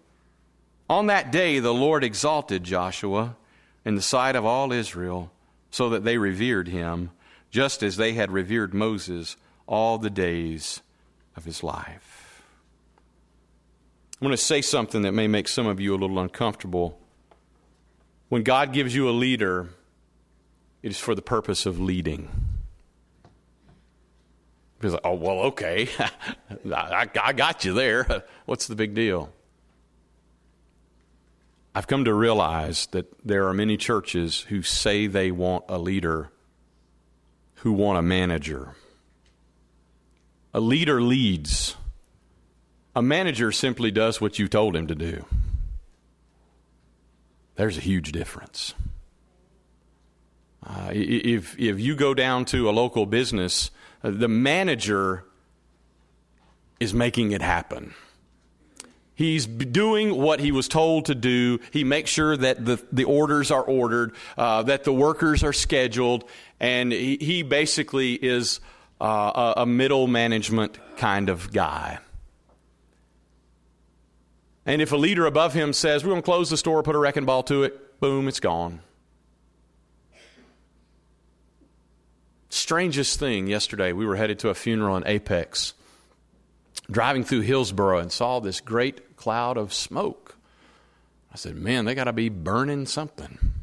On 0.90 1.08
that 1.08 1.32
day, 1.32 1.60
the 1.60 1.74
Lord 1.74 2.04
exalted 2.04 2.64
Joshua 2.64 3.36
in 3.84 3.96
the 3.96 4.02
sight 4.02 4.36
of 4.36 4.46
all 4.46 4.72
Israel, 4.72 5.32
so 5.72 5.90
that 5.90 6.04
they 6.04 6.18
revered 6.18 6.68
him, 6.68 7.12
just 7.52 7.84
as 7.84 7.98
they 7.98 8.14
had 8.14 8.32
revered 8.32 8.74
Moses 8.74 9.38
all 9.66 9.98
the 9.98 10.10
days 10.10 10.82
of 11.36 11.46
his 11.46 11.64
life. 11.64 12.07
I'm 14.20 14.26
going 14.26 14.36
to 14.36 14.44
say 14.44 14.62
something 14.62 15.04
that 15.04 15.12
may 15.12 15.28
make 15.28 15.48
some 15.48 15.68
of 15.68 15.80
you 15.80 15.94
a 15.94 15.98
little 15.98 16.18
uncomfortable. 16.18 17.00
When 18.30 18.42
God 18.42 18.74
gives 18.74 18.96
you 18.96 19.08
a 19.08 19.12
leader, 19.12 19.70
it 20.82 20.90
is 20.90 20.98
for 21.00 21.14
the 21.14 21.22
purpose 21.22 21.68
of 21.68 21.80
leading. 21.80 22.30
Because, 24.80 25.00
oh, 25.04 25.14
well, 25.14 25.40
okay. 25.42 25.88
I, 26.74 27.08
I 27.24 27.34
got 27.34 27.64
you 27.64 27.74
there. 27.74 28.24
What's 28.46 28.66
the 28.66 28.76
big 28.76 28.96
deal? 28.96 29.32
I've 31.76 31.86
come 31.86 32.06
to 32.06 32.14
realize 32.14 32.88
that 32.88 33.06
there 33.24 33.48
are 33.48 33.54
many 33.54 33.78
churches 33.78 34.42
who 34.50 34.64
say 34.64 35.06
they 35.06 35.30
want 35.30 35.66
a 35.70 35.78
leader 35.78 36.32
who 37.58 37.72
want 37.72 38.00
a 38.00 38.02
manager. 38.02 38.76
A 40.56 40.60
leader 40.60 41.02
leads 41.02 41.77
a 42.98 43.02
manager 43.02 43.52
simply 43.52 43.92
does 43.92 44.20
what 44.20 44.40
you 44.40 44.48
told 44.48 44.76
him 44.76 44.88
to 44.88 44.96
do. 44.96 45.24
There's 47.54 47.78
a 47.78 47.82
huge 47.82 48.12
difference. 48.12 48.74
Uh, 50.66 50.90
if, 50.92 51.58
if 51.60 51.80
you 51.80 51.96
go 51.96 52.16
down 52.16 52.46
to 52.46 52.68
a 52.68 52.72
local 52.72 53.06
business, 53.06 53.70
uh, 54.04 54.10
the 54.10 54.28
manager 54.28 55.24
is 56.80 56.92
making 56.96 57.34
it 57.34 57.44
happen. 57.44 57.94
He's 59.14 59.46
doing 59.46 60.16
what 60.16 60.40
he 60.40 60.52
was 60.52 60.68
told 60.68 61.06
to 61.06 61.14
do. 61.14 61.60
He 61.72 61.84
makes 61.84 62.10
sure 62.10 62.36
that 62.36 62.66
the, 62.66 62.84
the 62.92 63.04
orders 63.04 63.52
are 63.52 63.64
ordered, 63.64 64.16
uh, 64.40 64.64
that 64.64 64.86
the 64.86 64.94
workers 64.94 65.44
are 65.44 65.54
scheduled, 65.54 66.24
and 66.60 66.92
he, 66.92 67.18
he 67.22 67.44
basically 67.44 68.14
is 68.14 68.60
uh, 69.00 69.54
a, 69.56 69.62
a 69.62 69.66
middle 69.68 70.08
management 70.08 70.80
kind 70.98 71.30
of 71.30 71.54
guy. 71.54 72.00
And 74.68 74.82
if 74.82 74.92
a 74.92 74.98
leader 74.98 75.26
above 75.26 75.54
him 75.54 75.72
says, 75.72 76.04
We're 76.04 76.12
going 76.12 76.22
to 76.22 76.26
close 76.26 76.50
the 76.50 76.58
store, 76.58 76.84
put 76.84 76.96
a 76.96 77.00
wrecking 77.00 77.26
ball 77.26 77.42
to 77.44 77.64
it, 77.64 78.00
boom, 78.02 78.28
it's 78.28 78.42
gone. 78.42 78.82
Strangest 82.50 83.18
thing 83.18 83.48
yesterday, 83.48 83.94
we 83.94 84.06
were 84.06 84.18
headed 84.18 84.40
to 84.40 84.50
a 84.50 84.54
funeral 84.54 84.98
in 84.98 85.08
Apex, 85.08 85.74
driving 86.92 87.24
through 87.24 87.42
Hillsboro 87.42 88.00
and 88.00 88.12
saw 88.12 88.40
this 88.40 88.60
great 88.60 89.16
cloud 89.16 89.58
of 89.58 89.74
smoke. 89.74 90.36
I 91.32 91.38
said, 91.38 91.56
Man, 91.56 91.86
they 91.86 91.96
got 91.96 92.06
to 92.06 92.14
be 92.14 92.28
burning 92.28 92.86
something. 92.86 93.54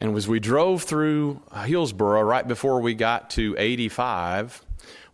And 0.00 0.16
as 0.16 0.28
we 0.28 0.38
drove 0.38 0.84
through 0.84 1.42
Hillsboro 1.52 2.22
right 2.22 2.46
before 2.46 2.80
we 2.80 2.94
got 2.94 3.30
to 3.30 3.56
85, 3.58 4.64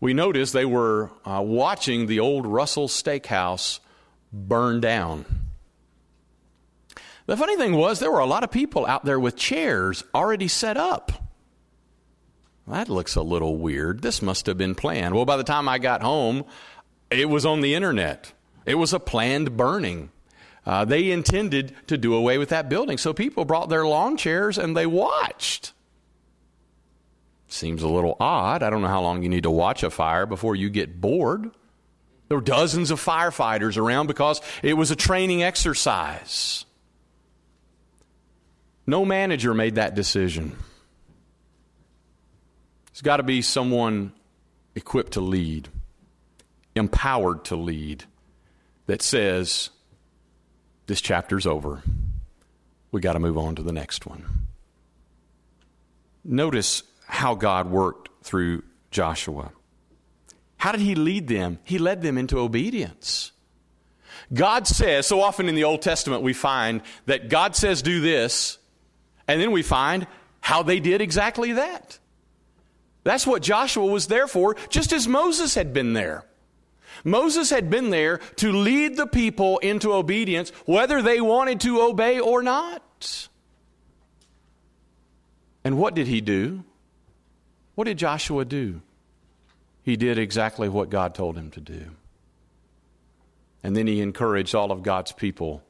we 0.01 0.13
noticed 0.13 0.53
they 0.53 0.67
were 0.67 1.11
uh, 1.25 1.41
watching 1.43 2.07
the 2.07 2.21
old 2.21 2.47
Russell 2.47 2.89
Steakhouse 2.89 3.79
burned 4.33 4.83
down. 4.83 5.25
The 7.27 7.37
funny 7.37 7.57
thing 7.57 7.77
was, 7.77 7.99
there 7.99 8.11
were 8.11 8.19
a 8.19 8.27
lot 8.27 8.45
of 8.45 8.51
people 8.51 8.87
out 8.87 9.05
there 9.05 9.21
with 9.21 9.37
chairs 9.37 10.03
already 10.15 10.49
set 10.49 10.77
up. 10.77 11.13
That 12.67 12.89
looks 12.89 13.17
a 13.17 13.23
little 13.23 13.57
weird. 13.57 14.03
This 14.03 14.23
must 14.23 14.47
have 14.47 14.59
been 14.59 14.75
planned. 14.75 15.15
Well, 15.15 15.25
by 15.25 15.37
the 15.37 15.45
time 15.45 15.69
I 15.69 15.79
got 15.79 16.03
home, 16.03 16.45
it 17.11 17.29
was 17.29 17.45
on 17.45 17.61
the 17.61 17.75
internet. 17.75 18.33
It 18.65 18.77
was 18.77 18.93
a 18.93 19.01
planned 19.01 19.57
burning. 19.57 20.11
Uh, 20.65 20.85
they 20.85 21.11
intended 21.11 21.75
to 21.89 21.99
do 21.99 22.15
away 22.15 22.39
with 22.39 22.51
that 22.51 22.69
building. 22.69 22.99
So 22.99 23.13
people 23.13 23.45
brought 23.45 23.69
their 23.69 23.87
lawn 23.87 24.17
chairs 24.17 24.59
and 24.59 24.77
they 24.77 24.87
watched. 24.87 25.73
Seems 27.49 27.83
a 27.83 27.89
little 27.89 28.17
odd. 28.21 28.63
I 28.63 28.71
don't 28.71 28.83
know 28.83 28.89
how 28.89 29.03
long 29.03 29.23
you 29.23 29.29
need 29.29 29.43
to 29.43 29.51
watch 29.51 29.83
a 29.83 29.91
fire 29.91 30.27
before 30.27 30.55
you 30.55 30.71
get 30.71 31.01
bored. 31.01 31.51
There 32.31 32.39
were 32.39 32.45
dozens 32.45 32.93
of 32.93 33.05
firefighters 33.05 33.77
around 33.77 34.07
because 34.07 34.41
it 34.63 34.75
was 34.75 34.93
a 34.93 34.97
training 34.97 35.43
exercise. 35.43 36.65
No 38.87 39.05
manager 39.05 39.53
made 39.53 39.75
that 39.75 39.97
decision. 39.97 40.57
There's 42.87 43.03
got 43.03 43.17
to 43.17 43.25
be 43.25 43.43
someone 43.43 44.13
equipped 44.77 45.15
to 45.15 45.21
lead, 45.21 45.71
empowered 46.77 47.47
to 47.47 47.57
lead, 47.57 48.05
that 48.87 49.03
says, 49.03 49.71
This 50.87 51.01
chapter's 51.01 51.49
over. 51.49 51.83
We 52.93 53.01
got 53.01 53.15
to 53.15 53.19
move 53.19 53.39
on 53.39 53.57
to 53.57 53.63
the 53.65 53.73
next 53.73 54.07
one. 54.07 54.47
Notice 56.23 56.85
how 57.09 57.35
God 57.35 57.69
worked 57.69 58.09
through 58.23 58.63
Joshua. 58.93 59.51
How 60.61 60.73
did 60.73 60.83
he 60.83 60.95
lead 60.95 61.27
them? 61.27 61.59
He 61.65 61.79
led 61.79 62.03
them 62.03 62.19
into 62.19 62.39
obedience. 62.39 63.33
God 64.31 64.67
says, 64.67 65.07
so 65.07 65.23
often 65.23 65.49
in 65.49 65.55
the 65.55 65.65
Old 65.65 65.81
Testament, 65.81 66.23
we 66.23 66.35
find 66.35 66.83
that 67.07 67.31
God 67.31 67.57
says, 67.57 67.81
do 67.81 68.03
this, 68.03 68.59
and 69.27 69.41
then 69.41 69.53
we 69.53 69.63
find 69.63 70.07
how 70.43 70.63
they 70.63 70.79
did 70.79 71.01
exactly 71.01 71.53
that. 71.53 71.99
That's 73.05 73.27
what 73.27 73.41
Joshua 73.41 73.87
was 73.87 74.09
there 74.09 74.29
for, 74.29 74.55
just 74.69 74.93
as 74.93 75.09
Moses 75.09 75.55
had 75.55 75.73
been 75.73 75.95
there. 75.95 76.27
Moses 77.05 77.49
had 77.49 77.71
been 77.71 77.89
there 77.89 78.19
to 78.37 78.53
lead 78.53 78.99
the 78.99 79.07
people 79.07 79.57
into 79.61 79.95
obedience, 79.95 80.51
whether 80.67 81.01
they 81.01 81.23
wanted 81.23 81.61
to 81.63 81.81
obey 81.81 82.21
or 82.21 82.43
not. 82.43 83.29
And 85.65 85.79
what 85.79 85.95
did 85.95 86.07
he 86.07 86.21
do? 86.21 86.65
What 87.77 87.85
did 87.85 87.97
Joshua 87.97 88.45
do? 88.45 88.83
He 89.83 89.97
did 89.97 90.19
exactly 90.19 90.69
what 90.69 90.91
God 90.91 91.15
told 91.15 91.37
him 91.37 91.51
to 91.53 91.61
do. 91.61 91.91
And 93.63 93.77
then 93.77 93.87
he 93.87 94.01
encouraged 94.01 94.55
all 94.55 94.73
of 94.73 94.83
God's 94.83 95.13
people 95.13 95.63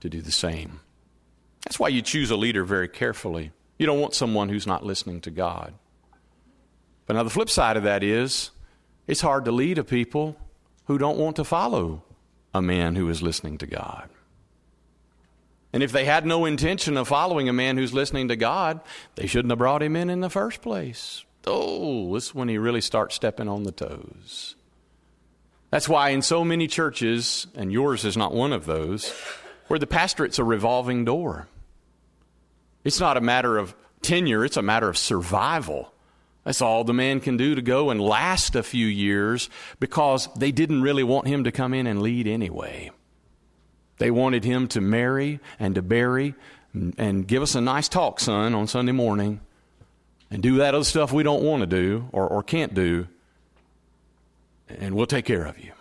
to 0.00 0.08
do 0.08 0.20
the 0.20 0.32
same. 0.32 0.80
That's 1.64 1.78
why 1.78 1.88
you 1.88 2.02
choose 2.02 2.30
a 2.30 2.36
leader 2.36 2.64
very 2.64 2.88
carefully. 2.88 3.52
You 3.78 3.86
don't 3.86 4.00
want 4.00 4.14
someone 4.14 4.48
who's 4.48 4.66
not 4.66 4.84
listening 4.84 5.20
to 5.22 5.30
God. 5.30 5.74
But 7.06 7.14
now 7.14 7.22
the 7.22 7.30
flip 7.30 7.50
side 7.50 7.76
of 7.76 7.84
that 7.84 8.02
is 8.02 8.50
it's 9.06 9.20
hard 9.20 9.44
to 9.44 9.52
lead 9.52 9.78
a 9.78 9.84
people 9.84 10.36
who 10.86 10.98
don't 10.98 11.18
want 11.18 11.36
to 11.36 11.44
follow 11.44 12.02
a 12.54 12.62
man 12.62 12.96
who 12.96 13.08
is 13.08 13.22
listening 13.22 13.58
to 13.58 13.66
God. 13.66 14.08
And 15.72 15.82
if 15.82 15.90
they 15.90 16.04
had 16.04 16.26
no 16.26 16.44
intention 16.44 16.96
of 16.96 17.08
following 17.08 17.48
a 17.48 17.52
man 17.52 17.76
who's 17.76 17.94
listening 17.94 18.28
to 18.28 18.36
God, 18.36 18.80
they 19.14 19.26
shouldn't 19.26 19.50
have 19.50 19.58
brought 19.58 19.82
him 19.82 19.96
in 19.96 20.10
in 20.10 20.20
the 20.20 20.28
first 20.28 20.60
place. 20.60 21.24
Oh, 21.46 22.14
this 22.14 22.26
is 22.26 22.34
when 22.34 22.48
he 22.48 22.58
really 22.58 22.80
starts 22.80 23.14
stepping 23.14 23.48
on 23.48 23.64
the 23.64 23.72
toes. 23.72 24.54
That's 25.70 25.88
why 25.88 26.10
in 26.10 26.22
so 26.22 26.44
many 26.44 26.66
churches, 26.66 27.46
and 27.54 27.72
yours 27.72 28.04
is 28.04 28.16
not 28.16 28.34
one 28.34 28.52
of 28.52 28.66
those, 28.66 29.10
where 29.68 29.78
the 29.78 29.86
pastorate's 29.86 30.38
a 30.38 30.44
revolving 30.44 31.04
door. 31.04 31.48
It's 32.84 33.00
not 33.00 33.16
a 33.16 33.22
matter 33.22 33.56
of 33.56 33.74
tenure, 34.02 34.44
it's 34.44 34.56
a 34.56 34.62
matter 34.62 34.88
of 34.88 34.98
survival. 34.98 35.92
That's 36.44 36.60
all 36.60 36.84
the 36.84 36.92
man 36.92 37.20
can 37.20 37.36
do 37.36 37.54
to 37.54 37.62
go 37.62 37.90
and 37.90 38.00
last 38.00 38.56
a 38.56 38.62
few 38.62 38.86
years 38.86 39.48
because 39.78 40.28
they 40.36 40.50
didn't 40.50 40.82
really 40.82 41.04
want 41.04 41.28
him 41.28 41.44
to 41.44 41.52
come 41.52 41.72
in 41.72 41.86
and 41.86 42.02
lead 42.02 42.26
anyway. 42.26 42.90
They 43.98 44.10
wanted 44.10 44.44
him 44.44 44.66
to 44.68 44.80
marry 44.80 45.38
and 45.60 45.76
to 45.76 45.82
bury 45.82 46.34
and, 46.74 47.26
give 47.26 47.42
us 47.42 47.54
a 47.54 47.60
nice 47.60 47.88
talk, 47.88 48.18
son, 48.18 48.54
on 48.54 48.66
Sunday 48.66 48.92
morning 48.92 49.40
and 50.32 50.42
do 50.42 50.56
that 50.56 50.74
other 50.74 50.84
stuff 50.84 51.12
we 51.12 51.22
don't 51.22 51.42
want 51.42 51.60
to 51.60 51.66
do 51.66 52.08
or, 52.10 52.26
or 52.26 52.42
can't 52.42 52.74
do, 52.74 53.06
and 54.68 54.96
we'll 54.96 55.06
take 55.06 55.24
care 55.24 55.44
of 55.44 55.58
you. 55.62 55.72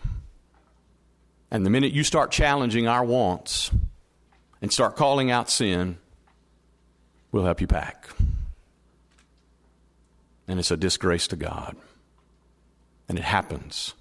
And 1.49 1.65
the 1.65 1.69
minute 1.69 1.91
you 1.91 2.03
start 2.03 2.31
challenging 2.31 2.87
our 2.87 3.03
wants 3.03 3.71
and 4.61 4.71
start 4.71 4.95
calling 4.95 5.31
out 5.31 5.49
sin, 5.49 5.97
we'll 7.31 7.45
help 7.45 7.59
you 7.59 7.67
pack 7.67 8.07
and 10.51 10.59
it's 10.59 10.69
a 10.69 10.77
disgrace 10.77 11.27
to 11.29 11.37
God. 11.37 11.77
And 13.07 13.17
it 13.17 13.23
happens 13.23 13.93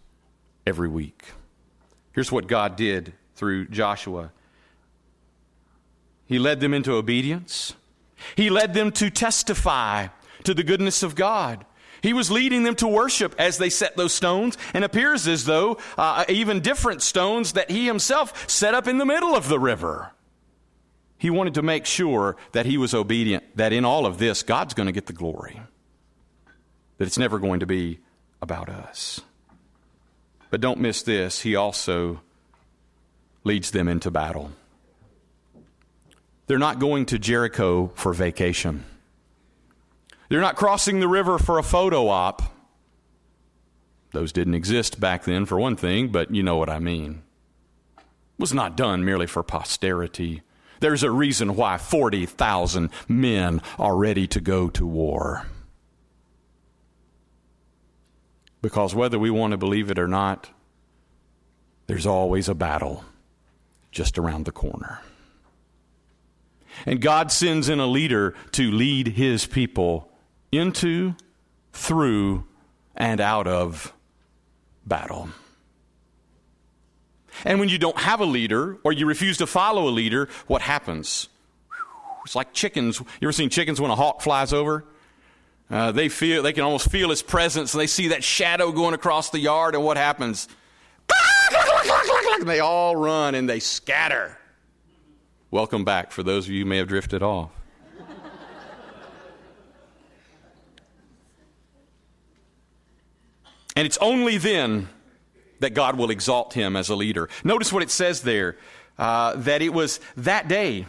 every 0.67 0.89
week. 0.89 1.27
Here's 2.13 2.33
what 2.33 2.49
God 2.49 2.75
did 2.75 3.13
through 3.37 3.69
Joshua 3.69 4.33
He 6.27 6.41
led 6.41 6.59
them 6.59 6.75
into 6.75 6.93
obedience, 6.95 7.75
He 8.35 8.51
led 8.51 8.75
them 8.75 8.91
to 8.93 9.11
testify 9.11 10.09
to 10.45 10.55
the 10.55 10.63
goodness 10.63 11.03
of 11.03 11.15
God. 11.15 11.65
He 12.03 12.13
was 12.13 12.31
leading 12.31 12.63
them 12.63 12.77
to 12.77 12.89
worship 12.89 13.35
as 13.39 13.59
they 13.59 13.69
set 13.69 13.97
those 13.97 14.15
stones, 14.15 14.57
and 14.73 14.85
appears 14.85 15.29
as 15.29 15.45
though 15.45 15.79
uh, 15.99 16.25
even 16.29 16.61
different 16.61 17.03
stones 17.03 17.53
that 17.53 17.71
he 17.71 17.87
himself 17.87 18.49
set 18.49 18.75
up 18.75 18.89
in 18.89 18.99
the 18.99 19.05
middle 19.05 19.35
of 19.35 19.49
the 19.49 19.59
river. 19.59 20.13
He 21.19 21.29
wanted 21.29 21.55
to 21.55 21.63
make 21.63 21.85
sure 21.85 22.37
that 22.53 22.65
he 22.65 22.79
was 22.79 22.95
obedient, 22.95 23.45
that 23.57 23.75
in 23.75 23.85
all 23.85 24.07
of 24.07 24.17
this, 24.17 24.43
God's 24.43 24.73
going 24.73 24.87
to 24.87 24.93
get 24.93 25.07
the 25.07 25.13
glory 25.13 25.61
that 27.01 27.07
it's 27.07 27.19
never 27.19 27.39
going 27.39 27.61
to 27.61 27.67
be 27.67 27.99
about 28.43 28.69
us. 28.69 29.23
But 30.51 30.61
don't 30.61 30.81
miss 30.81 31.03
this, 31.03 31.41
he 31.41 31.57
also 31.57 32.21
leads 33.43 33.71
them 33.71 33.89
into 33.89 34.11
battle. 34.11 34.53
They're 36.47 36.59
not 36.59 36.79
going 36.79 37.07
to 37.07 37.19
Jericho 37.19 37.91
for 37.95 38.13
vacation. 38.13 38.85
They're 40.31 40.41
not 40.41 40.55
crossing 40.55 41.01
the 41.01 41.09
river 41.09 41.39
for 41.39 41.59
a 41.59 41.63
photo 41.63 42.09
op. 42.09 42.41
Those 44.13 44.33
didn't 44.33 44.55
exist 44.55 45.01
back 45.01 45.25
then, 45.25 45.45
for 45.45 45.59
one 45.59 45.75
thing, 45.75 46.09
but 46.09 46.33
you 46.33 46.45
know 46.45 46.57
what 46.57 46.71
I 46.71 46.79
mean. 46.79 47.23
It 47.99 48.05
was 48.39 48.55
not 48.55 48.77
done 48.77 49.05
merely 49.05 49.27
for 49.27 49.43
posterity. 49.43 50.43
There's 50.79 51.03
a 51.03 51.11
reason 51.11 51.57
why 51.57 51.79
40,000 51.79 52.91
men 53.09 53.61
are 53.77 53.97
ready 53.97 54.29
to 54.29 54.41
go 54.41 54.69
to 54.71 54.87
war. 54.87 55.47
Because 58.63 58.95
whether 58.95 59.19
we 59.19 59.31
want 59.31 59.51
to 59.51 59.57
believe 59.57 59.91
it 59.91 59.99
or 59.99 60.09
not, 60.09 60.49
there's 61.89 62.07
always 62.07 62.49
a 62.49 62.55
battle 62.55 63.05
just 63.91 64.17
around 64.17 64.45
the 64.45 64.53
corner. 64.53 65.01
And 66.87 67.01
God 67.01 67.33
sends 67.33 67.69
in 67.69 67.81
a 67.81 67.87
leader 67.87 68.37
to 68.53 68.71
lead 68.71 69.09
his 69.09 69.45
people 69.45 70.10
into, 70.53 71.15
through, 71.73 72.45
and 72.97 73.21
out 73.21 73.47
of 73.47 73.93
battle. 74.85 75.29
And 77.45 77.61
when 77.61 77.69
you 77.69 77.79
don't 77.79 77.99
have 77.99 78.21
a 78.21 78.25
leader 78.25 78.79
or 78.85 78.93
you 78.93 79.07
refuse 79.07 79.39
to 79.39 79.47
follow 79.47 79.89
a 79.89 79.91
leader, 79.91 80.29
what 80.47 80.63
happens? 80.63 81.29
It's 82.25 82.35
like 82.35 82.53
chickens. 82.53 83.01
You 83.01 83.07
ever 83.23 83.33
seen 83.33 83.49
chickens 83.49 83.81
when 83.81 83.91
a 83.91 83.97
hawk 83.97 84.21
flies 84.21 84.53
over? 84.53 84.85
Uh, 85.71 85.93
they 85.93 86.09
feel 86.09 86.43
they 86.43 86.53
can 86.53 86.65
almost 86.65 86.91
feel 86.91 87.11
his 87.11 87.23
presence, 87.23 87.73
and 87.73 87.81
they 87.81 87.87
see 87.87 88.09
that 88.09 88.25
shadow 88.25 88.73
going 88.73 88.93
across 88.93 89.31
the 89.31 89.39
yard, 89.39 89.75
and 89.75 89.85
what 89.85 89.97
happens? 89.97 90.49
And 92.41 92.49
they 92.49 92.61
all 92.61 92.97
run 92.97 93.35
and 93.35 93.49
they 93.49 93.61
scatter. 93.61 94.37
Welcome 95.51 95.85
back 95.85 96.11
for 96.11 96.23
those 96.23 96.47
of 96.47 96.53
you 96.53 96.65
who 96.65 96.69
may 96.69 96.79
have 96.79 96.89
drifted 96.89 97.23
off. 97.23 97.51
And 103.77 103.87
it's 103.87 103.99
only 103.99 104.39
then 104.39 104.89
that 105.61 105.75
God 105.75 105.97
will 105.97 106.11
exalt 106.11 106.55
him 106.55 106.77
as 106.77 106.89
a 106.89 106.97
leader. 106.97 107.29
Notice 107.45 107.73
what 107.73 107.83
it 107.83 107.91
says 107.91 108.23
there 108.23 108.57
uh, 108.99 109.35
that 109.37 109.63
it 109.63 109.73
was 109.73 110.01
that 110.17 110.49
day. 110.49 110.87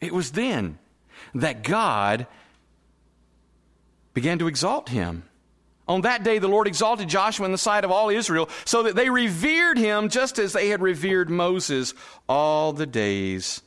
It 0.00 0.12
was 0.12 0.32
then 0.32 0.78
that 1.34 1.62
God 1.62 2.26
began 4.14 4.38
to 4.38 4.46
exalt 4.46 4.88
him. 4.88 5.24
On 5.88 6.00
that 6.00 6.24
day, 6.24 6.38
the 6.38 6.48
Lord 6.48 6.66
exalted 6.66 7.08
Joshua 7.08 7.46
in 7.46 7.52
the 7.52 7.58
sight 7.58 7.84
of 7.84 7.92
all 7.92 8.08
Israel, 8.08 8.48
so 8.64 8.82
that 8.84 8.96
they 8.96 9.08
revered 9.08 9.78
him 9.78 10.08
just 10.08 10.38
as 10.38 10.52
they 10.52 10.68
had 10.68 10.80
revered 10.82 11.30
Moses 11.30 11.94
all 12.28 12.72
the 12.72 12.86
days 12.86 13.62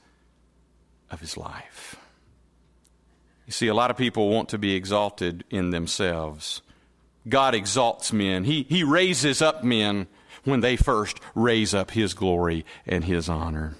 of 1.09 1.21
his 1.21 1.38
life. 1.38 1.99
You 3.50 3.54
see, 3.54 3.68
a 3.68 3.74
lot 3.74 3.89
of 3.89 3.97
people 3.97 4.30
want 4.30 4.50
to 4.50 4.60
be 4.60 4.76
exalted 4.76 5.43
in 5.50 5.72
themselves. 5.72 6.62
God 7.28 7.56
exalts 7.56 8.14
men, 8.14 8.43
He, 8.43 8.68
he 8.70 8.84
raises 8.84 9.41
up 9.41 9.64
men 9.64 10.06
when 10.43 10.60
they 10.60 10.76
first 10.76 11.20
raise 11.34 11.74
up 11.74 11.89
His 11.89 12.14
glory 12.14 12.64
and 12.86 13.06
His 13.06 13.28
honor. 13.28 13.74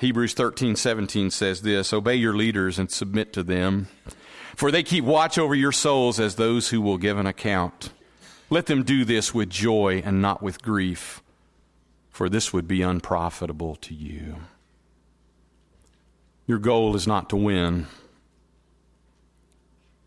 Hebrews 0.00 0.32
13, 0.32 0.76
17 0.76 1.30
says 1.30 1.60
this 1.60 1.92
Obey 1.92 2.14
your 2.14 2.32
leaders 2.32 2.78
and 2.78 2.90
submit 2.90 3.34
to 3.34 3.42
them, 3.42 3.88
for 4.56 4.70
they 4.70 4.82
keep 4.82 5.04
watch 5.04 5.36
over 5.36 5.54
your 5.54 5.70
souls 5.70 6.18
as 6.18 6.36
those 6.36 6.70
who 6.70 6.80
will 6.80 6.96
give 6.96 7.18
an 7.18 7.26
account. 7.26 7.90
Let 8.48 8.64
them 8.64 8.82
do 8.82 9.04
this 9.04 9.34
with 9.34 9.50
joy 9.50 10.02
and 10.06 10.22
not 10.22 10.42
with 10.42 10.62
grief, 10.62 11.22
for 12.08 12.30
this 12.30 12.50
would 12.50 12.66
be 12.66 12.80
unprofitable 12.80 13.76
to 13.76 13.92
you. 13.92 14.36
Your 16.48 16.58
goal 16.58 16.96
is 16.96 17.06
not 17.06 17.28
to 17.28 17.36
win, 17.36 17.86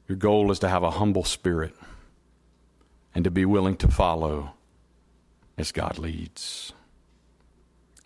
your 0.10 0.18
goal 0.18 0.52
is 0.52 0.60
to 0.60 0.68
have 0.68 0.82
a 0.82 0.90
humble 0.90 1.24
spirit 1.24 1.74
and 3.14 3.24
to 3.24 3.32
be 3.32 3.46
willing 3.46 3.78
to 3.78 3.88
follow 3.88 4.54
as 5.56 5.72
God 5.72 6.00
leads. 6.00 6.74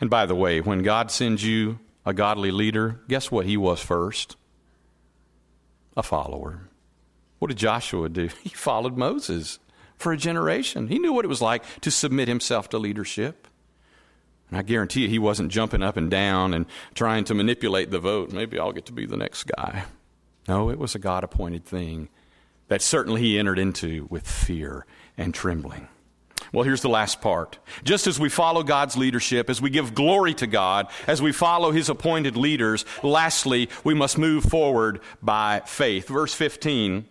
And 0.02 0.10
by 0.10 0.26
the 0.26 0.36
way, 0.36 0.60
when 0.60 0.84
God 0.84 1.12
sends 1.12 1.46
you 1.46 1.80
a 2.06 2.14
godly 2.14 2.52
leader, 2.52 3.00
guess 3.08 3.32
what 3.32 3.46
he 3.46 3.56
was 3.56 3.80
first? 3.80 4.36
A 5.96 6.04
follower. 6.04 6.68
What 7.40 7.48
did 7.48 7.58
Joshua 7.58 8.10
do? 8.10 8.30
He 8.44 8.50
followed 8.50 8.98
Moses 8.98 9.60
for 9.96 10.12
a 10.12 10.18
generation. 10.18 10.90
He 10.90 11.00
knew 11.00 11.14
what 11.14 11.24
it 11.24 11.30
was 11.30 11.42
like 11.42 11.64
to 11.82 11.90
submit 11.90 12.28
himself 12.28 12.68
to 12.70 12.78
leadership. 12.78 13.48
I 14.56 14.62
guarantee 14.62 15.02
you, 15.02 15.10
he 15.10 15.20
wasn't 15.20 15.52
jumping 15.52 15.84
up 15.84 15.98
and 15.98 16.10
down 16.10 16.54
and 16.54 16.66
trying 16.94 17.24
to 17.26 17.34
manipulate 17.34 17.92
the 17.92 18.00
vote. 18.00 18.32
Maybe 18.32 18.60
I'll 18.60 18.72
get 18.72 18.86
to 18.88 18.94
be 18.94 19.06
the 19.06 19.18
next 19.18 19.44
guy. 19.46 19.86
No, 20.48 20.70
it 20.70 20.78
was 20.78 20.96
a 20.96 21.00
God 21.00 21.24
appointed 21.24 21.66
thing 21.66 22.10
that 22.68 22.82
certainly 22.82 23.22
he 23.22 23.40
entered 23.40 23.60
into 23.60 24.08
with 24.10 24.28
fear 24.28 24.86
and 25.18 25.34
trembling. 25.34 25.88
Well, 26.52 26.64
here's 26.64 26.82
the 26.82 26.90
last 26.90 27.22
part. 27.22 27.58
Just 27.84 28.08
as 28.08 28.20
we 28.20 28.30
follow 28.30 28.64
God's 28.64 28.96
leadership, 28.96 29.50
as 29.50 29.62
we 29.62 29.70
give 29.70 29.96
glory 29.96 30.34
to 30.36 30.48
God, 30.48 30.88
as 31.08 31.22
we 31.22 31.32
follow 31.32 31.72
His 31.72 31.90
appointed 31.90 32.38
leaders, 32.38 32.86
lastly, 33.04 33.70
we 33.84 33.94
must 33.94 34.18
move 34.18 34.44
forward 34.44 35.02
by 35.22 35.62
faith. 35.66 36.08
Verse 36.08 36.34
15. 36.34 37.08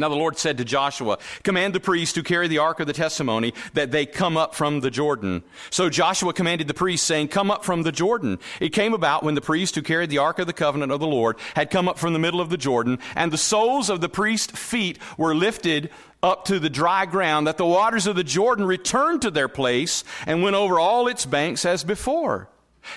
Now 0.00 0.08
the 0.08 0.16
Lord 0.16 0.38
said 0.38 0.58
to 0.58 0.64
Joshua, 0.64 1.18
Command 1.42 1.74
the 1.74 1.80
priests 1.80 2.16
who 2.16 2.22
carry 2.22 2.48
the 2.48 2.58
ark 2.58 2.80
of 2.80 2.86
the 2.86 2.92
testimony 2.92 3.54
that 3.74 3.90
they 3.90 4.06
come 4.06 4.36
up 4.36 4.54
from 4.54 4.80
the 4.80 4.90
Jordan. 4.90 5.42
So 5.70 5.88
Joshua 5.90 6.32
commanded 6.32 6.68
the 6.68 6.74
priests, 6.74 7.06
saying, 7.06 7.28
Come 7.28 7.50
up 7.50 7.64
from 7.64 7.82
the 7.82 7.92
Jordan. 7.92 8.38
It 8.60 8.70
came 8.70 8.94
about 8.94 9.22
when 9.22 9.34
the 9.34 9.40
priests 9.40 9.76
who 9.76 9.82
carried 9.82 10.10
the 10.10 10.18
ark 10.18 10.38
of 10.38 10.46
the 10.46 10.52
covenant 10.52 10.92
of 10.92 11.00
the 11.00 11.06
Lord 11.06 11.36
had 11.54 11.70
come 11.70 11.88
up 11.88 11.98
from 11.98 12.12
the 12.12 12.18
middle 12.18 12.40
of 12.40 12.50
the 12.50 12.56
Jordan, 12.56 12.98
and 13.14 13.32
the 13.32 13.38
soles 13.38 13.90
of 13.90 14.00
the 14.00 14.08
priest's 14.08 14.58
feet 14.58 14.98
were 15.16 15.34
lifted 15.34 15.90
up 16.22 16.44
to 16.46 16.58
the 16.58 16.70
dry 16.70 17.06
ground, 17.06 17.46
that 17.46 17.56
the 17.56 17.66
waters 17.66 18.06
of 18.06 18.16
the 18.16 18.24
Jordan 18.24 18.66
returned 18.66 19.22
to 19.22 19.30
their 19.30 19.48
place 19.48 20.04
and 20.26 20.42
went 20.42 20.56
over 20.56 20.78
all 20.78 21.08
its 21.08 21.24
banks 21.24 21.64
as 21.64 21.84
before. 21.84 22.48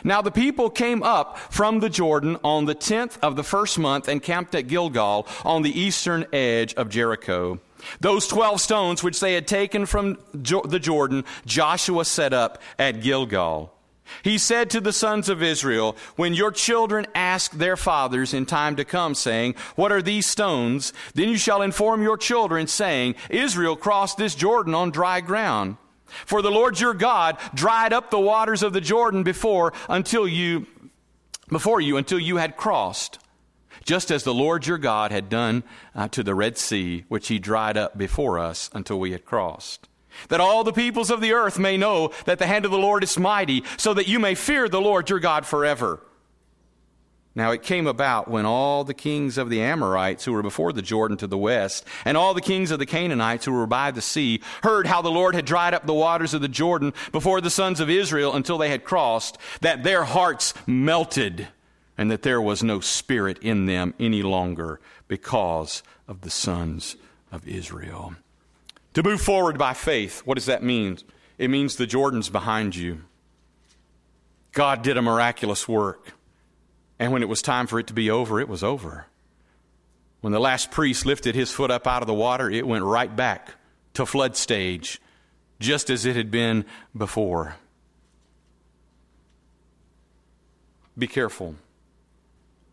Now 0.04 0.22
the 0.22 0.32
people 0.32 0.70
came 0.70 1.04
up 1.04 1.38
from 1.38 1.80
the 1.80 1.90
Jordan 1.90 2.38
on 2.44 2.66
the 2.66 2.76
tenth 2.76 3.18
of 3.22 3.36
the 3.36 3.44
first 3.44 3.78
month 3.78 4.08
and 4.08 4.22
camped 4.22 4.56
at 4.56 4.68
Gilgal 4.68 5.28
on 5.44 5.62
the 5.62 5.80
eastern 5.80 6.26
edge 6.34 6.74
of 6.76 6.90
Jericho. 6.90 7.60
Those 8.00 8.28
twelve 8.28 8.62
stones 8.62 9.04
which 9.04 9.20
they 9.20 9.34
had 9.34 9.48
taken 9.48 9.86
from 9.86 10.18
the 10.34 10.80
Jordan, 10.82 11.26
Joshua 11.46 12.06
set 12.06 12.34
up 12.34 12.62
at 12.80 13.02
Gilgal. 13.02 13.74
He 14.22 14.38
said 14.38 14.70
to 14.72 14.82
the 14.82 14.94
sons 14.94 15.30
of 15.30 15.42
Israel, 15.42 15.96
When 16.16 16.34
your 16.34 16.52
children 16.52 17.08
ask 17.16 17.52
their 17.52 17.78
fathers 17.78 18.34
in 18.34 18.46
time 18.46 18.76
to 18.76 18.86
come, 18.86 19.16
saying, 19.16 19.56
What 19.76 19.92
are 19.92 20.02
these 20.02 20.26
stones? 20.26 20.94
Then 21.14 21.30
you 21.30 21.38
shall 21.38 21.62
inform 21.62 22.04
your 22.04 22.18
children, 22.18 22.68
saying, 22.68 23.16
Israel 23.30 23.76
crossed 23.76 24.18
this 24.18 24.36
Jordan 24.36 24.76
on 24.76 24.92
dry 24.92 25.22
ground. 25.22 25.78
For 26.26 26.42
the 26.42 26.52
Lord 26.52 26.80
your 26.80 26.94
God 26.94 27.38
dried 27.54 27.94
up 27.94 28.10
the 28.10 28.20
waters 28.20 28.64
of 28.64 28.74
the 28.74 28.82
Jordan 28.82 29.24
before 29.24 29.74
until 29.90 30.28
you 30.28 30.68
before 31.50 31.82
you 31.82 31.98
until 31.98 32.20
you 32.20 32.38
had 32.38 32.58
crossed, 32.58 33.20
just 33.84 34.12
as 34.12 34.24
the 34.24 34.34
Lord 34.34 34.66
your 34.66 34.78
God 34.78 35.12
had 35.12 35.30
done 35.30 35.64
uh, 35.94 36.08
to 36.10 36.24
the 36.24 36.36
Red 36.36 36.58
Sea, 36.58 37.06
which 37.10 37.28
he 37.28 37.38
dried 37.38 37.78
up 37.78 37.98
before 37.98 38.40
us 38.40 38.70
until 38.74 39.00
we 39.00 39.12
had 39.12 39.26
crossed. 39.26 39.88
That 40.30 40.40
all 40.40 40.64
the 40.64 40.74
peoples 40.74 41.10
of 41.10 41.22
the 41.22 41.34
earth 41.34 41.60
may 41.60 41.78
know 41.78 42.12
that 42.26 42.40
the 42.40 42.48
hand 42.48 42.66
of 42.66 42.72
the 42.72 42.78
Lord 42.78 43.04
is 43.04 43.18
mighty, 43.18 43.64
so 43.78 43.94
that 43.94 44.08
you 44.08 44.20
may 44.20 44.36
fear 44.36 44.70
the 44.70 44.82
Lord 44.82 45.10
your 45.10 45.20
God 45.20 45.46
forever. 45.46 46.02
Now 47.36 47.52
it 47.52 47.64
came 47.64 47.88
about 47.88 48.28
when 48.28 48.46
all 48.46 48.84
the 48.84 48.94
kings 48.94 49.40
of 49.40 49.50
the 49.50 49.62
Amorites 49.62 50.24
who 50.24 50.34
were 50.34 50.44
before 50.44 50.72
the 50.72 50.84
Jordan 50.84 51.18
to 51.18 51.28
the 51.28 51.38
west, 51.38 51.84
and 52.06 52.16
all 52.16 52.34
the 52.34 52.42
kings 52.42 52.70
of 52.70 52.78
the 52.78 52.86
Canaanites 52.86 53.46
who 53.46 53.52
were 53.54 53.66
by 53.66 53.90
the 53.90 54.02
sea, 54.02 54.42
heard 54.62 54.86
how 54.86 55.02
the 55.02 55.10
Lord 55.10 55.34
had 55.34 55.46
dried 55.46 55.74
up 55.74 55.88
the 55.88 55.94
waters 55.94 56.36
of 56.36 56.42
the 56.42 56.48
Jordan 56.48 56.94
before 57.12 57.42
the 57.42 57.50
sons 57.50 57.80
of 57.80 57.90
Israel 57.90 58.36
until 58.36 58.60
they 58.60 58.70
had 58.70 58.84
crossed, 58.84 59.40
that 59.62 59.84
their 59.84 60.04
hearts 60.04 60.54
melted, 60.68 61.48
and 61.98 62.12
that 62.12 62.22
there 62.22 62.42
was 62.42 62.62
no 62.62 62.80
spirit 62.80 63.40
in 63.40 63.66
them 63.66 63.96
any 64.00 64.22
longer 64.22 64.80
because 65.08 65.82
of 66.08 66.22
the 66.22 66.30
sons 66.30 66.96
of 67.32 67.48
Israel. 67.48 68.16
To 68.94 69.02
move 69.02 69.22
forward 69.22 69.58
by 69.58 69.74
faith, 69.74 70.20
what 70.20 70.36
does 70.36 70.46
that 70.46 70.62
mean? 70.62 71.00
It 71.40 71.50
means 71.50 71.76
the 71.76 71.88
Jordan's 71.88 72.30
behind 72.30 72.76
you. 72.76 73.02
God 74.52 74.84
did 74.84 74.98
a 74.98 75.02
miraculous 75.02 75.68
work. 75.68 76.14
And 77.04 77.12
when 77.12 77.22
it 77.22 77.28
was 77.28 77.42
time 77.42 77.68
for 77.68 77.80
it 77.80 77.88
to 77.88 77.94
be 77.94 78.10
over, 78.10 78.40
it 78.40 78.48
was 78.48 78.64
over. 78.64 79.08
When 80.22 80.32
the 80.32 80.40
last 80.40 80.72
priest 80.72 81.06
lifted 81.06 81.36
his 81.36 81.52
foot 81.52 81.70
up 81.70 81.86
out 81.86 82.02
of 82.02 82.08
the 82.08 82.14
water, 82.14 82.50
it 82.50 82.66
went 82.66 82.86
right 82.86 83.14
back 83.14 83.56
to 83.96 84.06
flood 84.06 84.38
stage, 84.38 85.02
just 85.60 85.90
as 85.90 86.06
it 86.06 86.16
had 86.16 86.32
been 86.32 86.64
before. 86.96 87.58
Be 90.98 91.08
careful. 91.08 91.56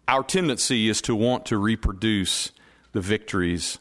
Our 0.07 0.23
tendency 0.23 0.89
is 0.89 1.03
to 1.03 1.17
want 1.17 1.45
to 1.47 1.59
reproduce 1.59 2.53
the 2.93 3.01
victories 3.01 3.81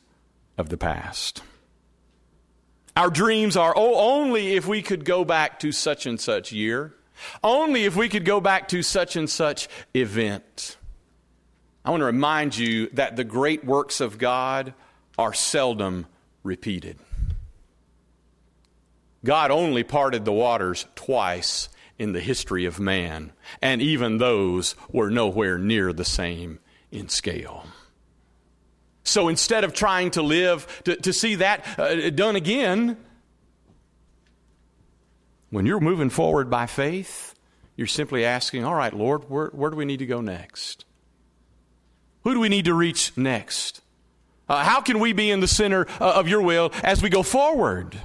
of 0.57 0.69
the 0.69 0.77
past. 0.77 1.43
Our 2.97 3.11
dreams 3.11 3.55
are, 3.55 3.75
oh, 3.75 4.17
only 4.17 4.55
if 4.55 4.65
we 4.65 4.81
could 4.81 5.05
go 5.05 5.23
back 5.23 5.59
to 5.59 5.71
such 5.71 6.07
and 6.07 6.19
such 6.19 6.51
year. 6.51 6.95
Only 7.43 7.85
if 7.85 7.95
we 7.95 8.09
could 8.09 8.25
go 8.25 8.41
back 8.41 8.67
to 8.69 8.81
such 8.81 9.15
and 9.15 9.29
such 9.29 9.67
event. 9.93 10.77
I 11.83 11.91
want 11.91 12.01
to 12.01 12.05
remind 12.05 12.57
you 12.57 12.89
that 12.93 13.15
the 13.15 13.23
great 13.23 13.63
works 13.63 14.01
of 14.01 14.17
God 14.17 14.73
are 15.17 15.33
seldom 15.33 16.05
repeated. 16.43 16.97
God 19.25 19.51
only 19.51 19.83
parted 19.83 20.23
the 20.23 20.31
waters 20.31 20.85
twice 20.95 21.69
in 21.97 22.13
the 22.13 22.21
history 22.21 22.65
of 22.65 22.79
man, 22.79 23.33
and 23.61 23.81
even 23.81 24.17
those 24.17 24.75
were 24.91 25.09
nowhere 25.09 25.57
near 25.57 25.91
the 25.91 26.05
same 26.05 26.59
in 26.91 27.09
scale. 27.09 27.65
So 29.03 29.27
instead 29.27 29.63
of 29.63 29.73
trying 29.73 30.11
to 30.11 30.21
live 30.21 30.81
to, 30.85 30.95
to 30.95 31.11
see 31.11 31.35
that 31.35 31.65
uh, 31.79 32.09
done 32.11 32.35
again, 32.35 32.97
when 35.49 35.65
you're 35.65 35.79
moving 35.79 36.09
forward 36.09 36.49
by 36.49 36.65
faith, 36.65 37.35
you're 37.75 37.87
simply 37.87 38.25
asking, 38.25 38.65
All 38.65 38.75
right, 38.75 38.93
Lord, 38.93 39.29
where, 39.29 39.47
where 39.47 39.69
do 39.69 39.77
we 39.77 39.85
need 39.85 39.99
to 39.99 40.05
go 40.05 40.21
next? 40.21 40.85
Who 42.23 42.33
do 42.33 42.39
we 42.39 42.49
need 42.49 42.65
to 42.65 42.73
reach 42.73 43.15
next? 43.17 43.81
Uh, 44.47 44.63
how 44.63 44.81
can 44.81 44.99
we 44.99 45.13
be 45.13 45.31
in 45.31 45.39
the 45.39 45.47
center 45.47 45.87
uh, 45.99 46.13
of 46.13 46.27
your 46.27 46.41
will 46.41 46.71
as 46.83 47.01
we 47.01 47.09
go 47.09 47.23
forward? 47.23 47.97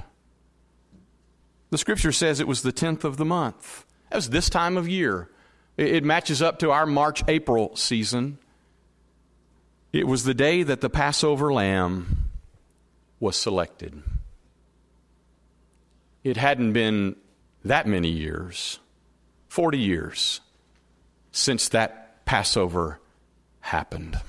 The 1.71 1.77
scripture 1.77 2.11
says 2.11 2.39
it 2.39 2.47
was 2.47 2.61
the 2.61 2.71
10th 2.71 3.03
of 3.03 3.17
the 3.17 3.25
month. 3.25 3.83
That 4.09 4.17
was 4.17 4.29
this 4.29 4.49
time 4.49 4.77
of 4.77 4.87
year. 4.87 5.29
It, 5.75 5.95
it 5.95 6.03
matches 6.03 6.41
up 6.41 6.59
to 6.59 6.71
our 6.71 6.85
March 6.85 7.23
April 7.27 7.75
season. 7.75 8.37
It 9.91 10.07
was 10.07 10.23
the 10.23 10.33
day 10.33 10.63
that 10.63 10.81
the 10.81 10.89
Passover 10.89 11.51
lamb 11.51 12.29
was 13.19 13.35
selected. 13.35 14.03
It 16.23 16.37
hadn't 16.37 16.73
been 16.73 17.15
that 17.65 17.87
many 17.87 18.09
years, 18.09 18.79
40 19.49 19.77
years, 19.77 20.41
since 21.31 21.69
that 21.69 22.25
Passover 22.25 22.99
happened. 23.59 24.19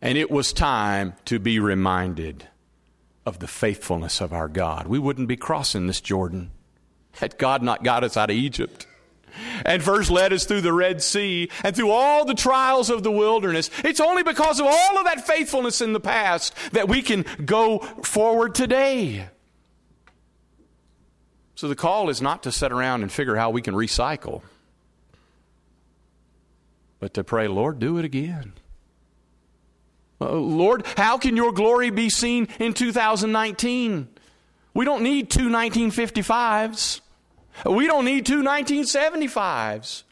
And 0.00 0.18
it 0.18 0.30
was 0.30 0.52
time 0.52 1.14
to 1.24 1.38
be 1.38 1.58
reminded 1.58 2.48
of 3.26 3.38
the 3.38 3.46
faithfulness 3.46 4.20
of 4.20 4.32
our 4.32 4.48
God. 4.48 4.86
We 4.86 4.98
wouldn't 4.98 5.28
be 5.28 5.36
crossing 5.36 5.86
this 5.86 6.00
Jordan 6.00 6.50
had 7.12 7.38
God 7.38 7.62
not 7.62 7.82
got 7.82 8.04
us 8.04 8.16
out 8.16 8.30
of 8.30 8.36
Egypt 8.36 8.86
and 9.64 9.82
first 9.82 10.10
led 10.10 10.32
us 10.32 10.44
through 10.44 10.60
the 10.60 10.72
Red 10.72 11.02
Sea 11.02 11.48
and 11.62 11.74
through 11.74 11.90
all 11.90 12.24
the 12.24 12.34
trials 12.34 12.90
of 12.90 13.02
the 13.02 13.10
wilderness. 13.10 13.70
It's 13.82 14.00
only 14.00 14.22
because 14.22 14.60
of 14.60 14.66
all 14.66 14.98
of 14.98 15.04
that 15.04 15.26
faithfulness 15.26 15.80
in 15.80 15.92
the 15.92 16.00
past 16.00 16.54
that 16.72 16.88
we 16.88 17.02
can 17.02 17.24
go 17.44 17.78
forward 17.78 18.54
today. 18.54 19.28
So 21.54 21.68
the 21.68 21.76
call 21.76 22.08
is 22.08 22.20
not 22.20 22.42
to 22.44 22.52
sit 22.52 22.72
around 22.72 23.02
and 23.02 23.12
figure 23.12 23.36
how 23.36 23.50
we 23.50 23.62
can 23.62 23.74
recycle, 23.74 24.42
but 26.98 27.14
to 27.14 27.24
pray, 27.24 27.46
Lord, 27.46 27.78
do 27.78 27.98
it 27.98 28.04
again. 28.04 28.54
Uh, 30.20 30.32
Lord, 30.32 30.86
how 30.96 31.18
can 31.18 31.36
your 31.36 31.52
glory 31.52 31.90
be 31.90 32.10
seen 32.10 32.48
in 32.58 32.72
2019? 32.72 34.08
We 34.72 34.84
don't 34.84 35.02
need 35.02 35.30
two 35.30 35.48
1955s. 35.48 37.00
We 37.66 37.86
don't 37.86 38.04
need 38.04 38.26
two 38.26 38.42
1975s. 38.42 40.02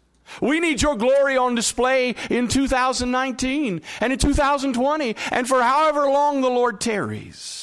We 0.41 0.61
need 0.61 0.81
your 0.81 0.97
glory 0.97 1.37
on 1.37 1.55
display 1.55 2.15
in 2.31 2.49
2019 2.49 3.83
and 4.01 4.13
in 4.13 4.19
2020 4.19 5.17
and 5.31 5.49
for 5.49 5.61
however 5.61 6.09
long 6.09 6.41
the 6.41 6.49
Lord 6.49 6.81
tarries. 6.81 7.62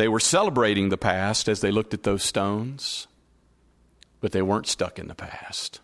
They 0.00 0.08
were 0.08 0.18
celebrating 0.18 0.88
the 0.88 0.96
past 0.96 1.46
as 1.46 1.60
they 1.60 1.70
looked 1.70 1.92
at 1.92 2.04
those 2.04 2.22
stones, 2.22 3.06
but 4.22 4.32
they 4.32 4.40
weren't 4.40 4.66
stuck 4.66 4.98
in 4.98 5.08
the 5.08 5.14
past. 5.14 5.80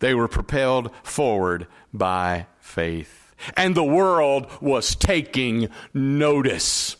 They 0.00 0.12
were 0.12 0.26
propelled 0.26 0.90
forward 1.04 1.68
by 1.94 2.46
faith. 2.58 3.32
And 3.56 3.76
the 3.76 3.84
world 3.84 4.50
was 4.60 4.96
taking 4.96 5.68
notice. 5.94 6.96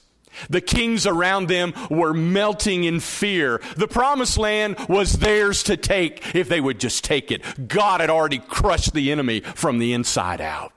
The 0.49 0.61
kings 0.61 1.09
around 1.09 1.49
them 1.49 1.75
were 1.91 2.15
melting 2.15 2.85
in 2.85 3.01
fear. 3.01 3.61
The 3.77 3.89
promised 3.89 4.39
land 4.39 4.77
was 4.89 5.15
theirs 5.15 5.65
to 5.65 5.77
take 5.77 6.37
if 6.37 6.49
they 6.49 6.61
would 6.61 6.79
just 6.79 7.03
take 7.03 7.33
it. 7.33 7.43
God 7.67 8.01
had 8.01 8.11
already 8.11 8.39
crushed 8.39 8.95
the 8.95 9.11
enemy 9.11 9.41
from 9.41 9.81
the 9.81 9.93
inside 9.93 10.41
out. 10.41 10.73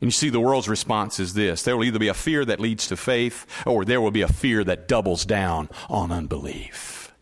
And 0.00 0.08
you 0.08 0.12
see, 0.12 0.28
the 0.28 0.40
world's 0.40 0.68
response 0.68 1.18
is 1.18 1.34
this 1.34 1.62
there 1.62 1.76
will 1.76 1.84
either 1.84 1.98
be 1.98 2.08
a 2.08 2.14
fear 2.14 2.44
that 2.44 2.60
leads 2.60 2.86
to 2.88 2.96
faith, 2.96 3.46
or 3.64 3.84
there 3.84 4.00
will 4.00 4.10
be 4.10 4.22
a 4.22 4.28
fear 4.28 4.62
that 4.64 4.88
doubles 4.88 5.24
down 5.24 5.70
on 5.88 6.12
unbelief. 6.12 7.12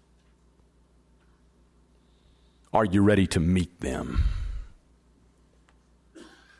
Are 2.72 2.84
you 2.84 3.02
ready 3.02 3.28
to 3.28 3.40
meet 3.40 3.80
them? 3.80 4.24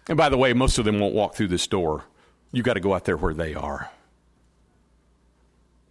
And 0.09 0.17
by 0.17 0.29
the 0.29 0.39
way, 0.39 0.53
most 0.53 0.79
of 0.79 0.85
them 0.85 1.01
won't 1.01 1.15
walk 1.15 1.35
through 1.35 1.49
this 1.49 1.67
door. 1.67 2.05
You've 2.53 2.65
got 2.65 2.75
to 2.75 2.81
go 2.81 2.95
out 2.95 3.05
there 3.05 3.17
where 3.17 3.35
they 3.35 3.55
are. 3.55 3.91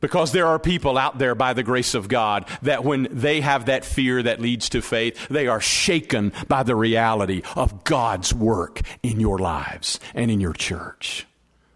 Because 0.04 0.34
there 0.34 0.48
are 0.48 0.60
people 0.60 0.98
out 0.98 1.18
there 1.18 1.34
by 1.34 1.54
the 1.54 1.64
grace 1.64 1.94
of 1.94 2.10
God 2.10 2.46
that 2.64 2.84
when 2.84 3.08
they 3.10 3.40
have 3.40 3.68
that 3.68 3.86
fear 3.86 4.22
that 4.22 4.42
leads 4.42 4.68
to 4.68 4.82
faith, 4.82 5.30
they 5.30 5.48
are 5.48 5.62
shaken 5.62 6.34
by 6.50 6.64
the 6.64 6.76
reality 6.76 7.42
of 7.56 7.86
God's 7.86 8.34
work 8.34 8.82
in 9.02 9.22
your 9.22 9.40
lives 9.40 10.02
and 10.14 10.30
in 10.30 10.42
your 10.42 10.52
church. 10.52 11.26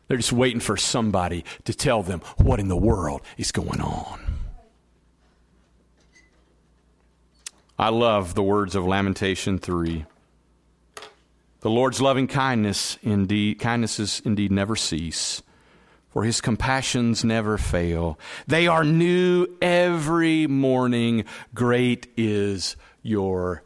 They're 0.09 0.17
just 0.17 0.33
waiting 0.33 0.59
for 0.59 0.75
somebody 0.75 1.45
to 1.63 1.73
tell 1.73 2.03
them 2.03 2.19
what 2.35 2.59
in 2.59 2.67
the 2.67 2.75
world 2.75 3.21
is 3.37 3.53
going 3.53 3.79
on. 3.79 4.19
I 7.79 7.87
love 7.87 8.35
the 8.35 8.43
words 8.43 8.75
of 8.75 8.85
Lamentation 8.85 9.57
3. 9.57 10.03
The 11.61 11.69
Lord's 11.69 12.01
loving 12.01 12.27
kindness 12.27 12.97
indeed 13.01 13.59
kindnesses 13.59 14.21
indeed 14.25 14.51
never 14.51 14.75
cease 14.75 15.43
for 16.09 16.23
his 16.23 16.41
compassions 16.41 17.23
never 17.23 17.57
fail. 17.57 18.17
They 18.47 18.67
are 18.67 18.83
new 18.83 19.47
every 19.61 20.47
morning. 20.47 21.25
Great 21.53 22.07
is 22.17 22.75
your 23.03 23.63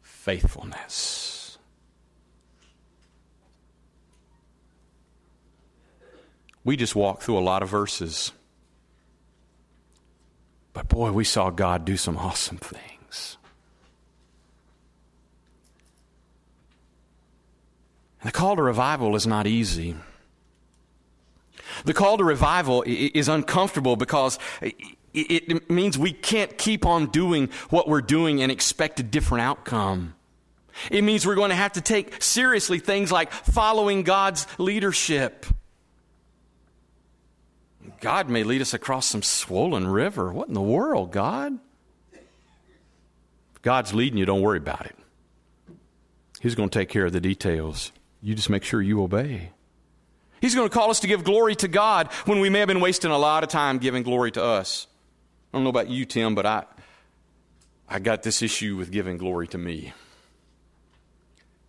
faithfulness. 0.00 1.58
We 6.64 6.76
just 6.76 6.96
walked 6.96 7.22
through 7.22 7.38
a 7.38 7.40
lot 7.40 7.62
of 7.62 7.68
verses. 7.68 8.32
But 10.72 10.88
boy, 10.88 11.12
we 11.12 11.24
saw 11.24 11.50
God 11.50 11.84
do 11.84 11.96
some 11.96 12.16
awesome 12.16 12.56
things. 12.56 13.36
And 18.20 18.28
the 18.28 18.32
call 18.32 18.56
to 18.56 18.62
revival 18.62 19.14
is 19.14 19.26
not 19.26 19.46
easy. 19.46 19.94
The 21.84 21.94
call 21.94 22.18
to 22.18 22.24
revival 22.24 22.84
is 22.86 23.28
uncomfortable 23.28 23.96
because 23.96 24.38
it 25.12 25.70
means 25.70 25.96
we 25.96 26.12
can't 26.12 26.56
keep 26.58 26.84
on 26.84 27.06
doing 27.06 27.50
what 27.70 27.88
we're 27.88 28.00
doing 28.00 28.42
and 28.42 28.50
expect 28.50 29.00
a 29.00 29.02
different 29.02 29.42
outcome. 29.42 30.14
It 30.90 31.02
means 31.02 31.24
we're 31.24 31.36
going 31.36 31.50
to 31.50 31.56
have 31.56 31.74
to 31.74 31.80
take 31.80 32.20
seriously 32.22 32.80
things 32.80 33.12
like 33.12 33.32
following 33.32 34.02
God's 34.02 34.46
leadership. 34.58 35.46
God 38.00 38.28
may 38.28 38.42
lead 38.42 38.60
us 38.60 38.74
across 38.74 39.06
some 39.06 39.22
swollen 39.22 39.86
river. 39.86 40.32
What 40.32 40.48
in 40.48 40.54
the 40.54 40.60
world, 40.60 41.12
God? 41.12 41.58
If 42.12 43.62
God's 43.62 43.94
leading 43.94 44.18
you, 44.18 44.26
don't 44.26 44.42
worry 44.42 44.58
about 44.58 44.84
it. 44.86 44.96
He's 46.40 46.54
going 46.54 46.68
to 46.68 46.78
take 46.78 46.88
care 46.88 47.06
of 47.06 47.12
the 47.12 47.20
details. 47.20 47.92
You 48.20 48.34
just 48.34 48.50
make 48.50 48.64
sure 48.64 48.82
you 48.82 49.02
obey. 49.02 49.50
He's 50.44 50.54
going 50.54 50.68
to 50.68 50.74
call 50.74 50.90
us 50.90 51.00
to 51.00 51.06
give 51.06 51.24
glory 51.24 51.54
to 51.54 51.68
God 51.68 52.12
when 52.26 52.38
we 52.38 52.50
may 52.50 52.58
have 52.58 52.68
been 52.68 52.82
wasting 52.82 53.10
a 53.10 53.16
lot 53.16 53.44
of 53.44 53.48
time 53.48 53.78
giving 53.78 54.02
glory 54.02 54.30
to 54.32 54.44
us. 54.44 54.86
I 55.50 55.56
don't 55.56 55.64
know 55.64 55.70
about 55.70 55.88
you, 55.88 56.04
Tim, 56.04 56.34
but 56.34 56.44
I, 56.44 56.64
I 57.88 57.98
got 57.98 58.22
this 58.22 58.42
issue 58.42 58.76
with 58.76 58.90
giving 58.90 59.16
glory 59.16 59.48
to 59.48 59.56
me. 59.56 59.94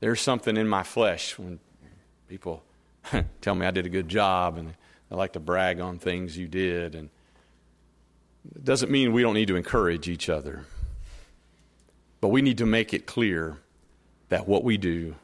There's 0.02 0.20
something 0.20 0.58
in 0.58 0.68
my 0.68 0.84
flesh 0.84 1.40
when 1.40 1.62
people 2.28 2.64
tell 3.40 3.56
me 3.56 3.66
I 3.66 3.72
did 3.72 3.86
a 3.86 3.90
good 3.90 4.10
job 4.10 4.58
and 4.58 4.74
I 5.10 5.16
like 5.16 5.32
to 5.34 5.40
brag 5.40 5.80
on 5.80 5.98
things 5.98 6.38
you 6.38 6.50
did. 6.50 6.96
And 6.96 7.10
it 8.54 8.66
doesn't 8.66 8.92
mean 8.92 9.14
we 9.14 9.22
don't 9.22 9.36
need 9.36 9.48
to 9.48 9.56
encourage 9.56 10.10
each 10.10 10.28
other. 10.28 10.66
But 12.20 12.28
we 12.28 12.42
need 12.42 12.58
to 12.58 12.66
make 12.66 12.94
it 12.94 13.06
clear 13.06 13.56
that 14.28 14.50
what 14.50 14.66
we 14.66 14.76
do 14.76 15.16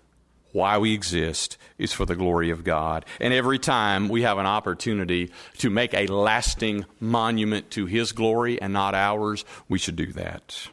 why 0.52 0.78
we 0.78 0.94
exist 0.94 1.58
is 1.78 1.94
for 1.94 2.06
the 2.06 2.16
glory 2.16 2.50
of 2.50 2.64
God. 2.64 3.06
And 3.20 3.34
every 3.34 3.60
time 3.60 4.10
we 4.10 4.24
have 4.24 4.38
an 4.38 4.46
opportunity 4.46 5.32
to 5.60 5.70
make 5.70 5.94
a 5.94 6.08
lasting 6.08 6.86
monument 7.00 7.72
to 7.72 7.86
His 7.86 8.12
glory 8.12 8.62
and 8.62 8.74
not 8.74 8.96
ours, 8.96 9.46
we 9.70 9.80
should 9.80 9.96
do 9.96 10.08
that. 10.14 10.68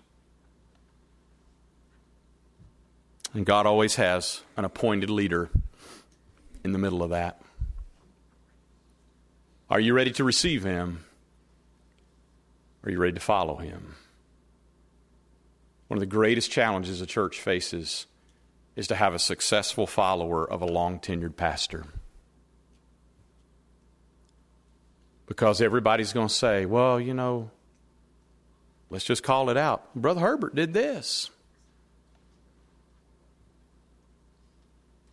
And 3.34 3.44
God 3.44 3.66
always 3.66 3.96
has 3.96 4.42
an 4.56 4.64
appointed 4.64 5.10
leader 5.10 5.50
in 6.64 6.72
the 6.72 6.78
middle 6.78 7.02
of 7.02 7.10
that. 7.10 7.40
Are 9.70 9.80
you 9.80 9.92
ready 9.92 10.12
to 10.12 10.24
receive 10.24 10.64
Him? 10.64 11.04
Are 12.84 12.90
you 12.90 12.98
ready 12.98 13.12
to 13.12 13.20
follow 13.20 13.56
Him? 13.56 13.96
One 15.88 15.98
of 15.98 16.00
the 16.00 16.06
greatest 16.06 16.50
challenges 16.50 17.00
a 17.00 17.06
church 17.06 17.40
faces 17.40 18.06
is 18.78 18.86
to 18.86 18.94
have 18.94 19.12
a 19.12 19.18
successful 19.18 19.88
follower 19.88 20.48
of 20.48 20.62
a 20.62 20.64
long 20.64 21.00
tenured 21.00 21.34
pastor. 21.34 21.84
Because 25.26 25.60
everybody's 25.60 26.12
going 26.12 26.28
to 26.28 26.34
say, 26.34 26.64
well, 26.64 27.00
you 27.00 27.12
know, 27.12 27.50
let's 28.88 29.04
just 29.04 29.24
call 29.24 29.50
it 29.50 29.56
out. 29.56 29.92
Brother 29.96 30.20
Herbert 30.20 30.54
did 30.54 30.72
this. 30.72 31.28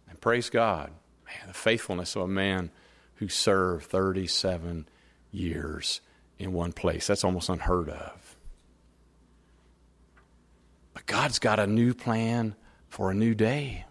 And 0.07 0.22
praise 0.22 0.51
God. 0.51 0.91
Man, 1.26 1.47
the 1.47 1.53
faithfulness 1.55 2.16
of 2.16 2.22
a 2.22 2.28
man 2.28 2.70
who 3.16 3.28
served 3.28 3.88
37 3.88 4.88
years 5.32 6.01
in 6.38 6.53
one 6.53 6.72
place. 6.72 7.07
That's 7.07 7.24
almost 7.24 7.49
unheard 7.49 7.89
of. 7.89 8.36
But 10.93 11.07
God's 11.07 11.39
got 11.39 11.59
a 11.59 11.66
new 11.66 11.95
plan 11.95 12.55
for 12.95 13.11
a 13.11 13.13
new 13.13 13.35
day. 13.35 13.83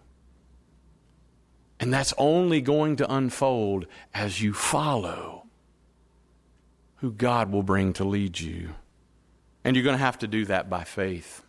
And 1.79 1.93
that's 1.93 2.11
only 2.17 2.59
going 2.59 2.95
to 2.95 3.13
unfold 3.13 3.85
as 4.15 4.41
you 4.41 4.51
follow 4.51 5.45
who 6.95 7.11
God 7.11 7.51
will 7.51 7.61
bring 7.61 7.93
to 7.93 8.03
lead 8.03 8.39
you. 8.39 8.73
And 9.63 9.75
you're 9.75 9.83
going 9.83 9.93
to 9.93 10.03
have 10.03 10.17
to 10.19 10.27
do 10.27 10.45
that 10.45 10.71
by 10.71 10.85
faith. 10.85 11.43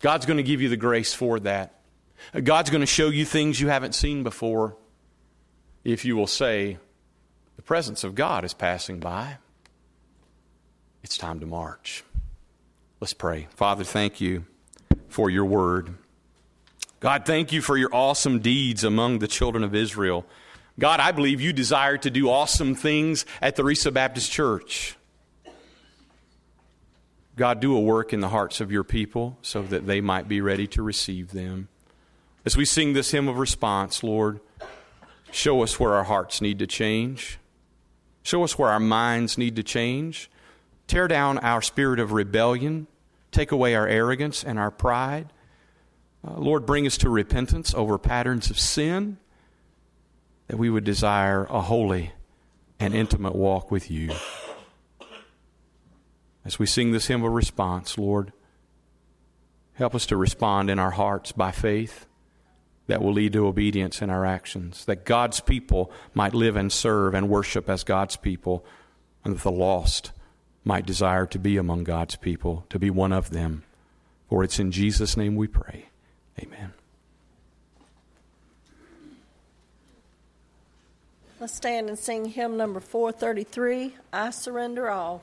God's 0.00 0.24
going 0.24 0.38
to 0.38 0.42
give 0.42 0.62
you 0.62 0.70
the 0.70 0.78
grace 0.78 1.12
for 1.12 1.38
that. 1.40 1.78
God's 2.42 2.70
going 2.70 2.80
to 2.80 2.86
show 2.86 3.10
you 3.10 3.26
things 3.26 3.60
you 3.60 3.68
haven't 3.68 3.94
seen 3.94 4.22
before 4.22 4.78
if 5.84 6.06
you 6.06 6.16
will 6.16 6.26
say, 6.26 6.78
The 7.56 7.62
presence 7.62 8.02
of 8.02 8.14
God 8.14 8.46
is 8.46 8.54
passing 8.54 8.98
by. 8.98 9.36
It's 11.02 11.18
time 11.18 11.38
to 11.40 11.46
march. 11.46 12.02
Let's 12.98 13.12
pray. 13.12 13.48
Father, 13.50 13.84
thank 13.84 14.22
you 14.22 14.46
for 15.08 15.28
your 15.28 15.44
word. 15.44 15.96
God, 17.02 17.26
thank 17.26 17.50
you 17.50 17.60
for 17.60 17.76
your 17.76 17.92
awesome 17.92 18.38
deeds 18.38 18.84
among 18.84 19.18
the 19.18 19.26
children 19.26 19.64
of 19.64 19.74
Israel. 19.74 20.24
God, 20.78 21.00
I 21.00 21.10
believe 21.10 21.40
you 21.40 21.52
desire 21.52 21.98
to 21.98 22.10
do 22.10 22.30
awesome 22.30 22.76
things 22.76 23.26
at 23.40 23.56
the 23.56 23.64
Risa 23.64 23.92
Baptist 23.92 24.30
Church. 24.30 24.96
God, 27.34 27.58
do 27.58 27.76
a 27.76 27.80
work 27.80 28.12
in 28.12 28.20
the 28.20 28.28
hearts 28.28 28.60
of 28.60 28.70
your 28.70 28.84
people 28.84 29.36
so 29.42 29.62
that 29.62 29.84
they 29.84 30.00
might 30.00 30.28
be 30.28 30.40
ready 30.40 30.68
to 30.68 30.82
receive 30.82 31.32
them. 31.32 31.66
As 32.44 32.56
we 32.56 32.64
sing 32.64 32.92
this 32.92 33.10
hymn 33.10 33.26
of 33.26 33.36
response, 33.36 34.04
Lord, 34.04 34.38
show 35.32 35.64
us 35.64 35.80
where 35.80 35.94
our 35.94 36.04
hearts 36.04 36.40
need 36.40 36.60
to 36.60 36.68
change. 36.68 37.40
Show 38.22 38.44
us 38.44 38.56
where 38.56 38.70
our 38.70 38.78
minds 38.78 39.36
need 39.36 39.56
to 39.56 39.64
change. 39.64 40.30
Tear 40.86 41.08
down 41.08 41.38
our 41.38 41.62
spirit 41.62 41.98
of 41.98 42.12
rebellion. 42.12 42.86
Take 43.32 43.50
away 43.50 43.74
our 43.74 43.88
arrogance 43.88 44.44
and 44.44 44.56
our 44.56 44.70
pride. 44.70 45.32
Uh, 46.26 46.38
Lord, 46.38 46.66
bring 46.66 46.86
us 46.86 46.96
to 46.98 47.10
repentance 47.10 47.74
over 47.74 47.98
patterns 47.98 48.50
of 48.50 48.58
sin, 48.58 49.18
that 50.46 50.56
we 50.56 50.70
would 50.70 50.84
desire 50.84 51.44
a 51.44 51.60
holy 51.60 52.12
and 52.78 52.94
intimate 52.94 53.34
walk 53.34 53.70
with 53.70 53.90
you. 53.90 54.12
As 56.44 56.58
we 56.58 56.66
sing 56.66 56.92
this 56.92 57.06
hymn 57.06 57.24
of 57.24 57.32
response, 57.32 57.96
Lord, 57.96 58.32
help 59.74 59.94
us 59.94 60.06
to 60.06 60.16
respond 60.16 60.70
in 60.70 60.78
our 60.78 60.90
hearts 60.90 61.32
by 61.32 61.50
faith 61.50 62.06
that 62.88 63.00
will 63.00 63.12
lead 63.12 63.32
to 63.32 63.46
obedience 63.46 64.02
in 64.02 64.10
our 64.10 64.26
actions, 64.26 64.84
that 64.86 65.04
God's 65.04 65.40
people 65.40 65.90
might 66.14 66.34
live 66.34 66.56
and 66.56 66.72
serve 66.72 67.14
and 67.14 67.28
worship 67.28 67.70
as 67.70 67.84
God's 67.84 68.16
people, 68.16 68.64
and 69.24 69.34
that 69.34 69.42
the 69.42 69.52
lost 69.52 70.12
might 70.64 70.86
desire 70.86 71.26
to 71.26 71.38
be 71.38 71.56
among 71.56 71.84
God's 71.84 72.16
people, 72.16 72.66
to 72.70 72.78
be 72.78 72.90
one 72.90 73.12
of 73.12 73.30
them. 73.30 73.62
For 74.28 74.42
it's 74.42 74.58
in 74.58 74.72
Jesus' 74.72 75.16
name 75.16 75.36
we 75.36 75.46
pray. 75.46 75.86
Amen. 76.40 76.72
Let's 81.40 81.54
stand 81.54 81.88
and 81.88 81.98
sing 81.98 82.26
hymn 82.26 82.56
number 82.56 82.78
433 82.78 83.96
I 84.12 84.30
Surrender 84.30 84.88
All. 84.88 85.22